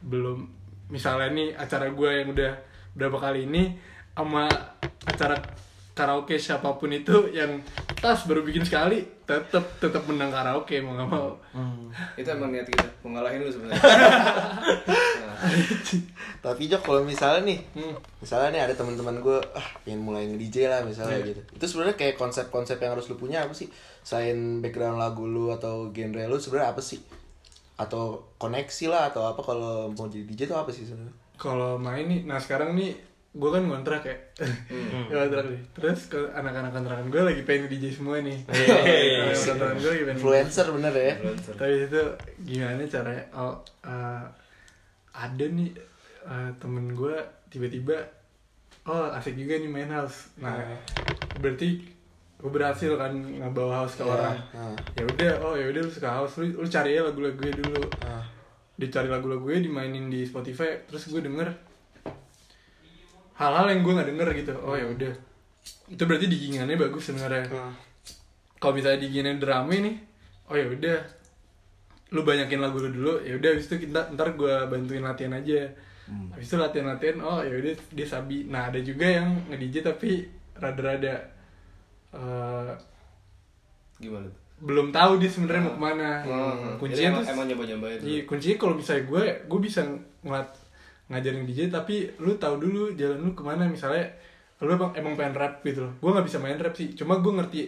belum 0.03 0.47
misalnya 0.87 1.29
nih 1.31 1.49
acara 1.53 1.89
gue 1.89 2.11
yang 2.13 2.29
udah 2.31 2.53
berapa 2.93 3.19
kali 3.19 3.45
ini 3.45 3.75
sama 4.13 4.47
acara 5.05 5.37
karaoke 5.93 6.37
siapa 6.37 6.77
pun 6.77 6.93
itu 6.93 7.31
yang 7.31 7.57
tas 7.97 8.25
baru 8.25 8.41
bikin 8.41 8.63
sekali 8.63 9.01
tetep 9.25 9.65
tetep 9.77 10.05
menang 10.05 10.29
karaoke 10.29 10.79
mau 10.79 10.93
nggak 10.93 11.09
mau 11.09 11.31
Hmm. 11.51 11.89
Itu 12.15 12.29
emang 12.29 12.53
niat 12.53 12.69
kita 12.69 12.85
mau 13.01 13.17
ngalahin 13.17 13.41
lu 13.41 13.49
sebenarnya. 13.49 13.81
Nah, 13.81 15.37
Tapi 16.45 16.69
Jok 16.69 16.83
kalau 16.83 17.01
misalnya 17.01 17.49
nih, 17.49 17.59
Hmm. 17.73 17.97
misalnya 18.21 18.49
nih 18.53 18.63
ada 18.63 18.75
teman-teman 18.77 19.17
gue, 19.19 19.41
ah 19.51 19.67
pengen 19.81 20.05
mulai 20.05 20.29
nge-DJ 20.29 20.69
lah 20.69 20.85
misalnya 20.85 21.17
Iya. 21.17 21.27
gitu. 21.27 21.41
Itu 21.51 21.65
sebenarnya 21.67 21.97
kayak 21.97 22.17
konsep-konsep 22.17 22.77
yang 22.77 22.93
harus 22.93 23.09
lu 23.09 23.17
punya 23.17 23.41
apa 23.41 23.53
sih? 23.53 23.73
Selain 24.03 24.61
background 24.61 25.01
lagu 25.01 25.25
lu 25.25 25.49
atau 25.49 25.89
genre 25.91 26.29
lu 26.29 26.37
sebenarnya 26.37 26.77
apa 26.77 26.85
sih? 26.85 27.01
Atau 27.77 28.33
koneksi 28.41 28.89
lah 28.89 29.13
atau 29.13 29.29
apa 29.29 29.41
kalau 29.45 29.93
mau 29.93 30.09
jadi 30.09 30.25
DJ 30.25 30.49
itu 30.49 30.57
apa 30.57 30.73
sih 30.73 30.89
sebenarnya? 30.89 31.27
kalau 31.37 31.77
main 31.77 32.09
nih 32.09 32.25
nah 32.25 32.41
sekarang 32.41 32.73
nih 32.73 32.97
gue 33.37 33.51
kan 33.53 33.69
ngontrak 33.69 34.01
ya. 34.01 34.17
Ngontrak 35.13 35.45
nih. 35.53 35.61
Terus 35.77 36.09
ke 36.09 36.17
anak-anak 36.33 36.73
kontrakan 36.73 37.13
gue 37.13 37.21
lagi 37.21 37.43
pengen 37.45 37.69
DJ 37.69 37.93
semua 37.93 38.17
nih. 38.25 38.41
Yeay. 38.49 39.29
Anak 39.29 39.37
kontrakan 39.45 39.77
gue 39.77 39.91
lagi 39.93 40.05
pengen 40.09 40.17
Influencer 40.17 40.67
bener 40.73 40.95
ya? 40.97 41.13
tapi 41.53 41.85
itu 41.85 42.03
gimana 42.49 42.81
caranya 42.89 43.25
oh 43.37 43.61
eh, 43.85 44.25
ada 45.13 45.45
nih 45.45 45.69
eh, 46.25 46.51
temen 46.57 46.97
gue 46.97 47.17
tiba-tiba 47.53 48.01
oh 48.89 49.13
asik 49.13 49.37
juga 49.37 49.61
nih 49.61 49.69
main 49.69 49.93
house. 49.93 50.33
Nah 50.41 50.57
berarti 51.37 51.85
gue 52.37 52.51
berhasil 52.53 52.93
kan 52.95 53.17
ngebawa 53.17 53.83
house 53.83 53.97
ke 53.97 54.05
Iya, 54.05 54.13
orang. 54.13 54.37
Nah. 54.53 54.77
ya 54.93 55.05
udah 55.09 55.33
oh 55.41 55.55
ya 55.57 55.67
udah 55.73 55.81
lu 55.83 55.91
suka 55.91 56.09
house. 56.13 56.37
Lu, 56.37 56.53
lu 56.53 56.69
cari 56.69 56.95
ya 56.95 57.03
lagu-lagu 57.03 57.37
gue 57.37 57.53
dulu. 57.53 57.83
Ah. 58.05 58.25
dicari 58.77 59.09
lagu-lagu 59.09 59.41
gue 59.41 59.65
dimainin 59.65 60.13
di 60.13 60.29
Spotify 60.29 60.77
terus 60.85 61.09
gue 61.09 61.17
denger 61.25 61.49
hal-hal 63.37 63.67
yang 63.73 63.81
gue 63.81 63.93
nggak 63.97 64.09
denger 64.13 64.29
gitu. 64.37 64.53
Oh 64.61 64.77
ya 64.77 64.85
udah. 64.85 65.13
Itu 65.89 66.05
berarti 66.05 66.29
diggingannya 66.29 66.77
bagus 66.77 67.09
sebenarnya. 67.09 67.45
Ah. 67.53 67.73
kalau 68.57 68.77
misalnya 68.77 69.01
diggingannya 69.01 69.41
drama 69.41 69.73
nih 69.73 69.97
oh 70.49 70.57
ya 70.57 70.67
udah. 70.69 70.99
Lu 72.13 72.21
banyakin 72.23 72.61
lagu 72.61 72.79
lu 72.79 72.93
dulu 72.93 73.13
ya 73.25 73.35
udah 73.37 73.49
habis 73.57 73.67
itu 73.67 73.89
kita 73.89 74.13
ntar 74.13 74.37
gue 74.37 74.55
bantuin 74.69 75.01
latihan 75.01 75.35
aja. 75.35 75.73
Habis 76.07 76.47
itu 76.53 76.57
latihan 76.57 76.87
latihan 76.93 77.17
oh 77.25 77.41
ya 77.41 77.57
udah 77.57 77.73
dia 77.97 78.07
sabi. 78.07 78.45
Nah 78.45 78.69
ada 78.69 78.79
juga 78.79 79.09
yang 79.09 79.41
nge 79.49 79.57
DJ 79.57 79.77
tapi 79.83 80.29
rada-rada 80.57 81.33
eh, 82.17 82.73
gimana 84.01 84.27
tuh? 84.27 84.43
belum 84.57 84.89
tahu 84.89 85.21
dia 85.21 85.29
sebenarnya 85.29 85.69
mau 85.69 85.75
ke 85.77 85.83
mana 85.85 86.11
Hmm. 86.25 86.33
Jadi 86.57 86.81
kuncinya 86.81 87.09
emang, 87.13 87.23
tuh 87.23 87.33
emang 87.37 87.47
nyoba-nyoba 87.53 87.87
itu. 87.93 88.05
Iya, 88.09 88.21
kuncinya 88.25 88.57
kalau 88.57 88.75
misalnya 88.81 89.05
gue, 89.05 89.25
gue 89.45 89.61
bisa 89.61 89.81
ngelat 90.25 90.49
ngajarin 91.07 91.45
DJ 91.45 91.61
tapi 91.69 92.09
lu 92.19 92.33
tahu 92.41 92.57
dulu 92.59 92.83
jalan 92.97 93.21
lu 93.21 93.31
ke 93.37 93.45
mana 93.45 93.69
misalnya 93.69 94.03
lu 94.59 94.73
emang 94.73 94.91
emang 94.97 95.13
pengen 95.13 95.37
rap 95.37 95.61
gitu 95.61 95.85
loh. 95.85 95.93
Gue 96.01 96.11
nggak 96.17 96.27
bisa 96.27 96.39
main 96.41 96.57
rap 96.57 96.73
sih, 96.73 96.97
cuma 96.97 97.21
gue 97.21 97.33
ngerti 97.37 97.63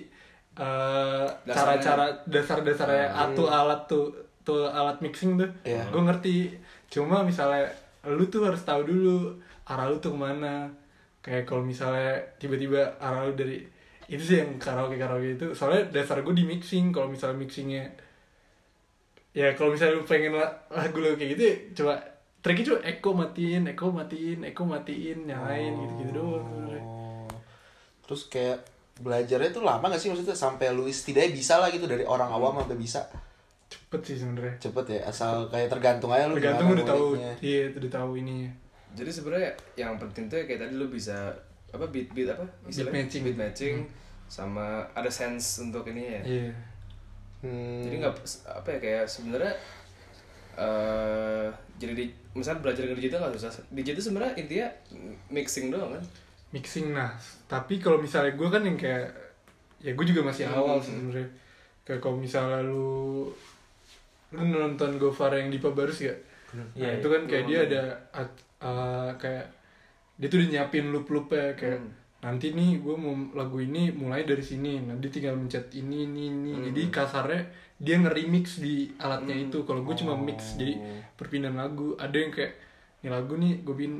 eh, 0.59 1.27
Dasarnya. 1.45 1.77
cara-cara 1.77 2.07
dasar-dasarnya 2.25 3.07
atau 3.13 3.47
alat 3.47 3.85
tuh 3.85 4.09
tuh 4.43 4.65
alat 4.65 4.97
mixing 5.05 5.37
tuh. 5.37 5.51
Iya. 5.69 5.85
Gue 5.93 6.03
ngerti. 6.03 6.57
Cuma 6.89 7.21
misalnya 7.21 7.69
lu 8.09 8.25
tuh 8.33 8.49
harus 8.49 8.65
tahu 8.65 8.89
dulu 8.89 9.37
arah 9.69 9.93
lu 9.93 10.01
tuh 10.01 10.17
ke 10.17 10.19
mana. 10.19 10.73
Kayak 11.21 11.45
kalau 11.45 11.61
misalnya 11.61 12.17
tiba-tiba 12.41 12.81
arah 12.97 13.29
lu 13.29 13.37
dari 13.37 13.61
itu 14.09 14.23
sih 14.25 14.37
yang 14.41 14.57
karaoke 14.57 14.97
karaoke 14.97 15.37
itu. 15.37 15.47
Soalnya 15.53 15.93
dasar 15.93 16.25
gue 16.25 16.33
di 16.33 16.43
mixing. 16.43 16.91
Kalau 16.91 17.07
misalnya 17.07 17.39
mixingnya 17.39 17.85
ya 19.37 19.53
kalau 19.55 19.71
misalnya 19.71 20.01
lu 20.01 20.03
pengen 20.03 20.35
la- 20.35 20.57
lagu 20.73 20.99
lagu 20.99 21.15
kayak 21.15 21.31
gitu 21.37 21.43
ya, 21.45 21.55
coba 21.77 21.95
triknya 22.41 22.65
coba 22.73 22.81
echo 22.89 23.11
matiin 23.13 23.63
echo 23.69 23.87
matiin 23.93 24.39
echo 24.43 24.63
matiin 24.65 25.19
nyalain 25.29 25.73
gitu 25.77 25.93
gitu 26.03 26.11
doang. 26.17 26.47
Oh. 26.83 27.29
Terus 28.09 28.27
kayak 28.27 28.65
belajarnya 28.99 29.53
tuh 29.53 29.63
lama 29.63 29.87
gak 29.87 30.01
sih 30.01 30.09
maksudnya? 30.11 30.35
Sampai 30.35 30.73
lu 30.75 30.89
setidaknya 30.89 31.31
bisa 31.31 31.61
lah 31.61 31.69
gitu 31.71 31.87
dari 31.87 32.03
orang 32.03 32.33
awam 32.33 32.59
sampai 32.65 32.81
bisa. 32.81 33.05
Cepet 33.69 34.01
sih 34.01 34.17
sebenarnya. 34.17 34.57
Cepet 34.59 34.85
ya 34.97 35.01
asal 35.07 35.47
kayak 35.53 35.69
tergantung 35.69 36.11
aja 36.11 36.25
lu 36.27 36.41
tergantung 36.41 36.73
udah 36.73 36.87
tahu. 36.89 37.07
iya 37.45 37.69
udah 37.69 37.91
tahu 37.93 38.11
ini 38.19 38.49
Jadi 38.97 39.11
sebenarnya 39.13 39.53
yang 39.77 40.01
penting 40.01 40.27
tuh 40.27 40.41
kayak 40.49 40.65
tadi 40.67 40.73
lu 40.75 40.89
bisa 40.89 41.31
apa 41.69 41.85
beat 41.93 42.09
beat 42.17 42.29
apa 42.33 42.45
istilahnya? 42.65 43.05
matching. 43.05 43.23
beat 43.25 43.39
matching 43.39 43.77
sama 44.29 44.85
ada 44.93 45.09
sense 45.09 45.61
untuk 45.65 45.89
ini 45.89 46.21
ya. 46.21 46.23
iya 46.25 46.51
Hmm. 47.39 47.87
Jadi 47.87 48.03
nggak 48.03 48.15
apa 48.51 48.67
ya 48.67 48.79
kayak 48.83 49.05
sebenarnya 49.07 49.55
eh 50.59 51.47
jadi 51.79 51.95
di 51.95 52.11
misalnya 52.35 52.67
belajar 52.67 52.83
itu 52.83 53.15
nggak 53.15 53.31
susah. 53.39 53.63
Itu 53.71 54.03
sebenarnya 54.03 54.35
intinya 54.35 54.67
mixing 55.31 55.71
doang 55.71 55.95
kan. 55.95 56.03
mixing 56.49 56.97
nah 56.97 57.13
tapi 57.45 57.77
kalau 57.77 58.01
misalnya 58.01 58.33
gue 58.33 58.49
kan 58.49 58.65
yang 58.65 58.75
kayak 58.75 59.13
ya 59.85 59.93
gue 59.93 60.07
juga 60.09 60.25
masih 60.25 60.49
awal 60.49 60.81
sebenarnya 60.81 61.29
kayak 61.85 62.01
kalau 62.01 62.17
misalnya 62.17 62.65
lu 62.65 63.29
lu 64.33 64.43
nonton 64.49 64.97
Gofar 64.97 65.37
yang 65.37 65.53
di 65.53 65.61
Barus 65.61 66.01
gak? 66.05 66.17
Nah, 66.57 66.65
Iya, 66.73 67.01
itu 67.01 67.09
kan 67.09 67.23
kayak 67.29 67.45
dia 67.49 67.59
ada 67.69 67.83
uh, 68.65 69.13
kayak 69.21 69.45
dia 70.19 70.27
tuh 70.27 70.37
udah 70.37 70.49
nyiapin 70.51 70.91
loop-loopnya 70.91 71.55
kayak 71.55 71.79
nanti 72.19 72.51
nih 72.51 72.83
gue 72.83 72.95
mau 72.95 73.15
lagu 73.33 73.63
ini 73.63 73.95
mulai 73.95 74.27
dari 74.27 74.43
sini 74.43 74.83
nanti 74.83 75.07
tinggal 75.09 75.39
mencet 75.39 75.71
ini 75.73 76.03
ini 76.05 76.23
ini. 76.29 76.51
Jadi 76.67 76.91
kasarnya 76.91 77.47
dia 77.79 77.95
nge-remix 77.97 78.59
di 78.59 78.91
alatnya 78.99 79.39
itu 79.39 79.63
kalau 79.63 79.87
gue 79.87 79.95
cuma 79.95 80.19
mix 80.19 80.59
jadi 80.59 80.75
perpindahan 81.15 81.55
lagu. 81.55 81.95
Ada 81.95 82.17
yang 82.19 82.33
kayak 82.35 82.53
ini 82.99 83.09
lagu 83.09 83.39
nih 83.39 83.63
gue 83.63 83.71
bikin 83.73 83.95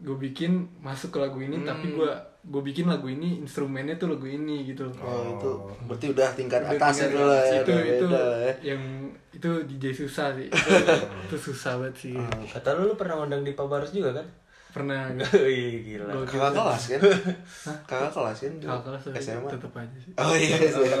gue 0.00 0.16
bikin 0.18 0.52
masuk 0.80 1.14
ke 1.14 1.18
lagu 1.20 1.38
ini 1.38 1.62
tapi 1.62 1.92
gue 1.92 2.10
gue 2.40 2.62
bikin 2.64 2.88
lagu 2.88 3.06
ini 3.06 3.38
instrumennya 3.38 3.94
tuh 3.94 4.10
lagu 4.10 4.26
ini 4.26 4.66
gitu. 4.66 4.90
Oh, 4.98 5.22
itu 5.30 5.50
berarti 5.86 6.06
udah 6.10 6.28
tingkat 6.34 6.60
Udah 6.64 6.74
atas 6.74 6.94
tinggal- 6.98 7.12
itu 7.12 7.22
lah 7.22 7.38
ya. 7.38 7.54
itu 7.54 7.72
itu 7.78 8.06
ya. 8.10 8.52
yang 8.66 8.82
itu 9.30 9.50
DJ 9.70 9.84
susah 9.94 10.34
sih. 10.34 10.48
Itu, 10.50 10.70
itu 11.30 11.36
susah 11.38 11.78
banget 11.78 11.94
sih. 11.94 12.16
Kata 12.50 12.74
lu 12.74 12.90
lu 12.90 12.94
pernah 12.98 13.22
ngundang 13.22 13.46
di 13.46 13.54
Pabarus 13.54 13.94
juga 13.94 14.10
kan 14.10 14.26
pernah 14.70 15.10
Wih, 15.46 15.74
gila 15.84 16.10
Gua- 16.10 16.24
Kakak 16.24 16.52
kelas 16.52 16.82
kan? 16.88 17.00
Kakak 17.84 18.10
kelas 18.10 18.38
kan? 18.40 18.52
Kakak 18.56 18.82
kelas 18.82 19.02
SMA. 19.18 19.48
tetep 19.48 19.72
aja 19.74 19.96
sih 19.96 20.12
Oh 20.14 20.32
iya. 20.32 20.56
iya. 20.56 20.98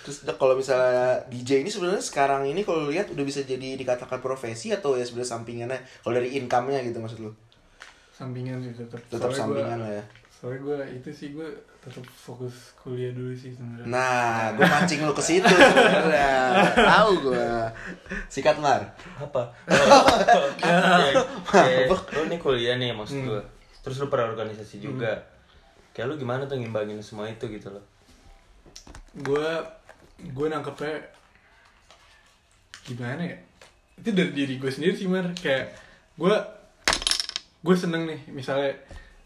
Terus 0.00 0.16
Dok, 0.22 0.36
kalau 0.36 0.54
misalnya 0.54 1.22
DJ 1.26 1.60
ini 1.60 1.68
sebenarnya 1.68 2.00
sekarang 2.00 2.42
ini 2.44 2.60
kalau 2.60 2.86
lihat 2.86 3.06
udah 3.08 3.22
bisa 3.22 3.42
jadi 3.42 3.74
dikatakan 3.74 4.18
profesi 4.18 4.70
atau 4.70 4.94
ya 4.94 5.02
sebenarnya 5.02 5.30
sampingannya 5.32 5.78
kalau 6.00 6.14
dari 6.14 6.34
income-nya 6.34 6.82
gitu 6.82 6.98
maksud 6.98 7.20
lu? 7.20 7.30
sampingan 8.12 8.58
sih 8.58 8.70
tetap 8.72 8.98
Tetap 9.04 9.30
sampingan 9.30 9.76
gua, 9.76 9.84
lah 9.84 9.92
ya. 9.92 10.04
Soalnya 10.42 10.58
gue 10.58 10.78
itu 10.98 11.10
sih 11.14 11.28
gue 11.38 11.46
tetap 11.78 12.02
fokus 12.10 12.74
kuliah 12.82 13.14
dulu 13.14 13.30
sih 13.30 13.54
sebenarnya. 13.54 13.86
Nah, 13.86 14.50
gue 14.58 14.66
mancing 14.66 15.06
lu 15.06 15.14
ke 15.14 15.22
situ 15.22 15.46
sebenarnya. 15.46 16.34
Tahu 16.74 17.30
gue. 17.30 17.46
Sikat 18.26 18.58
Mar. 18.58 18.90
apa? 19.22 19.54
Oh, 19.70 20.18
kayak, 20.58 21.14
kayak 21.46 21.86
lu 21.94 22.22
nih 22.26 22.38
kuliah 22.42 22.74
nih 22.74 22.90
maksud 22.90 23.22
gue 23.22 23.42
terus 23.86 24.02
lu 24.02 24.10
berorganisasi 24.10 24.82
juga. 24.82 25.30
Kayak 25.94 26.10
lu 26.10 26.14
gimana 26.18 26.50
tuh 26.50 26.58
ngimbangin 26.58 26.98
semua 27.06 27.30
itu 27.30 27.46
gitu 27.46 27.70
loh? 27.70 27.86
Gue 29.14 29.46
gue 30.26 30.46
nangkepnya 30.50 31.06
gimana 32.82 33.30
ya? 33.30 33.38
Itu 33.94 34.10
dari 34.10 34.34
diri 34.34 34.58
gue 34.58 34.70
sendiri 34.74 34.98
sih 34.98 35.06
mar. 35.06 35.30
Kayak 35.38 35.70
gue 36.18 36.34
gue 37.62 37.76
seneng 37.78 38.10
nih 38.10 38.26
misalnya 38.34 38.74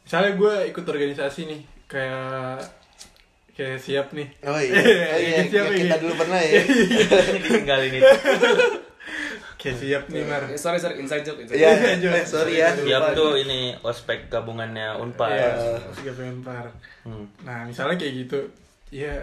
misalnya 0.06 0.32
gue 0.32 0.54
ikut 0.70 0.84
organisasi 0.86 1.40
nih 1.44 1.60
kayak 1.84 2.62
kayak 3.52 3.78
siap 3.78 4.14
nih 4.14 4.28
Oh 4.44 4.54
iya, 4.54 4.74
oh, 5.14 5.18
iya. 5.18 5.42
Siap, 5.42 5.64
yang 5.66 5.74
kita 5.74 5.96
iya. 5.96 5.98
dulu 5.98 6.14
pernah 6.14 6.38
ya. 6.38 6.60
ditinggalin 7.34 7.92
itu 7.96 8.16
kayak 9.56 9.76
siap 9.82 10.02
nih 10.06 10.22
mar 10.22 10.42
Eh, 10.46 10.54
sorry 10.54 10.78
sorry 10.78 11.00
inside 11.00 11.24
joke 11.24 11.42
inside 11.42 11.58
Iya, 11.58 11.98
joke. 11.98 12.14
eh, 12.14 12.22
sorry 12.22 12.54
ya. 12.54 12.70
Siap 12.70 13.02
tuh 13.12 13.34
ini 13.34 13.74
ospek 13.80 14.28
gabungannya 14.28 14.94
Unpar 14.94 15.32
Iya, 15.32 15.74
tiga 15.90 16.12
pengen 16.14 16.38
par. 16.44 16.70
Hmm. 17.02 17.26
Nah, 17.42 17.66
misalnya 17.66 17.96
kayak 17.96 18.14
gitu, 18.26 18.40
ya, 18.92 19.14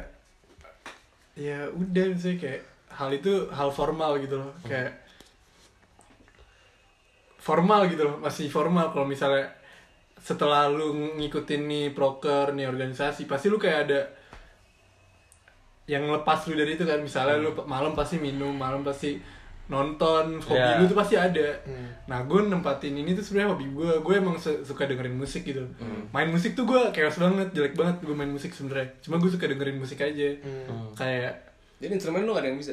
ya 1.37 1.63
udah 1.69 2.05
misalnya 2.11 2.39
kayak 2.41 2.61
hal 2.91 3.09
itu 3.09 3.47
hal 3.49 3.69
formal 3.69 4.19
gitu 4.19 4.35
loh, 4.35 4.51
kayak 4.65 4.91
formal 7.37 7.87
gitu 7.87 8.03
loh, 8.03 8.15
masih 8.19 8.47
formal 8.47 8.91
kalau 8.91 9.03
misalnya 9.03 9.47
setelah 10.23 10.71
lu 10.71 10.87
ngikutin 11.19 11.61
nih 11.67 11.85
proker 11.91 12.55
nih 12.55 12.65
organisasi, 12.65 13.27
pasti 13.27 13.51
lu 13.51 13.59
kayak 13.59 13.79
ada 13.85 13.99
yang 15.83 16.07
lepas 16.07 16.47
lu 16.47 16.55
dari 16.55 16.73
itu 16.73 16.87
kan, 16.87 16.95
misalnya 16.97 17.35
lu 17.37 17.51
malam 17.67 17.91
pasti 17.91 18.15
minum, 18.15 18.55
malam 18.55 18.81
pasti 18.81 19.19
nonton, 19.63 20.39
hobi 20.39 20.59
Ya. 20.59 20.75
lu 20.75 20.87
tuh 20.87 20.95
pasti 20.95 21.15
ada. 21.15 21.55
Nah, 22.05 22.23
gue 22.23 22.39
nempatin 22.41 22.93
ini 22.93 23.11
tuh 23.11 23.19
sebenarnya 23.21 23.51
hobi 23.51 23.67
gue. 23.69 23.91
Gue 23.99 24.15
emang 24.15 24.35
su- 24.35 24.59
suka 24.61 24.87
dengerin 24.87 25.11
musik 25.13 25.43
gitu. 25.43 25.63
Main 26.11 26.27
musik 26.29 26.51
tuh 26.53 26.63
gue 26.63 26.79
chaos 26.91 27.15
banget, 27.17 27.51
jelek 27.51 27.75
banget 27.75 27.99
gue 27.99 28.11
main 28.11 28.27
musik 28.27 28.51
sebenarnya. 28.51 28.91
Cuma 28.99 29.19
gue 29.19 29.27
suka 29.27 29.43
dengerin 29.45 29.75
musik 29.75 29.99
aja. 29.99 30.29
Kayak 30.93 31.33
jadi 31.79 31.91
instrumen 31.93 32.23
lu 32.23 32.31
gak 32.31 32.43
ada 32.43 32.49
yang 32.49 32.59
bisa 32.59 32.71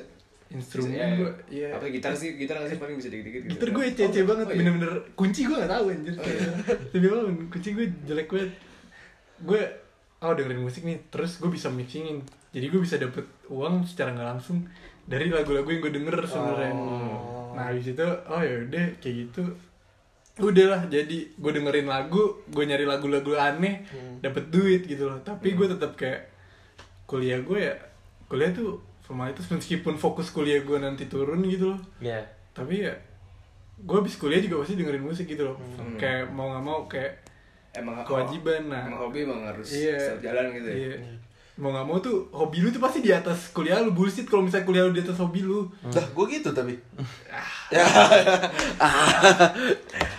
instrumen 0.51 0.91
Bisa, 0.91 0.99
ya, 0.99 1.09
gue, 1.15 1.31
ya. 1.49 1.69
apa 1.79 1.87
gitar 1.89 2.13
sih 2.13 2.35
gitar 2.35 2.59
nggak 2.59 2.75
sih 2.75 2.79
paling 2.83 2.99
bisa 2.99 3.07
dikit 3.07 3.23
dikit 3.25 3.43
gitu 3.47 3.53
Gitar 3.55 3.69
gue 3.71 3.85
ece-ece 3.87 4.21
banget, 4.27 4.47
Oh, 4.47 4.51
iya. 4.51 4.59
bener-bener 4.59 4.93
kunci 5.15 5.41
gue 5.47 5.57
gak 5.57 5.71
tahu 5.71 5.85
anjir. 5.89 6.15
Tapi 6.91 7.07
banget, 7.07 7.27
kunci 7.49 7.69
gue 7.71 7.87
jelek 8.03 8.29
banget. 8.29 8.53
Gue 9.41 9.63
oh 10.21 10.33
dengerin 10.35 10.61
musik 10.61 10.83
nih, 10.83 10.99
terus 11.07 11.39
gue 11.39 11.49
bisa 11.49 11.71
mixingin. 11.71 12.27
Jadi 12.51 12.67
gue 12.67 12.81
bisa 12.83 12.99
dapet 12.99 13.23
uang 13.47 13.87
secara 13.87 14.11
nggak 14.11 14.29
langsung 14.37 14.67
dari 15.07 15.31
lagu-lagu 15.31 15.71
yang 15.71 15.81
gue 15.81 15.95
denger 15.95 16.19
sebenarnya. 16.27 16.75
Nah 17.55 17.65
habis 17.71 17.87
itu 17.87 18.03
oh 18.03 18.43
ya 18.43 18.55
udah 18.67 18.87
kayak 18.99 19.15
gitu. 19.31 19.45
Udah 20.41 20.67
lah, 20.67 20.83
jadi 20.89 21.31
gue 21.31 21.53
dengerin 21.53 21.87
lagu, 21.87 22.43
gue 22.49 22.65
nyari 22.65 22.89
lagu-lagu 22.89 23.37
aneh, 23.37 23.87
dapet 24.19 24.51
duit 24.51 24.83
gitu 24.83 25.07
loh. 25.07 25.23
Tapi 25.23 25.55
gue 25.55 25.67
tetap 25.69 25.95
kayak 25.95 26.27
kuliah 27.07 27.39
gue 27.39 27.59
ya, 27.61 27.75
kuliah 28.27 28.51
tuh 28.51 28.90
formalitas 29.11 29.51
meskipun 29.51 29.99
fokus 29.99 30.31
kuliah 30.31 30.63
gue 30.63 30.79
nanti 30.79 31.11
turun 31.11 31.43
gitu 31.51 31.75
loh. 31.75 31.81
Ya 31.99 32.23
tapi 32.55 32.87
ya 32.87 32.95
gue 33.81 33.97
habis 33.97 34.21
kuliah 34.21 34.39
juga 34.39 34.61
pasti 34.63 34.79
dengerin 34.79 35.03
musik 35.03 35.27
gitu 35.27 35.51
loh. 35.51 35.57
Kayak 35.99 36.31
mau 36.31 36.55
nggak 36.55 36.63
mau 36.63 36.79
kayak 36.87 37.27
emang 37.75 38.07
kewajiban 38.07 38.71
nah. 38.71 38.87
emang 38.87 39.11
hobi 39.11 39.27
emang 39.27 39.43
harus 39.47 39.67
iya. 39.75 39.99
setiap 39.99 40.31
jalan 40.31 40.55
gitu 40.55 40.69
ya? 40.71 40.77
Iya. 40.77 40.99
mau 41.61 41.77
nggak 41.77 41.87
mau 41.93 42.01
tuh 42.01 42.25
hobi 42.33 42.65
lu 42.65 42.73
tuh 42.73 42.81
pasti 42.81 43.05
di 43.05 43.13
atas 43.13 43.53
kuliah 43.53 43.85
lu 43.85 43.93
bullshit 43.93 44.25
kalau 44.25 44.41
misalnya 44.41 44.65
kuliah 44.65 44.85
lu 44.87 44.95
di 44.97 45.03
atas 45.03 45.19
hobi 45.19 45.43
lu. 45.43 45.67
Dah, 45.91 46.07
gue 46.07 46.25
gitu 46.31 46.55
tapi. 46.59 46.73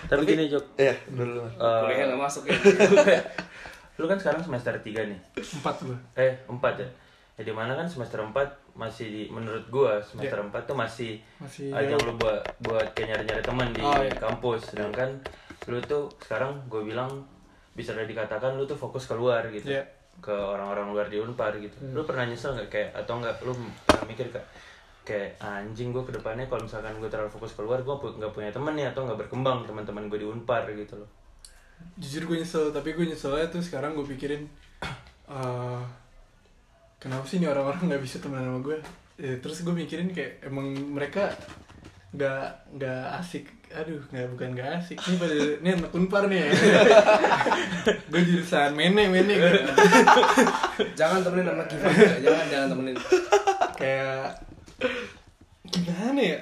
tapi 0.06 0.22
gini 0.22 0.46
Jok. 0.46 0.78
Ya, 0.78 0.94
dulu. 1.10 1.42
Eh, 1.42 1.78
kuliahnya 1.82 2.04
nggak 2.14 2.22
masuk 2.22 2.46
ya? 2.46 2.54
lu 3.98 4.06
kan 4.06 4.18
sekarang 4.20 4.38
semester 4.44 4.74
3 4.74 5.10
nih. 5.10 5.18
Empat 5.34 5.82
gue 5.82 5.98
eh 6.14 6.34
4 6.46 6.52
ya 6.78 6.88
ya 7.32 7.42
di 7.42 7.50
mana 7.50 7.72
kan 7.72 7.88
semester 7.88 8.20
4 8.20 8.32
masih 8.74 9.06
di, 9.08 9.22
menurut 9.28 9.64
gua 9.68 9.96
semester 9.98 10.36
Ya. 10.36 10.44
4 10.48 10.68
tuh 10.68 10.76
masih 10.76 11.12
Masih 11.38 11.72
jauh. 11.72 12.00
lu 12.04 12.12
buat 12.16 12.40
buat 12.60 12.86
kayak 12.92 13.08
nyari-nyari 13.16 13.42
teman 13.42 13.68
di 13.70 13.80
Oh, 13.80 13.96
iya. 13.96 14.12
kampus 14.12 14.60
sedangkan 14.68 15.08
lu 15.64 15.78
tuh 15.80 16.10
sekarang 16.18 16.58
gue 16.68 16.82
bilang 16.82 17.08
bisa 17.72 17.94
dikatakan 17.94 18.54
lu 18.54 18.64
tuh 18.64 18.76
fokus 18.76 19.06
keluar 19.06 19.40
gitu 19.48 19.70
Iya. 19.70 19.80
ke 20.18 20.28
orang-orang 20.30 20.92
luar 20.92 21.06
di 21.06 21.16
Unpar 21.16 21.56
gitu 21.56 21.72
lu 21.88 22.04
pernah 22.04 22.26
nyesel 22.26 22.52
nggak 22.52 22.68
kayak 22.68 22.90
atau 22.94 23.16
nggak 23.16 23.40
lu 23.40 23.56
pernah 23.86 24.04
mikir 24.04 24.26
kayak 24.28 24.46
kayak 25.02 25.30
anjing 25.38 25.88
gue 25.90 26.04
ke 26.04 26.12
depannya 26.12 26.44
kalau 26.44 26.62
misalkan 26.62 26.94
gue 26.94 27.08
terlalu 27.08 27.30
fokus 27.30 27.52
keluar 27.52 27.80
gue 27.80 27.90
nggak 27.90 28.30
punya 28.30 28.50
temen 28.50 28.72
nih 28.72 28.86
atau 28.86 29.02
nggak 29.02 29.18
berkembang 29.18 29.64
teman-teman 29.64 30.06
gue 30.06 30.20
di 30.20 30.28
Unpar 30.28 30.68
gitu 30.68 30.94
loh 30.94 31.08
jujur 31.96 32.22
gue 32.24 32.36
nyesel 32.38 32.70
tapi 32.70 32.92
gue 32.92 33.02
nyeselnya 33.04 33.48
tuh 33.48 33.58
sekarang 33.58 33.94
gue 33.94 34.04
pikirin 34.06 34.44
eh 35.32 35.82
kenapa 37.02 37.26
sih 37.26 37.42
ini 37.42 37.50
orang-orang 37.50 37.82
nggak 37.90 38.02
bisa 38.06 38.22
temenan 38.22 38.46
sama 38.46 38.60
gue? 38.62 38.78
Ya, 39.18 39.34
terus 39.42 39.66
gue 39.66 39.74
mikirin 39.74 40.14
kayak 40.14 40.46
emang 40.46 40.70
mereka 40.94 41.34
nggak 42.14 42.78
nggak 42.78 43.02
asik. 43.18 43.50
Aduh 43.74 43.98
nggak 44.14 44.30
bukan 44.30 44.48
nggak 44.54 44.70
asik. 44.78 45.02
Nih 45.02 45.18
pada 45.18 45.34
ini 45.34 45.68
anak 45.74 45.90
unpar 45.98 46.30
nih 46.30 46.46
ya. 46.46 46.48
gue 48.12 48.22
jurusan 48.22 48.78
mene 48.78 49.10
mene. 49.10 49.34
Gue 49.34 49.50
jangan 50.94 51.26
temenin 51.26 51.50
sama 51.50 51.64
Kiva 51.66 51.88
juga. 51.90 52.16
jangan 52.22 52.46
jangan 52.46 52.68
temenin. 52.70 52.96
Kayak 53.74 54.22
gimana 55.66 56.20
ya? 56.22 56.38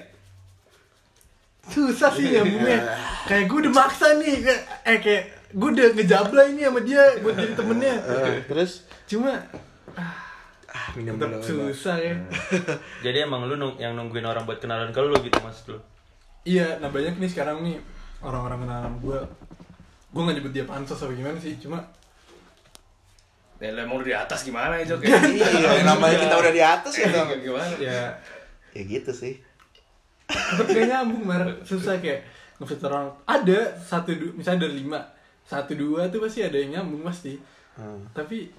Susah 1.70 2.10
sih 2.12 2.34
nyambungnya 2.36 2.78
kayak 3.24 3.44
gue 3.48 3.58
udah 3.64 3.72
maksa 3.72 4.12
nih. 4.20 4.36
Kayak 4.44 4.62
eh 4.84 4.98
kayak 5.00 5.24
gue 5.56 5.68
udah 5.72 5.88
ngejabla 5.96 6.42
ini 6.52 6.62
sama 6.68 6.80
dia 6.84 7.04
buat 7.24 7.34
jadi 7.38 7.54
temennya. 7.56 7.94
Eh, 7.96 8.38
terus? 8.44 8.84
Cuma 9.06 9.38
ah 9.98 10.29
minum 10.94 11.18
tetap 11.18 11.42
dulu. 11.42 11.70
Susah 11.70 11.96
ya. 11.98 12.14
Jadi 13.04 13.18
emang 13.22 13.46
lu 13.46 13.58
nung- 13.58 13.78
yang 13.78 13.94
nungguin 13.94 14.22
orang 14.22 14.46
buat 14.46 14.58
kenalan 14.58 14.90
ke 14.90 15.00
lu 15.02 15.14
gitu 15.18 15.38
maksud 15.42 15.74
lu? 15.74 15.78
Iya 16.40 16.80
nah 16.80 16.88
banyak 16.88 17.20
nih 17.20 17.30
sekarang 17.30 17.60
nih 17.60 17.76
orang-orang 18.24 18.64
kenalan 18.64 18.94
gue 18.96 19.18
gue 20.10 20.20
nggak 20.24 20.36
nyebut 20.40 20.52
dia 20.56 20.64
pansos 20.64 21.04
apa 21.04 21.12
gimana 21.12 21.36
sih 21.36 21.54
cuma 21.60 21.78
ya 23.60 23.76
lu 23.76 23.80
emang 23.84 24.00
udah 24.00 24.08
di 24.08 24.16
atas 24.16 24.40
gimana 24.48 24.72
ya 24.80 24.88
Jok 24.88 25.04
ya? 25.04 25.20
Iya, 25.20 25.84
namanya 25.84 26.16
kita 26.16 26.34
udah 26.40 26.52
di 26.52 26.62
atas 26.64 26.94
ya 26.96 27.12
dong. 27.12 27.28
gimana? 27.44 27.68
Ya. 27.76 28.08
Ya 28.72 28.82
gitu 28.88 29.12
sih. 29.12 29.36
gak 30.56 30.86
nyambung 30.88 31.28
mar. 31.28 31.44
Susah 31.60 32.00
kayak 32.00 32.24
ngefilter 32.56 32.88
orang. 32.88 33.12
Ada 33.28 33.76
satu 33.76 34.16
dua 34.16 34.32
misalnya 34.32 34.64
dari 34.64 34.80
lima. 34.80 35.00
Satu 35.44 35.76
dua 35.76 36.08
tuh 36.08 36.24
pasti 36.24 36.40
ada 36.40 36.56
yang 36.56 36.80
nyambung 36.80 37.04
pasti. 37.04 37.36
Hmm. 37.70 38.02
tapi 38.12 38.50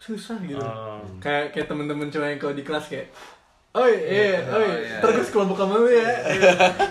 susah 0.00 0.40
gitu 0.40 0.56
Oh. 0.56 0.98
kayak 1.18 1.52
kayak 1.52 1.68
temen-temen 1.68 2.08
cuma 2.08 2.26
yang 2.26 2.38
kalau 2.38 2.52
di 2.52 2.64
kelas 2.64 2.88
kayak 2.88 3.06
Oi, 3.70 3.94
eh, 3.94 4.34
oi, 4.42 4.66
iya, 4.82 4.98
terus 4.98 5.30
kelompok 5.30 5.54
sama 5.54 5.78
lu 5.78 5.86
ya. 5.86 6.02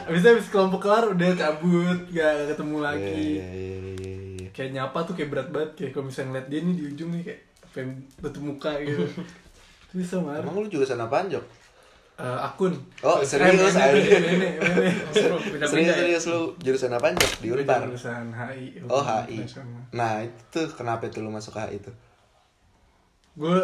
Abis 0.07 0.24
itu 0.24 0.30
abis 0.32 0.47
kelompok 0.47 0.80
kelar 0.80 1.12
udah 1.12 1.36
cabut, 1.36 2.07
gak 2.07 2.47
ketemu 2.47 2.78
lagi. 2.80 3.03
Iya, 3.36 3.47
iya, 3.51 3.76
iya, 3.76 3.76
iya, 3.99 4.16
iya. 4.39 4.49
Kayak 4.49 4.70
nyapa 4.72 4.99
tuh 5.03 5.12
kayak 5.12 5.28
berat 5.28 5.47
banget, 5.51 5.72
kayak 5.76 5.91
kalau 5.91 6.07
misalnya 6.07 6.28
ngeliat 6.32 6.47
dia 6.47 6.60
nih 6.64 6.74
di 6.74 6.84
ujung 6.88 7.10
nih 7.12 7.24
kayak 7.26 7.41
pengen 7.70 7.89
tutup 8.16 8.43
muka 8.45 8.72
gitu. 8.80 9.03
Bisa 9.91 10.24
mar. 10.24 10.39
Emang 10.39 10.55
lu 10.55 10.72
juga 10.72 10.88
sana 10.88 11.12
panjok? 11.12 11.43
Eh, 12.16 12.39
akun. 12.39 12.72
Oh, 13.01 13.20
serius, 13.22 13.60
Eh, 13.60 13.76
aja. 13.76 13.84
mene, 13.91 14.20
mene, 14.22 14.47
mene. 14.55 14.89
Serius 15.60 15.95
serius 15.95 16.24
lu 16.28 16.55
jurusan 16.57 16.91
apa 16.91 17.12
Jok? 17.12 17.32
Di 17.39 17.47
Unpar. 17.49 17.91
jurusan 17.91 18.32
HI. 18.32 18.88
Oh 18.88 18.99
HI. 18.99 19.43
Nah 19.91 20.24
itu 20.24 20.60
kenapa 20.72 21.07
itu 21.07 21.20
lu 21.20 21.28
masuk 21.28 21.55
HI 21.55 21.76
itu? 21.76 21.91
Gue 23.40 23.58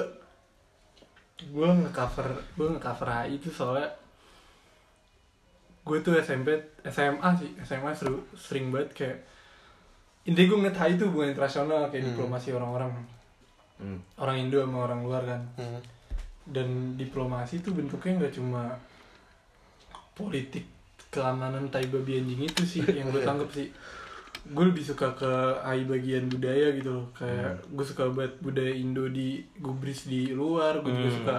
gue 1.46 1.68
ngecover 1.84 2.28
gue 2.56 2.68
ngecover 2.72 3.08
HI 3.12 3.36
itu 3.36 3.52
soalnya 3.52 3.92
gue 5.86 5.98
tuh 6.00 6.18
SMP 6.18 6.50
SMA 6.82 7.30
sih 7.36 7.52
SMA 7.62 7.92
seru, 7.92 8.24
sering 8.34 8.72
banget 8.72 8.90
kayak 8.96 9.18
intinya 10.26 10.48
gue 10.48 10.58
ngeliat 10.58 10.78
HI 10.80 10.92
itu 10.96 11.04
hubungan 11.06 11.30
internasional 11.30 11.92
kayak 11.92 12.08
diplomasi 12.10 12.50
orang-orang 12.52 12.92
Hmm. 13.76 14.00
orang 14.16 14.40
Indo 14.40 14.64
sama 14.64 14.88
orang 14.88 15.04
luar 15.04 15.28
kan 15.28 15.42
Hmm. 15.60 15.84
dan 16.48 16.68
diplomasi 16.96 17.60
itu 17.60 17.76
bentuknya 17.76 18.24
nggak 18.24 18.40
cuma 18.40 18.72
politik 20.16 20.64
keamanan 21.12 21.68
tai 21.68 21.92
babi 21.92 22.24
anjing 22.24 22.48
itu 22.48 22.64
sih 22.64 22.80
yang 22.88 23.12
gue 23.12 23.20
tangkep 23.28 23.50
sih 23.52 23.68
gue 24.46 24.66
lebih 24.70 24.86
suka 24.86 25.18
ke 25.18 25.32
AI 25.66 25.90
bagian 25.90 26.30
budaya 26.30 26.70
gitu 26.78 26.90
loh. 27.02 27.08
Kayak 27.18 27.66
gue 27.66 27.86
suka 27.86 28.04
banget 28.14 28.34
budaya 28.46 28.74
Indo 28.78 29.10
di 29.10 29.42
gubris 29.58 30.06
di 30.06 30.30
luar 30.30 30.86
gue 30.86 30.94
juga 30.94 31.12
suka 31.12 31.36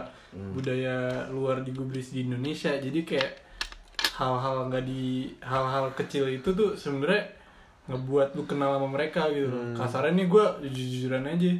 budaya 0.53 1.27
luar 1.31 1.63
di 1.63 1.71
gubris 1.71 2.11
di 2.11 2.27
Indonesia. 2.27 2.75
Jadi 2.75 3.07
kayak 3.07 3.33
hal-hal 4.19 4.67
nggak 4.73 4.85
di 4.85 5.31
hal-hal 5.39 5.95
kecil 5.95 6.27
itu 6.27 6.51
tuh 6.51 6.75
sebenarnya 6.75 7.31
ngebuat 7.87 8.35
lu 8.35 8.43
kenal 8.51 8.75
sama 8.75 8.89
mereka 8.91 9.31
gitu 9.31 9.55
loh. 9.55 9.71
Kasarnya 9.79 10.19
nih 10.19 10.27
gue 10.27 10.45
jujur-jujuran 10.67 11.25
aja 11.31 11.53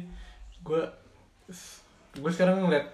gue 0.67 0.81
gue 2.17 2.31
sekarang 2.33 2.67
ngeliat 2.67 2.91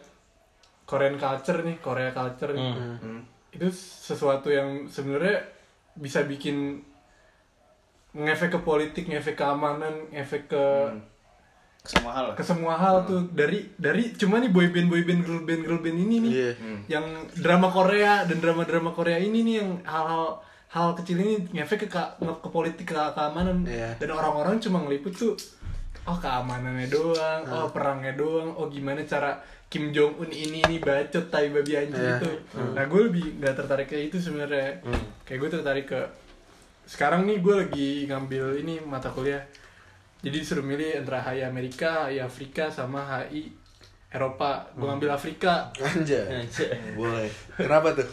Korean 0.85 1.17
culture 1.17 1.65
nih 1.65 1.81
Korea 1.81 2.13
culture 2.13 2.53
nih. 2.53 2.73
Itu 3.49 3.73
sesuatu 3.73 4.53
yang 4.53 4.85
sebenarnya 4.85 5.41
bisa 5.97 6.21
bikin 6.25 6.85
ngefek 8.13 8.49
ke 8.51 8.59
politik, 8.59 9.05
ngefek 9.05 9.33
ke 9.33 9.39
keamanan, 9.39 9.93
ngefek 10.09 10.47
ke 10.47 10.63
semua 11.83 12.11
hal. 12.13 12.25
ke 12.31 12.39
semua 12.41 12.73
hal 12.73 13.03
tuh. 13.03 13.27
Dari 13.29 13.67
dari 13.75 14.13
cuma 14.13 14.37
nih 14.37 14.47
boyband 14.47 14.87
boyband 14.87 15.19
girl 15.21 15.41
band 15.41 15.61
girl 15.61 15.79
band 15.79 15.97
ini 15.99 16.15
nih. 16.21 16.31
Iya. 16.31 16.51
yang 16.89 17.05
drama 17.35 17.67
Korea 17.67 18.23
dan 18.23 18.39
drama 18.39 18.63
drama 18.63 18.89
Korea 18.89 19.17
ini 19.17 19.43
nih 19.43 19.55
yang 19.57 19.69
hal-hal 19.83 20.39
hal 20.69 20.95
kecil 20.95 21.17
ini 21.17 21.33
ngefek 21.51 21.85
ke 21.85 21.91
nge- 22.17 22.39
ke 22.39 22.49
politik 22.49 22.87
ke 22.87 22.95
keamanan. 22.95 23.61
Iya. 23.63 23.97
dan 23.97 24.09
orang-orang 24.09 24.57
cuma 24.57 24.79
ngeliput 24.79 25.11
tuh 25.13 25.35
oh 26.03 26.17
keamanannya 26.17 26.87
doang 26.87 27.41
oh 27.45 27.67
perangnya 27.69 28.11
doang 28.13 28.51
oh 28.53 28.67
gimana 28.67 29.03
cara 29.03 29.39
Kim 29.65 29.89
Jong 29.89 30.19
Un 30.19 30.29
ini 30.29 30.59
ini 30.61 30.77
bacot 30.77 31.27
tai 31.27 31.49
babi 31.49 31.73
anjing 31.73 31.97
Iya. 31.97 32.15
itu. 32.17 32.31
Nah 32.71 32.83
gue 32.85 33.01
lebih 33.03 33.39
nggak 33.39 33.55
tertarik 33.55 33.87
ke 33.87 33.97
itu 34.01 34.15
sebenarnya. 34.17 34.79
Kayak 35.23 35.39
gue 35.39 35.49
tertarik 35.51 35.85
ke 35.85 35.99
sekarang 36.83 37.23
nih 37.27 37.39
gue 37.39 37.55
lagi 37.55 37.89
ngambil 38.11 38.59
ini 38.59 38.83
mata 38.83 39.07
kuliah 39.09 39.43
jadi 40.23 40.39
disuruh 40.39 40.63
milih 40.63 41.03
antara 41.03 41.19
HI 41.19 41.43
Amerika, 41.43 42.07
HI 42.07 42.23
Afrika, 42.23 42.71
sama 42.71 43.03
HI 43.03 43.51
Eropa. 44.07 44.71
Gue 44.71 44.87
ngambil 44.87 45.11
Afrika. 45.11 45.67
Anjay. 45.75 46.47
Anjay. 46.47 46.95
Boleh. 46.95 47.27
Kenapa 47.59 47.91
tuh? 47.91 48.07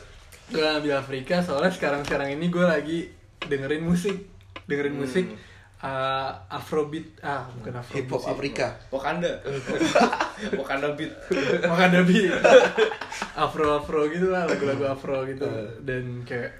Gue 0.51 0.59
ngambil 0.59 0.99
Afrika 0.99 1.39
soalnya 1.39 1.71
sekarang-sekarang 1.71 2.35
ini 2.35 2.51
gue 2.51 2.67
lagi 2.67 2.99
dengerin 3.47 3.87
musik. 3.87 4.27
Dengerin 4.67 4.99
musik 4.99 5.31
uh, 5.87 6.35
Afrobeat. 6.51 7.23
Ah, 7.23 7.47
bukan 7.55 7.79
Afrobeat 7.79 8.03
Hip 8.03 8.11
hop 8.11 8.23
sih. 8.27 8.31
Afrika. 8.35 8.67
Wakanda 8.91 9.31
Wakanda 10.61 10.89
beat 10.99 11.13
Makanya 11.63 12.03
beat. 12.03 12.35
Afro-afro 13.47 14.11
gitu 14.11 14.35
lah, 14.35 14.51
lagu-lagu 14.51 14.85
afro 14.91 15.23
gitu. 15.31 15.47
Dan 15.87 16.27
kayak 16.27 16.53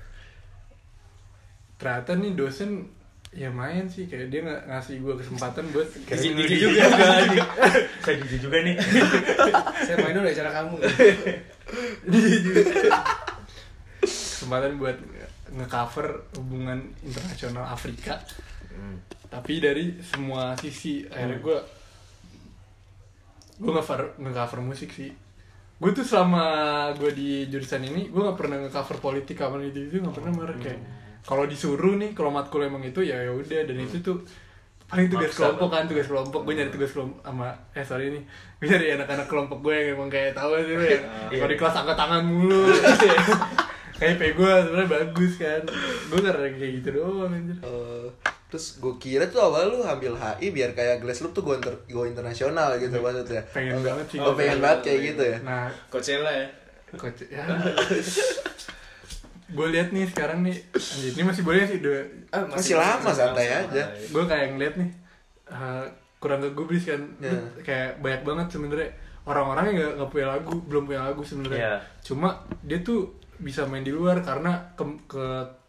ternyata 1.81 2.13
nih 2.13 2.37
dosen 2.37 3.01
ya 3.31 3.47
main 3.47 3.87
sih 3.87 4.11
kayak 4.11 4.27
dia 4.27 4.43
nggak 4.43 4.63
ngasih 4.67 5.01
gue 5.07 5.15
kesempatan 5.23 5.65
buat 5.71 5.87
kayak 6.03 6.19
izin 6.19 6.35
juga. 6.51 6.83
Anjing. 6.91 7.47
Saya 8.03 8.15
jujur 8.27 8.39
juga 8.51 8.59
nih. 8.67 8.77
saya 9.87 9.97
main 10.03 10.15
dulu 10.19 10.27
ya 10.27 10.35
cara 10.35 10.51
kamu. 10.51 10.77
Kesempatan 14.03 14.73
buat 14.83 14.99
ngecover 15.55 16.07
hubungan 16.43 16.79
internasional 17.07 17.71
Afrika. 17.71 18.19
Tapi 19.31 19.63
dari 19.63 19.95
semua 20.03 20.59
sisi 20.59 21.07
akhirnya 21.07 21.39
gue 21.39 21.59
gue 23.63 23.71
ngecover 23.71 24.19
ngecover 24.19 24.59
musik 24.59 24.91
sih. 24.91 25.15
Gue 25.79 25.91
tuh 25.95 26.03
selama 26.03 26.45
gue 26.99 27.15
di 27.15 27.47
jurusan 27.47 27.87
ini 27.87 28.11
gue 28.11 28.21
nggak 28.21 28.35
pernah 28.35 28.59
ngecover 28.59 28.99
politik 28.99 29.39
apa 29.39 29.55
itu 29.63 29.87
itu 29.87 30.03
nggak 30.03 30.19
pernah 30.19 30.35
marah 30.35 30.59
kayak 30.59 31.00
kalau 31.23 31.45
disuruh 31.45 31.95
nih 31.95 32.11
kalau 32.11 32.29
matkul 32.29 32.61
emang 32.61 32.81
itu 32.81 33.01
ya 33.01 33.17
ya 33.17 33.31
udah. 33.31 33.61
Dan 33.65 33.77
itu 33.79 34.01
tuh 34.01 34.19
paling 34.87 35.07
tugas 35.07 35.31
Maksa 35.31 35.39
kelompok 35.39 35.69
kan 35.71 35.85
tugas 35.87 36.07
kelompok. 36.07 36.41
Gue 36.43 36.55
nyari 36.55 36.71
tugas 36.71 36.91
kelompok 36.91 37.21
sama 37.21 37.49
eh 37.73 37.85
sorry 37.85 38.11
nih. 38.11 38.23
Gue 38.57 38.67
nyari 38.69 38.87
anak-anak 38.95 39.27
kelompok 39.27 39.59
gue 39.61 39.75
yang 39.75 39.89
emang 39.95 40.09
kayak 40.09 40.33
tahu 40.33 40.59
sih 40.61 40.75
ya 40.75 40.99
kalau 41.31 41.47
di 41.47 41.57
kelas 41.57 41.77
angkat 41.77 41.97
tangan 41.97 42.23
mulu. 42.23 42.61
Kayak 44.01 44.17
pe 44.17 44.33
gue 44.33 44.49
sebenarnya 44.65 44.89
bagus 44.89 45.33
kan. 45.37 45.61
Gue 46.09 46.19
karena 46.19 46.49
kayak 46.51 46.73
gitu 46.81 46.89
doang 46.97 47.37
anjir. 47.37 47.53
Eh, 47.61 48.09
terus 48.49 48.81
gue 48.81 48.97
kira 48.97 49.29
tuh 49.29 49.45
awal 49.45 49.69
lu 49.69 49.85
ambil 49.85 50.17
HI 50.17 50.51
biar 50.51 50.73
kayak 50.73 51.05
Glass 51.05 51.21
Loop 51.21 51.37
tuh 51.37 51.45
go, 51.45 51.53
inter, 51.53 51.77
go 51.85 52.09
internasional 52.09 52.81
gitu 52.81 52.97
maksudnya. 52.97 53.45
pengen 53.53 53.77
Oh, 53.77 53.85
banget 53.85 54.07
sih 54.09 54.17
Oh, 54.17 54.33
pengen 54.33 54.59
banget 54.59 54.81
kayak 54.89 55.01
gitu 55.05 55.23
ya. 55.23 55.37
nah 55.45 55.69
Coachella 55.93 56.33
ya? 56.33 56.49
Coach, 56.91 57.29
ya. 57.29 57.45
gue 59.51 59.67
lihat 59.69 59.89
nih 59.91 60.07
sekarang 60.07 60.41
nih 60.41 60.57
anjir, 60.71 61.11
ini 61.13 61.23
masih 61.23 61.43
boleh 61.43 61.63
sih 61.63 61.79
udah 61.79 61.97
Ah, 62.31 62.45
Masih 62.47 62.75
lama, 62.75 63.11
santai 63.11 63.51
aja. 63.51 63.83
gue 63.91 64.25
kayak 64.25 64.55
ngeliat 64.55 64.75
nih 64.77 64.91
uh, 65.47 65.83
kurang 66.17 66.39
kegubris 66.41 66.85
kan 66.85 67.03
Ya. 67.19 67.35
kayak 67.61 67.99
banyak 67.99 68.23
banget 68.23 68.47
sebenarnya 68.49 68.89
orang-orang 69.23 69.65
yang 69.67 69.77
nggak 69.77 69.93
nggak 69.97 70.11
punya 70.11 70.27
lagu 70.29 70.55
belum 70.65 70.83
punya 70.85 71.03
lagu 71.03 71.21
sebenarnya 71.21 71.59
Iya. 71.61 71.75
cuma 72.01 72.29
dia 72.63 72.79
tuh 72.81 73.11
bisa 73.37 73.65
main 73.65 73.81
di 73.81 73.91
luar 73.91 74.21
karena 74.21 74.53
ke, 74.73 74.83
ke 75.07 75.25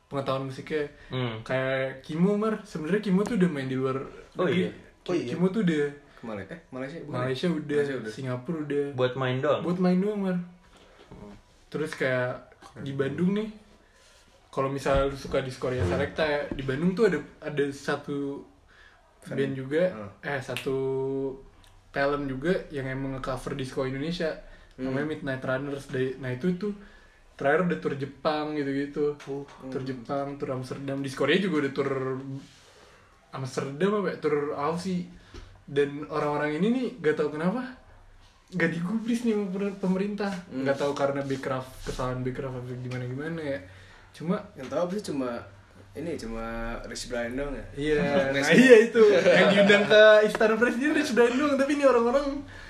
pengetahuan 0.08 0.46
musiknya 0.46 0.86
Hmm. 1.08 1.40
kayak 1.42 2.02
Kimo 2.02 2.36
Mar 2.36 2.60
sebenarnya 2.62 3.02
Kimo 3.02 3.24
tuh 3.24 3.36
udah 3.36 3.50
main 3.50 3.66
di 3.66 3.76
luar 3.76 3.98
Oh 4.34 4.44
negeri. 4.44 4.60
iya? 4.60 4.70
Oh 5.04 5.14
iya? 5.14 5.28
Kimo 5.28 5.48
tuh 5.50 5.64
udah 5.64 5.88
Ke 6.14 6.24
Malaysia 6.24 6.52
eh 6.52 6.60
Malaysia 6.70 6.98
bukan 7.00 7.10
ya? 7.10 7.18
Malaysia 7.18 7.48
udah, 7.50 7.64
Malaysia 7.74 7.96
udah 7.98 8.12
Singapura 8.12 8.58
udah 8.62 8.86
Buat 8.94 9.14
main 9.16 9.38
doang. 9.38 9.62
buat 9.62 9.78
main 9.78 9.98
doang 9.98 10.20
Mar 10.22 10.38
terus 11.68 11.92
kayak 11.94 12.52
di 12.78 12.92
Bandung 12.92 13.32
nih 13.34 13.48
kalau 14.52 14.68
misalnya 14.68 15.08
lu 15.08 15.16
suka 15.16 15.40
di 15.40 15.50
Korea 15.56 15.80
Selecta 15.88 16.28
ya 16.28 16.42
di 16.52 16.64
Bandung 16.68 16.92
tuh 16.92 17.08
ada 17.08 17.20
ada 17.40 17.66
satu 17.72 18.44
band 19.24 19.54
juga 19.56 20.12
eh 20.20 20.42
satu 20.44 20.78
talent 21.92 22.28
juga 22.28 22.56
yang 22.72 22.88
emang 22.88 23.20
nge-cover 23.20 23.56
disco 23.56 23.88
Indonesia. 23.88 24.32
Namanya 24.80 25.08
Midnight 25.14 25.44
Runners. 25.44 25.86
Day. 25.92 26.18
nah 26.18 26.32
itu 26.32 26.56
tuh 26.56 26.74
terakhir 27.36 27.68
udah 27.68 27.78
tour 27.80 27.94
Jepang 28.00 28.56
gitu-gitu. 28.56 29.16
Tour 29.72 29.84
Jepang 29.88 30.40
tour 30.40 30.56
Amsterdam. 30.56 31.04
Di 31.04 31.12
Korea 31.12 31.38
juga 31.38 31.68
udah 31.68 31.72
tour 31.76 31.92
Amsterdam 33.36 33.92
apa 34.02 34.08
ya? 34.12 34.18
tour 34.20 34.56
Aussie. 34.56 35.06
Dan 35.68 36.04
orang-orang 36.12 36.60
ini 36.60 36.68
nih 36.74 36.88
gak 37.00 37.16
tahu 37.24 37.38
kenapa 37.38 37.64
gak 38.56 38.72
digubris 38.72 39.24
nih 39.28 39.36
pemerintah. 39.78 40.32
Nggak 40.50 40.80
tahu 40.80 40.92
karena 40.92 41.22
backcraft 41.24 41.88
kesalahan 41.88 42.20
backcraft 42.26 42.56
apa 42.58 42.68
gimana 42.84 43.04
gimana 43.08 43.40
ya 43.40 43.60
cuma 44.12 44.36
yang 44.54 44.68
tahu 44.68 44.88
apa 44.88 44.92
sih? 44.96 45.04
Cuma 45.12 45.30
ini 45.92 46.16
cuma 46.16 46.76
Rich 46.88 47.12
Brian 47.12 47.36
dong 47.36 47.52
ya? 47.52 47.66
Iya 47.76 48.00
nah 48.36 48.52
iya 48.52 48.76
itu. 48.88 49.04
Yang 49.40 49.48
diundang 49.60 49.84
ke 49.92 50.04
istana 50.24 50.56
presiden 50.56 50.96
udah 50.96 51.04
sudah 51.04 51.26
doang 51.36 51.56
tapi 51.60 51.72
ini 51.76 51.84
orang-orang 51.84 52.26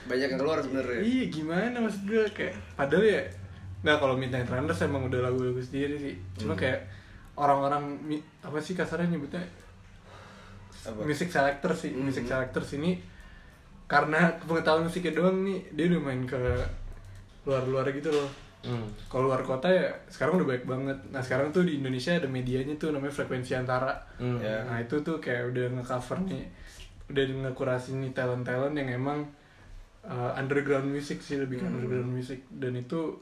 banyak 0.09 0.29
yang 0.33 0.39
keluar 0.41 0.57
sebenarnya. 0.57 1.01
Iya 1.05 1.25
gimana 1.29 1.77
maksud 1.77 2.01
gue 2.09 2.25
kayak 2.33 2.53
padahal 2.73 3.05
ya 3.05 3.21
nggak 3.81 3.97
kalau 3.97 4.15
Midnight 4.17 4.49
Runners 4.49 4.81
emang 4.81 5.05
udah 5.05 5.19
lagu-lagu 5.21 5.61
sendiri 5.61 5.95
sih. 6.01 6.15
Cuma 6.41 6.57
kayak 6.57 6.81
orang-orang 7.37 8.01
apa 8.41 8.57
sih 8.57 8.73
kasarnya 8.73 9.13
nyebutnya? 9.13 9.45
Apa? 10.81 11.05
music 11.05 11.29
selector 11.29 11.71
sih 11.77 11.93
music 11.93 12.25
selector 12.25 12.65
sini 12.65 12.97
karena 13.85 14.33
pengetahuan 14.41 14.89
musiknya 14.89 15.13
doang 15.13 15.45
nih 15.45 15.61
dia 15.77 15.85
udah 15.93 16.01
main 16.01 16.25
ke 16.25 16.41
luar-luar 17.45 17.85
gitu 17.93 18.09
loh 18.09 18.29
Hmm. 18.61 18.85
kalau 19.09 19.33
luar 19.33 19.41
kota 19.41 19.65
ya 19.65 19.89
sekarang 20.05 20.37
udah 20.37 20.49
baik 20.53 20.65
banget. 20.69 20.97
Nah 21.09 21.21
sekarang 21.21 21.49
tuh 21.49 21.65
di 21.65 21.81
Indonesia 21.81 22.13
ada 22.13 22.29
medianya 22.29 22.77
tuh 22.77 22.93
namanya 22.93 23.13
frekuensi 23.13 23.57
antara. 23.57 23.97
Hmm. 24.21 24.37
Ya. 24.37 24.61
nah 24.69 24.77
itu 24.77 25.01
tuh 25.01 25.17
kayak 25.17 25.49
udah 25.49 25.65
ngecover 25.81 26.17
nih 26.29 26.45
udah 27.11 27.23
ngekurasi 27.49 27.97
nih 27.99 28.11
talent 28.15 28.47
talent 28.47 28.77
yang 28.77 28.87
emang 28.87 29.27
uh, 30.05 30.31
underground 30.37 30.87
music 30.87 31.19
sih 31.19 31.41
lebih 31.41 31.59
ke 31.59 31.65
underground 31.65 32.09
music. 32.13 32.45
Dan 32.53 32.77
itu 32.77 33.17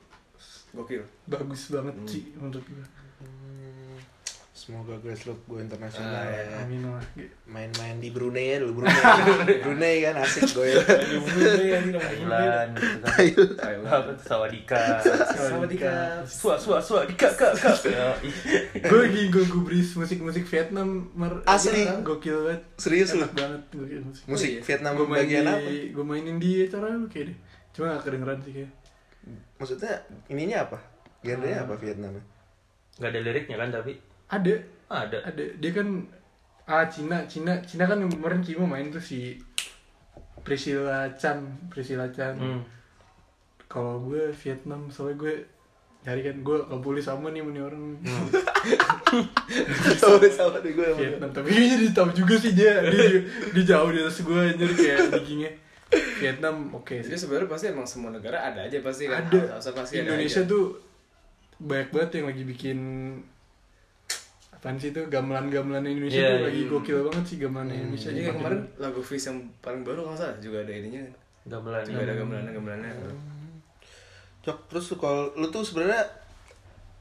gokil. 0.76 1.02
bagus 1.26 1.74
banget 1.74 1.96
sih 2.06 2.24
menurut 2.38 2.62
gue 2.62 2.86
Semoga 4.70 5.02
Glass 5.02 5.26
Loop 5.26 5.50
go 5.50 5.58
internasional 5.58 6.14
Ah, 6.14 6.30
ya. 6.30 6.62
amin 6.62 6.86
lah 6.86 7.02
Main-main 7.50 7.98
di 7.98 8.14
Brunei 8.14 8.54
ya 8.54 8.62
dulu 8.62 8.86
Brunei. 8.86 9.02
Brunei 9.66 9.96
kan 10.06 10.22
asik 10.22 10.46
gue. 10.54 10.78
Thailand 11.98 12.78
gitu 12.78 12.98
kan. 13.02 13.82
Apa 13.82 14.14
tuh 14.14 14.26
Sawadika. 14.30 15.02
Sawadika. 15.34 16.22
Sua 16.30 16.54
sua 16.54 16.78
sua 16.78 17.10
dika 17.10 17.34
kak 17.34 17.58
kak. 17.58 17.82
Ya, 17.90 18.14
gue 18.86 19.00
lagi 19.10 19.34
gue 19.34 19.42
gubris 19.50 19.98
musik-musik 19.98 20.46
Vietnam 20.46 21.10
mer 21.18 21.42
Asli? 21.50 21.90
Gokil 22.06 22.38
banget 22.46 22.62
Serius 22.78 23.18
lu? 23.18 23.26
Banget 23.34 23.66
gokil 23.74 24.06
musik 24.06 24.24
Musik 24.30 24.50
iya. 24.54 24.62
Vietnam 24.62 25.02
gue 25.02 25.08
bagian 25.10 25.44
di, 25.44 25.50
apa? 25.50 25.70
gue 25.98 26.06
mainin 26.06 26.38
di 26.38 26.62
acara 26.62 26.94
lu 26.94 27.10
kayak 27.10 27.34
deh 27.34 27.38
cuma 27.74 27.98
gak 27.98 28.06
kedengeran 28.06 28.38
sih 28.46 28.54
kayak 28.54 28.72
Maksudnya 29.58 29.94
ininya 30.30 30.70
apa? 30.70 30.78
Genrenya 31.26 31.66
apa 31.66 31.74
Vietnam? 31.82 32.22
Nggak 33.02 33.10
ada 33.10 33.20
liriknya 33.26 33.58
kan 33.58 33.70
tapi 33.74 33.94
ada 34.30 34.54
ada. 34.88 35.18
ada 35.24 35.44
dia 35.56 35.72
kan 35.72 35.88
ah 36.64 36.86
Cina 36.86 37.26
Cina 37.26 37.58
Cina 37.62 37.84
kan 37.84 37.98
kemarin 38.00 38.40
Kimo 38.40 38.64
main 38.64 38.88
tuh 38.88 39.02
si 39.02 39.38
Priscilla 40.40 41.10
Chan 41.12 41.42
Priscilla 41.68 42.08
Chan 42.08 42.38
Hmm. 42.38 42.62
kalau 43.66 44.02
gue 44.02 44.30
Vietnam 44.36 44.88
soalnya 44.88 45.18
gue 45.18 45.34
nyari 46.00 46.22
kan 46.24 46.36
gue 46.40 46.58
sama 46.64 47.30
nih 47.30 47.42
sama 47.42 47.52
nih 47.52 47.62
orang 47.62 47.84
Sama 49.98 50.18
sama 50.32 50.58
deh 50.60 50.72
gue. 50.72 50.88
Vietnam 50.96 51.30
tapi 51.30 51.50
dia 51.52 51.92
tahu 51.92 52.10
juga 52.14 52.36
sih 52.36 52.54
dia 52.54 52.82
dia, 52.84 53.26
dia 53.52 53.64
jauh 53.66 53.90
di 53.90 54.00
atas 54.00 54.22
gue 54.22 54.40
anjir 54.40 54.70
kayak 54.70 55.12
diggingnya 55.12 55.52
Vietnam 56.20 56.70
oke 56.72 56.96
Jadi 56.96 57.10
sih 57.10 57.20
sebenarnya 57.20 57.50
pasti 57.50 57.66
emang 57.68 57.84
semua 57.84 58.10
negara 58.10 58.40
ada 58.40 58.64
aja 58.64 58.78
pasti 58.80 59.06
kan. 59.06 59.26
ada 59.26 59.58
pasti 59.60 59.98
ada 59.98 60.06
Indonesia 60.08 60.42
aja. 60.42 60.48
tuh 60.48 60.66
banyak 61.60 61.90
banget 61.90 62.10
yang 62.16 62.28
lagi 62.30 62.44
bikin 62.46 62.78
apaan 64.60 64.76
sih 64.76 64.92
tuh 64.92 65.08
gamelan-gamelan 65.08 65.82
Indonesia 65.82 66.20
Iya, 66.20 66.30
tuh 66.34 66.44
lagi 66.46 66.60
iya. 66.60 66.70
gokil 66.70 67.00
banget 67.06 67.24
sih 67.26 67.38
gamelan 67.38 67.70
Indonesia 67.70 68.06
Jadi 68.06 68.12
Makin- 68.12 68.26
kayak 68.26 68.38
kemarin 68.38 68.62
lagu 68.78 69.02
Fish 69.02 69.26
yang 69.26 69.40
paling 69.58 69.82
baru 69.82 70.00
kalau 70.02 70.10
nggak 70.10 70.20
salah 70.20 70.36
juga 70.38 70.58
ada 70.60 70.74
ininya. 70.74 71.04
gamelan 71.46 71.84
Juga 71.84 72.02
ada 72.02 72.14
gamelannya 72.14 72.52
gamelannya. 72.52 72.92
Cok, 74.42 74.58
terus 74.68 74.86
tuh 74.86 74.98
kalau 74.98 75.32
lu 75.34 75.48
tuh 75.48 75.62
sebenarnya 75.62 76.04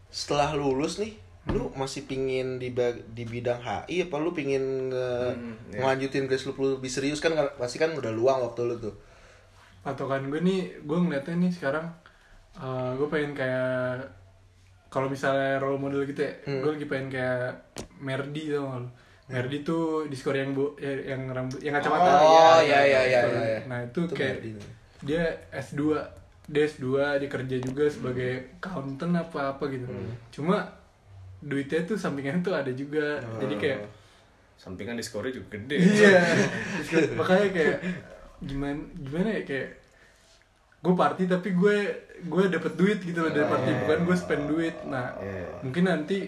setelah 0.09 0.55
lulus 0.55 0.97
nih, 0.97 1.19
lu 1.49 1.71
masih 1.75 2.05
pingin 2.05 2.57
di 2.57 2.71
di 3.09 3.25
bidang 3.25 3.59
HI 3.59 4.05
apa 4.05 4.17
lu 4.17 4.31
pingin 4.31 4.63
nge- 4.89 5.35
Hmm, 5.35 5.55
iya. 5.69 5.81
ngelanjutin 5.81 6.25
garis 6.25 6.45
lu 6.45 6.55
lebih 6.55 6.89
serius 6.89 7.19
kan 7.19 7.31
pasti 7.55 7.77
kan 7.77 7.91
udah 7.93 8.11
luang 8.11 8.39
waktu 8.41 8.63
lu 8.65 8.77
tuh. 8.79 8.95
patokan 9.81 10.29
gue 10.29 10.39
nih 10.39 10.61
gue 10.81 10.99
ngeliatnya 10.99 11.35
nih 11.39 11.51
sekarang 11.51 11.87
eh, 12.55 12.91
gue 12.93 13.07
pengen 13.07 13.33
kayak 13.33 14.05
kalau 14.89 15.07
misalnya 15.07 15.57
role 15.57 15.77
model 15.77 16.03
gitu 16.03 16.21
ya 16.21 16.33
gue 16.45 16.71
lagi 16.71 16.85
pengen 16.85 17.09
kayak 17.09 17.53
Merdi 17.99 18.43
tau 18.49 18.65
gak 18.67 18.81
lu? 18.81 18.89
Merdi 19.29 19.57
tuh 19.61 19.83
diskor 20.07 20.33
yang 20.33 20.51
bu 20.51 20.73
ya- 20.77 21.05
yang 21.07 21.29
rambut 21.29 21.61
yang 21.61 21.77
kacamata. 21.77 22.09
Oh, 22.19 22.59
iya, 22.59 22.81
iya, 22.83 23.01
iya, 23.05 23.21
Itu. 23.21 23.29
iya, 23.31 23.45
iya. 23.47 23.61
nah 23.67 23.79
itu, 23.79 24.01
Itu 24.03 24.15
kayak 24.15 24.35
Merdi 24.39 24.51
dia 24.99 25.23
S2 25.51 25.81
dia 26.45 26.65
S2 26.65 26.87
dia 27.17 27.29
kerja 27.29 27.57
juga 27.59 27.85
sebagai 27.87 28.31
accountant 28.57 29.15
apa 29.15 29.53
apa 29.53 29.65
gitu. 29.69 29.85
Cuma 30.33 30.65
duitnya 31.39 31.85
tuh 31.85 31.95
sampingan 31.95 32.41
tuh 32.41 32.51
ada 32.53 32.73
juga. 32.73 33.21
Jadi 33.37 33.55
kayak 33.57 33.81
Sampingan 34.57 34.97
di 34.97 35.05
skornya 35.05 35.31
juga 35.31 35.55
gede. 35.55 35.77
iya. 35.79 36.19
Makanya 37.21 37.49
kayak 37.53 37.77
gimana 38.41 38.75
gimana 38.97 39.29
ya 39.31 39.43
kayak 39.45 39.69
gue 40.89 40.97
party 40.97 41.23
tapi 41.27 41.53
gue 41.53 41.77
gue 42.19 42.43
dapet 42.49 42.73
duit 42.75 42.99
gitu 42.99 43.19
loh 43.19 43.29
dari 43.29 43.45
party. 43.45 43.71
bukan 43.85 43.99
gue 44.03 44.17
spend 44.17 44.45
duit. 44.47 44.75
Nah 44.85 45.13
Iya. 45.15 45.61
mungkin 45.61 45.85
nanti 45.85 46.25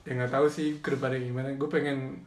ya 0.00 0.12
nggak 0.14 0.30
tahu 0.30 0.46
sih 0.46 0.78
ke 0.78 0.94
depannya 0.94 1.18
gimana. 1.20 1.50
Gue 1.52 1.66
pengen 1.66 2.22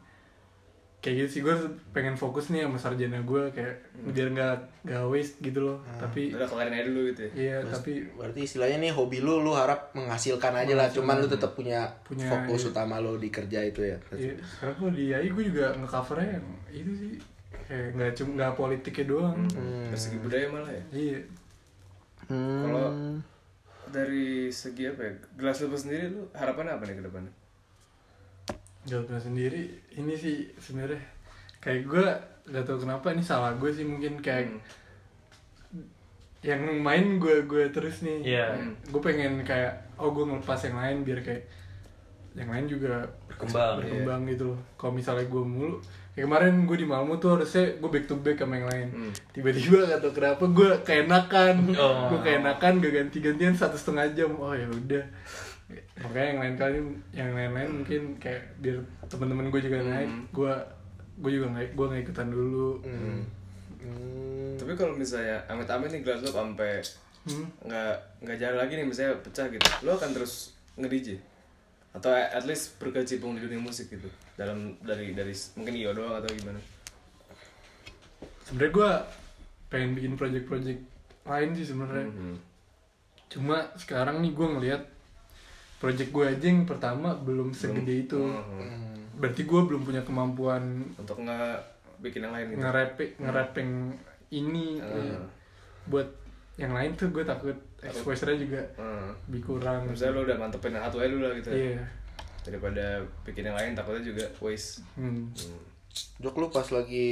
kayak 0.99 1.15
gitu 1.17 1.29
sih. 1.29 1.41
Gue 1.41 1.55
pengen 1.89 2.13
fokus 2.13 2.47
nih 2.47 2.63
sama 2.63 2.77
sarjana 2.77 3.19
gue 3.19 3.41
kayak 3.49 3.75
biar 4.07 4.27
nggak 4.29 4.55
nggak 4.83 5.03
waste 5.05 5.39
gitu 5.39 5.59
loh. 5.61 5.77
Tapi 5.97 6.31
Udah 6.31 6.45
kelarin 6.45 6.73
aja 6.73 6.85
dulu 6.85 7.01
gitu 7.09 7.21
ya. 7.23 7.31
iya 7.33 7.55
tapi 7.61 8.07
Berarti 8.13 8.39
istilahnya 8.41 8.77
nih 8.79 8.91
hobi 8.91 9.19
lu 9.19 9.39
lu 9.39 9.51
harap 9.51 9.91
menghasilkan 9.93 10.53
aja 10.53 10.73
lah, 10.73 10.87
cuman 10.87 11.17
lu 11.17 11.27
tetap 11.27 11.51
punya, 11.53 11.87
Punya, 12.03 12.23
fokus 12.25 12.63
iya. 12.63 12.69
utama 12.69 12.99
lu 12.99 13.15
di 13.15 13.27
kerja 13.29 13.59
itu 13.61 13.81
ya. 13.81 13.97
iya, 14.13 14.35
sekarang 14.37 14.75
gue 14.77 14.91
di 14.93 15.05
AI 15.09 15.27
gue 15.29 15.43
juga 15.45 15.75
ngecovernya 15.75 16.29
yang 16.29 16.45
itu 16.71 16.91
sih. 16.93 17.13
Kayak 17.63 17.87
nggak 17.95 18.11
cuma 18.13 18.29
nggak 18.37 18.53
politiknya 18.53 19.05
doang. 19.09 19.37
Dari 19.85 19.95
segi 19.97 20.17
budaya 20.19 20.45
malah 20.47 20.67
ya. 20.69 20.83
iya 20.93 21.19
Hmm. 22.25 22.61
Kalau 22.61 22.87
dari 23.89 24.47
segi 24.47 24.87
apa 24.87 25.01
ya? 25.01 25.13
Gelas 25.35 25.61
lu 25.61 25.73
sendiri 25.73 26.07
lu 26.09 26.23
harapannya 26.31 26.73
apa 26.73 26.83
nih 26.83 26.97
ke 26.97 27.03
depannya? 27.03 27.33
Jawaban 28.83 29.15
sendiri 29.17 29.63
ini 29.93 30.13
sih 30.13 30.51
sebenarnya 30.57 30.99
kayak 31.57 31.81
gue 31.85 32.05
gak 32.45 32.63
tau 32.63 32.75
kenapa 32.75 33.11
ini 33.11 33.23
salah 33.23 33.55
gue 33.55 33.69
sih 33.69 33.83
mungkin 33.83 34.19
kayak 34.19 34.51
Hmm. 35.71 35.87
yang 36.43 36.59
main 36.77 37.15
gue 37.15 37.47
gue 37.47 37.71
terus 37.71 38.03
nih 38.03 38.19
Iya. 38.21 38.59
gue 38.83 38.99
pengen 38.99 39.41
kayak 39.41 39.95
oh 39.95 40.11
gue 40.11 40.21
ngelepas 40.21 40.59
yang 40.61 40.75
lain 40.75 40.97
biar 41.01 41.23
kayak 41.23 41.47
yang 42.35 42.51
lain 42.51 42.67
juga 42.67 43.07
Berkembang, 43.31 43.79
berkembang 43.79 44.21
gitu 44.27 44.43
loh 44.51 44.59
kalau 44.75 44.91
misalnya 44.91 45.23
gue 45.23 45.39
mulu 45.39 45.79
kayak 46.13 46.25
kemarin 46.29 46.53
gue 46.69 46.77
di 46.77 46.85
Malmo 46.85 47.17
tuh 47.17 47.37
harusnya 47.37 47.73
gue 47.73 47.89
back 47.89 48.05
to 48.05 48.15
back 48.21 48.37
sama 48.37 48.61
yang 48.61 48.67
lain. 48.69 48.87
Hmm. 48.93 49.11
tiba-tiba 49.33 49.89
gak 49.89 49.99
tau 49.99 50.13
kenapa 50.13 50.43
gue 50.45 50.69
keenakan. 50.85 51.55
Oh. 51.73 52.13
gue 52.13 52.19
keenakan 52.21 52.73
gak 52.79 52.93
ganti-gantian 52.93 53.53
satu 53.57 53.73
setengah 53.73 54.05
jam. 54.13 54.31
Oh 54.37 54.53
ya 54.53 54.69
udah. 54.69 55.05
Makanya 56.05 56.27
yang 56.29 56.39
lain 56.39 56.55
kali 56.55 56.77
yang 57.11 57.29
lain-lain 57.33 57.69
mungkin 57.81 58.01
kayak 58.21 58.45
biar 58.61 58.77
teman-teman 59.09 59.49
gue 59.49 59.61
juga 59.61 59.77
naik 59.81 60.09
gue 60.29 60.53
gue 61.13 61.31
juga 61.33 61.45
nggak 61.49 61.73
gue 61.73 61.85
nggak 61.89 62.03
ikutan 62.05 62.27
dulu. 62.29 62.69
Hmm. 62.85 63.21
Tapi 64.57 64.71
kalau 64.77 64.93
misalnya 64.93 65.41
amit-amit 65.49 65.89
nih 65.89 66.01
gelas 66.05 66.21
lu 66.21 66.29
sampai 66.29 66.81
Hmm. 67.23 67.47
nggak 67.63 67.95
nggak 68.19 68.35
jalan 68.35 68.57
lagi 68.59 68.75
nih 68.75 68.83
misalnya 68.83 69.15
pecah 69.23 69.47
gitu, 69.47 69.63
lu 69.87 69.95
akan 69.95 70.11
terus 70.11 70.51
nge-DJ 70.75 71.23
atau 71.95 72.11
at 72.11 72.43
least 72.43 72.75
berkecimpung 72.83 73.39
di 73.39 73.47
dunia 73.47 73.63
musik 73.63 73.87
gitu 73.87 74.11
dalam 74.35 74.57
dari 74.79 75.11
dari 75.11 75.29
mungkin 75.53 75.73
iyo 75.73 75.91
doang 75.91 76.15
atau 76.15 76.29
gimana? 76.31 76.59
sebenarnya 78.43 78.71
gue 78.71 78.91
pengen 79.67 79.91
bikin 79.93 80.13
project-project 80.13 80.81
lain 81.23 81.49
sih 81.53 81.65
sebenarnya 81.65 82.05
Hmm. 82.05 82.37
cuma 83.27 83.57
sekarang 83.75 84.19
nih 84.19 84.31
gue 84.31 84.47
ngelihat 84.49 84.83
project 85.79 86.11
gue 86.11 86.25
aja 86.27 86.45
yang 86.45 86.63
pertama 86.63 87.15
belum 87.15 87.51
segede 87.51 88.03
itu 88.03 88.19
Hmm. 88.19 89.07
berarti 89.15 89.41
gue 89.43 89.61
belum 89.63 89.81
punya 89.81 90.01
kemampuan 90.01 90.83
Untuk 90.95 91.17
nggak 91.19 91.57
bikin 91.99 92.21
yang 92.21 92.33
lain 92.33 92.47
gitu. 92.49 92.59
nge-rap 92.59 92.93
nge-rap 92.99 93.51
yang 93.55 93.71
ini 94.29 94.65
kayak 94.77 95.23
buat 95.85 96.09
yang 96.55 96.71
lain 96.71 96.93
tuh 96.93 97.09
gue 97.09 97.23
takut 97.23 97.55
exposure-nya 97.81 98.37
juga 98.37 98.61
Hmm. 98.75 99.15
lebih 99.27 99.41
kurang 99.47 99.87
Misalnya 99.87 100.13
lu 100.13 100.21
udah 100.23 100.37
mantepin 100.37 100.75
satu 100.75 100.97
aja 100.99 101.09
dulu 101.09 101.23
lah 101.23 101.33
gitu. 101.35 101.49
ya. 101.49 101.79
Iya 102.43 102.51
Daripada 102.51 102.85
bikin 103.23 103.47
yang 103.47 103.55
lain 103.55 103.71
takutnya 103.71 104.03
juga 104.03 104.25
waste. 104.43 104.83
hmm. 104.99 105.31
Jok 106.19 106.35
lu 106.41 106.47
pas 106.49 106.67
lagi 106.73 107.09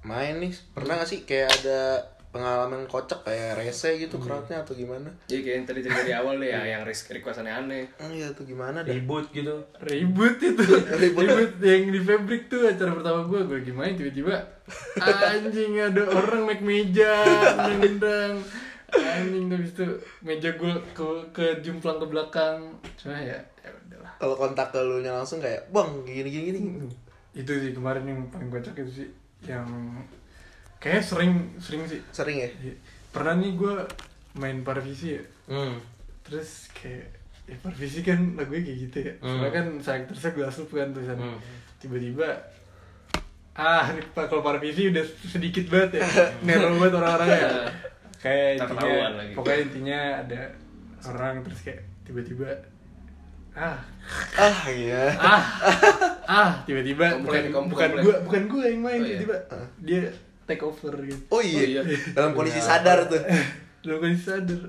main 0.00 0.40
nih, 0.40 0.54
pernah 0.72 0.96
gak 0.96 1.10
sih 1.10 1.28
kayak 1.28 1.50
ada 1.60 2.00
pengalaman 2.30 2.86
kocak 2.86 3.26
kayak 3.26 3.58
rese 3.58 3.98
gitu 3.98 4.22
crowdnya 4.22 4.62
atau 4.62 4.78
gimana? 4.78 5.10
Jadi 5.26 5.42
kayak 5.42 5.56
yang 5.58 5.66
tadi 5.66 5.80
cerita 5.82 6.00
dari 6.06 6.14
awal 6.14 6.38
deh 6.38 6.46
ya, 6.46 6.62
yang 6.62 6.86
risk 6.86 7.10
request 7.10 7.42
aneh-aneh. 7.42 7.90
Oh 7.98 8.06
iya 8.14 8.30
tuh 8.30 8.46
gimana 8.46 8.86
dah? 8.86 8.94
ribut 8.94 9.26
gitu 9.34 9.66
ribut 9.82 10.38
itu 10.38 10.62
ribut 11.02 11.58
yang 11.58 11.90
di 11.90 12.00
Fabric 12.00 12.46
tuh 12.46 12.70
acara 12.70 12.94
pertama 12.94 13.26
gue 13.26 13.40
gue 13.50 13.56
lagi 13.58 13.72
main 13.74 13.98
tiba-tiba 13.98 14.38
anjing 15.02 15.74
ada 15.82 16.02
orang 16.06 16.46
naik 16.46 16.62
meja 16.62 17.26
nendang 17.66 18.38
anjing 18.94 19.50
habis 19.50 19.74
itu 19.74 19.86
meja 20.22 20.50
gue 20.54 20.72
ke 20.94 21.02
ke 21.34 21.46
jumplang 21.66 21.98
ke 21.98 22.06
belakang 22.06 22.78
cuma 22.94 23.18
ya 23.18 23.38
ya 23.60 23.70
udahlah 23.70 24.12
Kalau 24.16 24.34
kontak 24.34 24.68
ke 24.68 24.80
lu 24.80 25.00
nya 25.00 25.12
langsung 25.12 25.38
kayak, 25.38 25.68
"Bang, 25.68 26.04
gini 26.04 26.28
gini 26.28 26.48
gini." 26.52 26.88
itu 27.30 27.46
sih 27.46 27.70
kemarin 27.70 28.02
yang 28.04 28.20
paling 28.26 28.50
kocak 28.50 28.74
itu 28.74 29.06
sih 29.06 29.08
yang 29.46 29.62
kayak 30.82 30.98
sering 30.98 31.46
sering 31.62 31.86
sih 31.86 32.02
Sering 32.10 32.42
ya? 32.42 32.50
Iya. 32.50 32.74
pernah 33.14 33.38
nih 33.38 33.54
gue 33.54 33.74
main 34.34 34.66
parvisi 34.66 35.14
ya 35.14 35.22
hmm. 35.46 35.78
terus 36.26 36.66
kayak 36.74 37.06
ya 37.46 37.54
parvisi 37.62 38.02
kan 38.02 38.34
lagunya 38.34 38.66
kayak 38.66 38.78
gitu 38.82 38.96
ya 39.06 39.12
soalnya 39.22 39.50
kan 39.52 39.66
saya 39.78 40.02
terusnya 40.06 40.30
gelas 40.34 40.58
lu 40.58 40.66
kan 40.66 40.90
tulisannya 40.90 41.22
Hmm. 41.22 41.38
tiba-tiba 41.78 42.28
ah 43.54 43.84
ini 43.90 44.02
kalau 44.10 44.42
parvisi 44.42 44.90
udah 44.90 45.04
sedikit 45.22 45.70
banget 45.70 46.02
ya 46.02 46.06
nerol 46.46 46.82
banget 46.82 46.94
orang-orangnya 46.98 47.42
kayak 48.22 48.58
Tak 48.58 48.68
intinya 48.74 49.06
pokoknya 49.38 49.60
intinya 49.70 49.98
ada 50.26 50.40
orang 51.06 51.34
terus 51.46 51.60
kayak 51.62 51.80
tiba-tiba 52.02 52.48
ah 53.52 53.78
Ah 54.34 54.56
iya. 54.66 55.10
ah 55.14 55.42
ah 56.24 56.50
tiba-tiba 56.62 57.06
Komplain, 57.12 57.22
bukan 57.22 57.42
kom- 57.50 57.68
bukan 57.68 57.88
komplain. 57.90 58.04
gua 58.04 58.16
bukan 58.22 58.42
gua 58.46 58.64
yang 58.64 58.80
main 58.80 59.00
Oh, 59.00 59.04
iya. 59.04 59.18
tiba-tiba 59.18 59.36
dia 59.80 60.00
take 60.44 60.62
over 60.62 60.94
gitu 61.00 61.22
Oh 61.28 61.40
iya. 61.40 61.60
Oh, 61.60 61.66
iya. 61.68 61.82
Dalam 62.10 62.30
kondisi 62.32 62.58
sadar 62.58 63.06
tuh. 63.06 63.20
lu 63.86 63.96
kan 63.96 64.12
sadar 64.12 64.60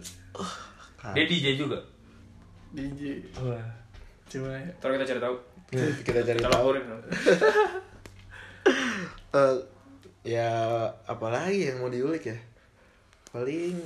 dia 1.12 1.26
DJ 1.26 1.58
juga 1.58 1.78
DJ 2.72 3.20
wah 3.36 3.60
cuma 4.26 4.50
ya 4.50 4.70
Ntar 4.74 4.90
kita 4.94 5.06
cari 5.06 5.20
tahu. 5.20 5.36
Kita 6.02 6.20
cari 6.22 6.40
Kita 6.40 6.50
tahu. 6.50 6.70
Eh, 9.32 9.56
ya 10.28 10.52
apalagi 11.06 11.66
yang 11.66 11.80
mau 11.80 11.88
diulik 11.88 12.24
ya? 12.26 12.38
Paling 13.32 13.80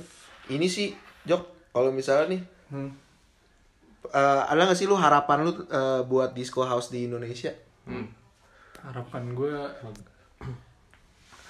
ini 0.48 0.66
sih, 0.66 0.90
Jok, 1.22 1.42
kalau 1.70 1.90
misalnya 1.90 2.34
nih 2.34 2.42
hmm. 2.68 2.90
Eh, 4.08 4.42
ada 4.44 4.64
gak 4.64 4.74
sih 4.74 4.84
lu 4.84 4.94
harapan 4.94 5.42
lu 5.42 5.52
eh, 5.62 6.02
buat 6.02 6.30
disco 6.30 6.62
house 6.62 6.88
di 6.88 7.04
Indonesia? 7.04 7.50
Hmm. 7.82 8.06
harapan 8.82 9.30
gue 9.32 9.54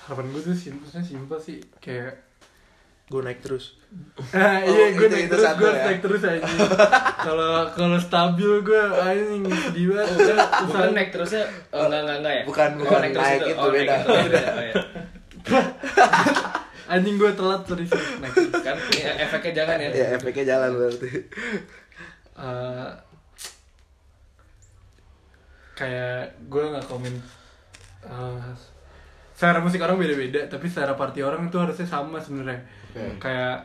harapan 0.03 0.25
gue 0.27 0.43
tuh 0.43 0.55
simpelnya 0.55 1.01
simpel 1.01 1.37
sih 1.37 1.59
kayak 1.79 2.25
Gue 3.07 3.23
naik 3.23 3.39
terus. 3.39 3.79
ah, 4.35 4.59
Oh, 4.59 4.67
iya 4.69 4.91
gue 4.91 4.99
itu- 5.01 5.15
naik 5.15 5.25
itu 5.25 5.33
terus 5.33 5.47
gue 5.55 5.71
ya? 5.71 5.85
naik 5.85 6.01
terus 6.01 6.23
aja 6.23 6.43
kalau 7.17 7.53
kalau 7.71 7.95
stabil 7.97 8.51
gue 8.61 8.83
anjing 8.99 9.43
sedih 9.47 9.87
banget 9.89 10.11
udah 10.27 10.39
Bukan 10.65 10.91
naik 10.91 11.11
terusnya 11.11 11.47
oh, 11.71 11.87
enggak 11.87 12.01
enggak 12.03 12.17
enggak 12.19 12.35
ya? 12.35 12.43
Bukan, 12.45 12.69
Oh, 12.69 12.79
bukan 12.81 12.99
terus 13.07 13.15
naik 13.23 13.41
itu, 13.43 13.55
Oh, 13.55 13.69
naik 13.69 13.79
beda. 13.79 13.95
itu, 13.95 14.11
beda. 14.27 14.41
Oh, 14.49 14.65
iya. 14.65 14.75
Anjing 16.89 17.15
gue 17.17 17.31
telat 17.33 17.63
sorry 17.63 17.85
sorry. 17.85 18.07
Next. 18.21 18.47
kan 18.57 18.77
ya, 18.93 19.11
efeknya 19.21 19.53
jangan 19.57 19.77
ya 19.77 19.89
Ya 19.93 20.07
efeknya 20.15 20.45
jalan 20.49 20.71
berarti. 20.73 21.09
Eh, 22.37 22.91
kayak 25.75 26.21
gue 26.49 26.63
nggak 26.63 26.87
komen 26.87 27.15
eh, 28.03 28.51
selera 29.33 29.61
musik 29.61 29.81
orang 29.81 29.97
beda-beda 29.97 30.41
tapi 30.47 30.67
selera 30.67 30.93
party 30.93 31.21
orang 31.21 31.49
itu 31.49 31.57
harusnya 31.57 31.85
sama 31.85 32.17
sebenarnya 32.17 32.61
kayak 33.19 33.57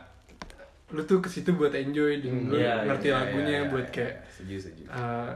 lu 0.92 1.00
tuh 1.02 1.20
ke 1.20 1.28
situ 1.28 1.52
buat 1.52 1.72
enjoy 1.72 2.20
dan 2.20 2.34
lu 2.44 2.52
Iya, 2.52 2.84
ngerti 2.84 3.08
Iya, 3.08 3.16
lagunya 3.16 3.56
iya, 3.58 3.68
buat 3.68 3.86
iya. 3.88 3.94
kayak 3.94 4.14
setuju 4.28 4.54
setuju 4.60 4.82
eh, 4.86 5.30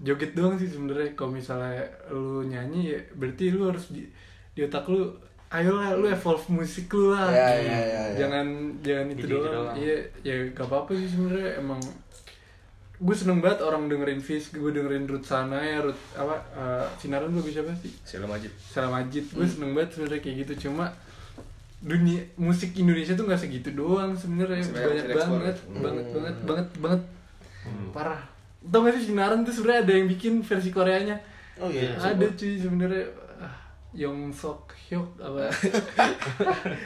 joget 0.00 0.32
doang 0.32 0.56
sih 0.56 0.68
sebenarnya 0.68 1.12
kalau 1.12 1.32
misalnya 1.32 1.80
lu 2.08 2.44
nyanyi 2.44 2.92
ya 2.92 3.00
berarti 3.14 3.44
lu 3.48 3.68
harus 3.68 3.88
di 3.88 4.04
di 4.52 4.60
otak 4.60 4.84
lu 4.84 5.08
ayolah 5.48 5.96
lu 5.96 6.06
evolve 6.06 6.44
musik 6.52 6.92
lu 6.92 7.08
lah 7.10 7.32
Ya, 7.32 7.48
ya, 7.56 7.56
ya, 7.56 7.78
ya. 7.80 8.02
jangan 8.16 8.46
jangan 8.80 9.06
itu 9.10 9.24
doang 9.26 9.48
doang. 9.50 9.76
iya 9.76 9.96
ya 10.20 10.34
gak 10.52 10.68
apa 10.68 10.76
apa 10.78 10.90
sih 10.94 11.08
sebenarnya 11.08 11.56
emang 11.56 11.80
gue 13.00 13.16
seneng 13.16 13.40
banget 13.40 13.60
orang 13.60 13.88
dengerin 13.88 14.20
Fish 14.20 14.52
gue 14.52 14.68
dengerin 14.68 15.08
Ruth 15.08 15.24
sana 15.24 15.56
ya 15.56 15.80
Ruth 15.80 15.96
apa 16.12 16.36
eh, 16.52 16.84
sinaran 16.96 17.28
lu 17.28 17.40
siapa 17.42 17.72
sih? 17.74 17.88
Sheila 18.04 18.28
Majid. 18.28 18.52
Salam 18.60 18.92
Majid. 18.92 19.24
Gue 19.32 19.46
seneng 19.46 19.72
banget 19.72 19.96
sebenarnya 19.96 20.20
kayak 20.20 20.36
gitu 20.44 20.68
cuma 20.68 20.92
dunia 21.80 22.20
musik 22.36 22.76
Indonesia 22.76 23.16
tuh 23.16 23.24
nggak 23.24 23.40
segitu 23.40 23.72
doang 23.72 24.12
sebenarnya. 24.12 24.60
Banyak 24.62 25.06
banget 25.08 25.56
Hmm. 25.64 25.80
banget 25.80 26.06
banget 26.12 26.36
banget. 26.44 26.66
Banget 26.76 27.02
parah. 27.90 28.20
Tau 28.60 28.84
gak 28.84 28.92
sih 28.94 29.08
sinaran 29.08 29.40
tuh 29.40 29.50
sebenarnya 29.50 29.80
ada 29.82 29.92
yang 29.94 30.04
bikin 30.06 30.32
versi 30.40 30.68
Koreanya? 30.68 31.16
Oh 31.56 31.68
iya. 31.68 31.96
ada 31.96 32.26
cuy 32.30 32.52
sebenarnya. 32.54 33.08
Ah, 33.38 33.56
Yong 33.94 34.28
Sok 34.30 34.76
Hyuk 34.86 35.08
apa? 35.18 35.48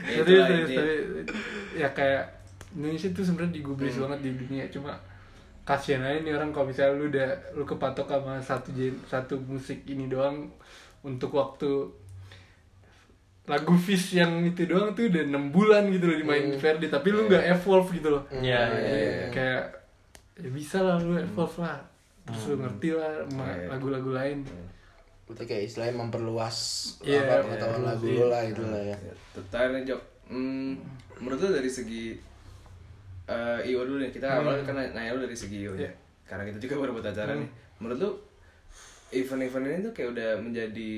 Ya, 0.06 0.22
Tapi- 0.22 0.70
tapi- 0.70 1.26
ya 1.74 1.88
kayak 1.90 2.22
Indonesia 2.72 3.10
tuh 3.10 3.26
sebenarnya 3.26 3.50
digubris 3.52 3.94
Hmm. 3.94 4.06
banget 4.06 4.18
di 4.22 4.30
dunia 4.36 4.64
cuma 4.68 4.94
kasihan 5.64 6.00
aja 6.00 6.20
nih 6.20 6.32
orang 6.32 6.52
kalau 6.52 6.68
misalnya 6.68 6.94
lu 6.94 7.08
udah 7.08 7.28
lu 7.52 7.64
kepatok 7.64 8.06
sama 8.06 8.36
satu 8.38 8.68
gen, 8.70 8.94
satu 9.04 9.40
musik 9.40 9.80
ini 9.84 10.06
doang 10.06 10.52
untuk 11.00 11.32
waktu 11.32 11.88
lagu 13.44 13.76
Fish 13.76 14.16
yang 14.16 14.40
itu 14.40 14.64
doang 14.64 14.92
tuh 14.92 15.08
udah 15.08 15.22
enam 15.22 15.48
bulan 15.48 15.88
gitu 15.88 16.08
loh 16.08 16.16
dimain 16.16 16.48
di 16.48 16.56
Verdi 16.56 16.88
tapi 16.88 17.12
lu 17.12 17.28
nggak 17.28 17.44
evolve 17.50 17.88
gitu 17.92 18.08
loh. 18.08 18.24
Iya, 18.28 18.40
iya, 18.40 18.60
Kayak- 18.64 18.88
iya. 18.88 19.26
kayak 19.28 19.62
ya 20.34 20.48
bisa 20.50 20.78
lah 20.80 20.96
lu 20.98 21.12
evolve 21.14 21.56
lah. 21.60 21.76
Terus 22.24 22.42
lu 22.48 22.54
ngerti 22.58 22.88
lah 22.92 23.10
sama 23.28 23.44
Iya. 23.44 23.68
lagu-lagu 23.68 24.10
lain. 24.10 24.38
Berarti 25.24 25.44
kayak 25.44 25.64
istilahnya 25.68 25.96
memperluas 25.98 26.56
Iya, 27.00 27.20
apa 27.20 27.44
pengetahuan 27.44 27.80
iya. 27.80 27.88
lagu 27.88 28.04
lu 28.06 28.24
lah 28.28 28.42
gitu 28.44 28.62
lah 28.64 28.82
ya. 28.82 28.96
Terakhir 29.52 29.70
nih 29.70 29.82
Jok, 29.88 30.02
hmm, 30.32 30.70
menurut 31.20 31.38
lu 31.40 31.50
dari 31.52 31.68
segi 31.68 32.04
eh 33.24 33.60
Iwo 33.72 33.82
dulu 33.88 33.98
nih, 34.04 34.12
kita 34.12 34.26
awal 34.40 34.60
kan 34.66 34.76
nanya 34.76 35.16
lu 35.16 35.24
dari 35.24 35.36
segi 35.36 35.64
Iwo 35.64 35.74
ya. 35.76 35.88
Iya. 35.88 35.92
Karena 36.24 36.42
kita 36.48 36.58
juga 36.60 36.74
baru 36.84 36.90
buat 36.96 37.06
acara 37.08 37.32
nih. 37.36 37.50
Menurut 37.80 37.98
lu 38.00 38.10
event-event 39.14 39.64
ini 39.70 39.78
tuh 39.86 39.92
kayak 39.94 40.08
udah 40.16 40.30
menjadi 40.42 40.92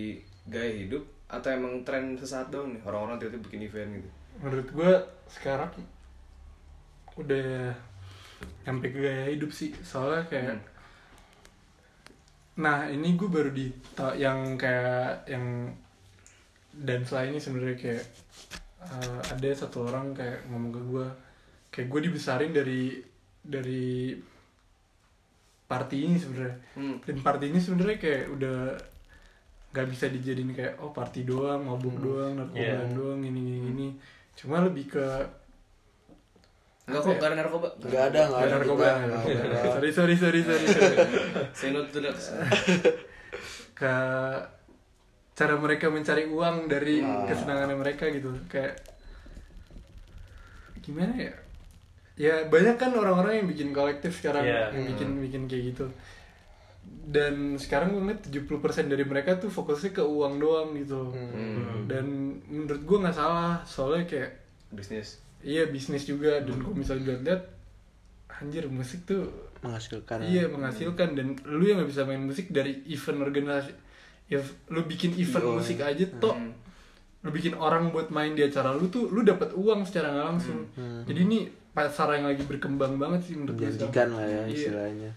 gaya 0.49 0.72
hidup 0.72 1.05
atau 1.27 1.49
emang 1.51 1.83
tren 1.83 2.14
sesaat 2.14 2.55
doang 2.55 2.70
nih 2.70 2.83
orang-orang 2.87 3.18
tiba-tiba 3.18 3.45
bikin 3.51 3.66
event 3.66 3.91
gitu? 3.99 4.11
menurut 4.37 4.68
gue 4.68 4.93
sekarang 5.27 5.72
udah 7.16 7.72
sampai 8.62 8.89
ke 8.93 8.99
gaya 9.01 9.24
hidup 9.33 9.51
sih 9.51 9.72
soalnya 9.81 10.22
kayak 10.29 10.55
Hmm. 10.55 10.62
nah 12.57 12.89
ini 12.89 13.16
gue 13.16 13.29
baru 13.29 13.51
di 13.53 13.68
yang 14.16 14.57
kayak 14.57 15.24
yang 15.29 15.72
dan 16.72 17.01
selain 17.05 17.33
ini 17.33 17.41
sebenarnya 17.41 17.77
kayak 17.77 18.05
uh, 18.81 19.20
ada 19.33 19.49
satu 19.57 19.89
orang 19.89 20.12
kayak 20.12 20.45
ngomong 20.49 20.72
ke 20.72 20.81
gue 20.85 21.07
kayak 21.77 21.87
gue 21.87 22.01
dibesarin 22.03 22.51
dari 22.51 22.97
dari 23.39 24.16
party 25.62 25.97
ini 26.01 26.16
sebenarnya 26.16 26.57
Hmm. 26.72 26.97
dan 27.01 27.16
party 27.20 27.45
ini 27.47 27.59
sebenarnya 27.59 27.99
kayak 27.99 28.24
udah 28.33 28.59
nggak 29.68 29.87
bisa 29.87 30.09
dijadiin 30.09 30.51
kayak 30.51 30.74
oh 30.79 30.89
party 30.89 31.22
doang 31.22 31.61
mabuk 31.61 32.01
doang 32.01 32.33
narkoba 32.35 32.57
Iya. 32.57 32.81
doang 32.91 33.20
ini 33.20 33.37
ini 33.53 33.66
ini 33.68 33.87
cuma 34.33 34.62
lebih 34.62 34.89
ke 34.89 35.07
Enggak 36.87 37.03
kok, 37.03 37.11
ya? 37.11 37.18
gak 37.18 37.27
ada 37.27 37.37
narkoba. 37.37 37.68
Enggak 37.77 38.05
ada, 38.07 38.20
enggak 38.22 38.31
nggak 38.31 38.47
ada. 38.47 38.55
narkoba 38.55 38.87
sorry 39.74 39.91
sorry 39.91 40.14
sorry 40.14 40.41
sorry 40.41 40.66
sorry. 40.70 40.97
Say 41.59 41.68
no 41.70 41.83
to 41.83 41.99
drugs. 41.99 42.31
ke 43.79 43.95
cara 45.35 45.55
mereka 45.59 45.91
mencari 45.91 46.24
uang 46.24 46.64
dari 46.64 47.03
Ah. 47.03 47.27
kesenangan 47.27 47.74
mereka 47.74 48.07
gitu 48.09 48.31
kayak 48.47 48.79
gimana 50.79 51.12
ya 51.18 51.35
ya 52.16 52.44
banyak 52.44 52.74
kan 52.74 52.90
orang-orang 52.90 53.38
yang 53.38 53.46
bikin 53.46 53.70
kolektif 53.70 54.16
sekarang 54.16 54.42
Iya. 54.42 54.72
yang 54.72 54.86
bikin 54.88 55.08
bikin 55.20 55.42
kayak 55.44 55.64
gitu 55.70 55.86
dan 57.06 57.54
sekarang 57.56 57.92
gue 57.92 58.00
ngeliat 58.00 58.22
70% 58.24 58.50
dari 58.86 59.02
mereka 59.02 59.36
tuh 59.36 59.46
fokusnya 59.48 59.92
ke 59.92 60.02
uang 60.02 60.38
doang 60.38 60.74
gitu 60.74 61.10
Hmm. 61.10 61.86
dan 61.86 62.06
menurut 62.44 62.82
gue 62.82 62.98
nggak 62.98 63.14
salah 63.14 63.60
soalnya 63.62 64.06
kayak 64.06 64.30
Bisnis. 64.68 65.22
iya 65.40 65.66
bisnis 65.66 66.02
juga 66.04 66.40
dan 66.40 66.56
kalau 66.56 66.74
misalnya 66.74 67.14
lihat 67.16 67.42
anjir 68.32 68.66
musik 68.66 69.04
tuh 69.04 69.28
Menghasilkan. 69.56 70.20
Iya 70.22 70.46
menghasilkan 70.46 71.08
dan 71.12 71.26
lu 71.44 71.64
yang 71.64 71.80
nggak 71.80 71.90
bisa 71.90 72.04
main 72.04 72.20
musik 72.20 72.48
dari 72.48 72.84
event 72.86 73.18
organisasi, 73.20 73.72
ya 74.26 74.38
lu 74.68 74.84
bikin 74.84 75.16
event 75.16 75.42
Iya. 75.42 75.54
musik 75.54 75.78
aja 75.80 76.04
toh, 76.14 76.32
Hmm. 76.32 76.52
lu 77.20 77.30
bikin 77.30 77.56
orang 77.56 77.88
buat 77.88 78.08
main 78.08 78.32
di 78.32 78.44
acara 78.44 78.70
lu 78.70 78.86
tuh, 78.86 79.08
lu 79.08 79.20
dapat 79.20 79.50
uang 79.52 79.82
secara 79.82 80.12
nggak 80.12 80.26
langsung. 80.28 80.60
Jadi 81.02 81.18
ini 81.20 81.38
pasar 81.77 82.09
yang 82.14 82.27
lagi 82.27 82.41
berkembang 82.43 82.97
banget 82.97 83.20
sih 83.22 83.35
menurut 83.37 83.55
gue. 83.55 83.68
Menjanjikan 83.68 84.09
lah 84.11 84.24
ya 84.24 84.41
Iya. 84.41 84.45
istilahnya. 84.49 85.11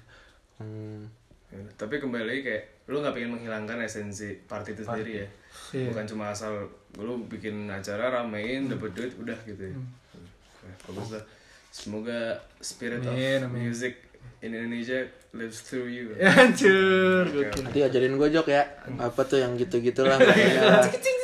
Hmm. 0.57 1.07
Ya, 1.49 1.63
tapi 1.73 1.97
kembali 1.97 2.25
lagi 2.25 2.41
kayak 2.43 2.63
lu 2.85 2.99
nggak 2.99 3.09
pengen 3.11 3.31
menghilangkan 3.31 3.79
esensi 3.79 4.37
party 4.43 4.75
itu 4.75 4.83
sendiri 4.83 5.11
ya 5.15 5.27
Iya. 5.71 5.87
bukan 5.89 6.05
cuma 6.05 6.25
asal 6.29 6.67
lu 6.95 7.25
bikin 7.25 7.65
acara 7.65 8.11
ramein 8.11 8.65
dapet 8.65 8.91
duit 8.91 9.13
udah 9.15 9.33
gitu 9.43 9.63
ya 9.63 9.73
Oke, 9.73 10.69
bagus 10.89 11.09
lah 11.11 11.23
semoga 11.69 12.19
spirit 12.59 13.01
Amin, 13.01 13.39
of 13.39 13.49
amin. 13.49 13.65
music 13.65 13.97
in 14.41 14.51
Indonesia 14.51 15.01
lives 15.31 15.63
through 15.63 15.87
you 15.87 16.13
Ya, 16.17 16.29
Hancur. 16.29 17.25
Nanti 17.61 17.79
ajarin 17.79 18.13
gue 18.15 18.29
Jok 18.29 18.47
ya 18.47 18.63
Apa 18.99 19.21
tuh 19.23 19.37
yang 19.37 19.53
gitu-gitu 19.55 20.01
lah. 20.03 20.17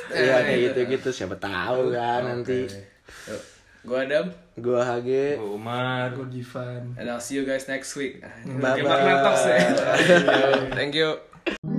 Iya 0.07 0.37
kayak 0.39 0.59
gitu-gitu 0.71 1.09
Siapa 1.11 1.35
tahu 1.35 1.91
kan 1.91 2.23
nanti 2.23 2.65
Yuk, 2.65 3.41
gua 3.85 4.03
Adam 4.03 4.27
Gue 4.55 4.79
HG 4.79 5.09
Gua 5.37 5.51
Umar. 5.55 6.15
Gue 6.15 6.27
Divan. 6.31 6.95
and 6.97 7.05
I'll 7.11 7.19
see 7.23 7.35
you 7.35 7.45
guys 7.45 7.67
next 7.67 7.93
week 7.95 8.23
Bye-bye. 8.47 8.81
ya. 8.81 9.59
Thank 10.79 10.95
you 10.95 11.74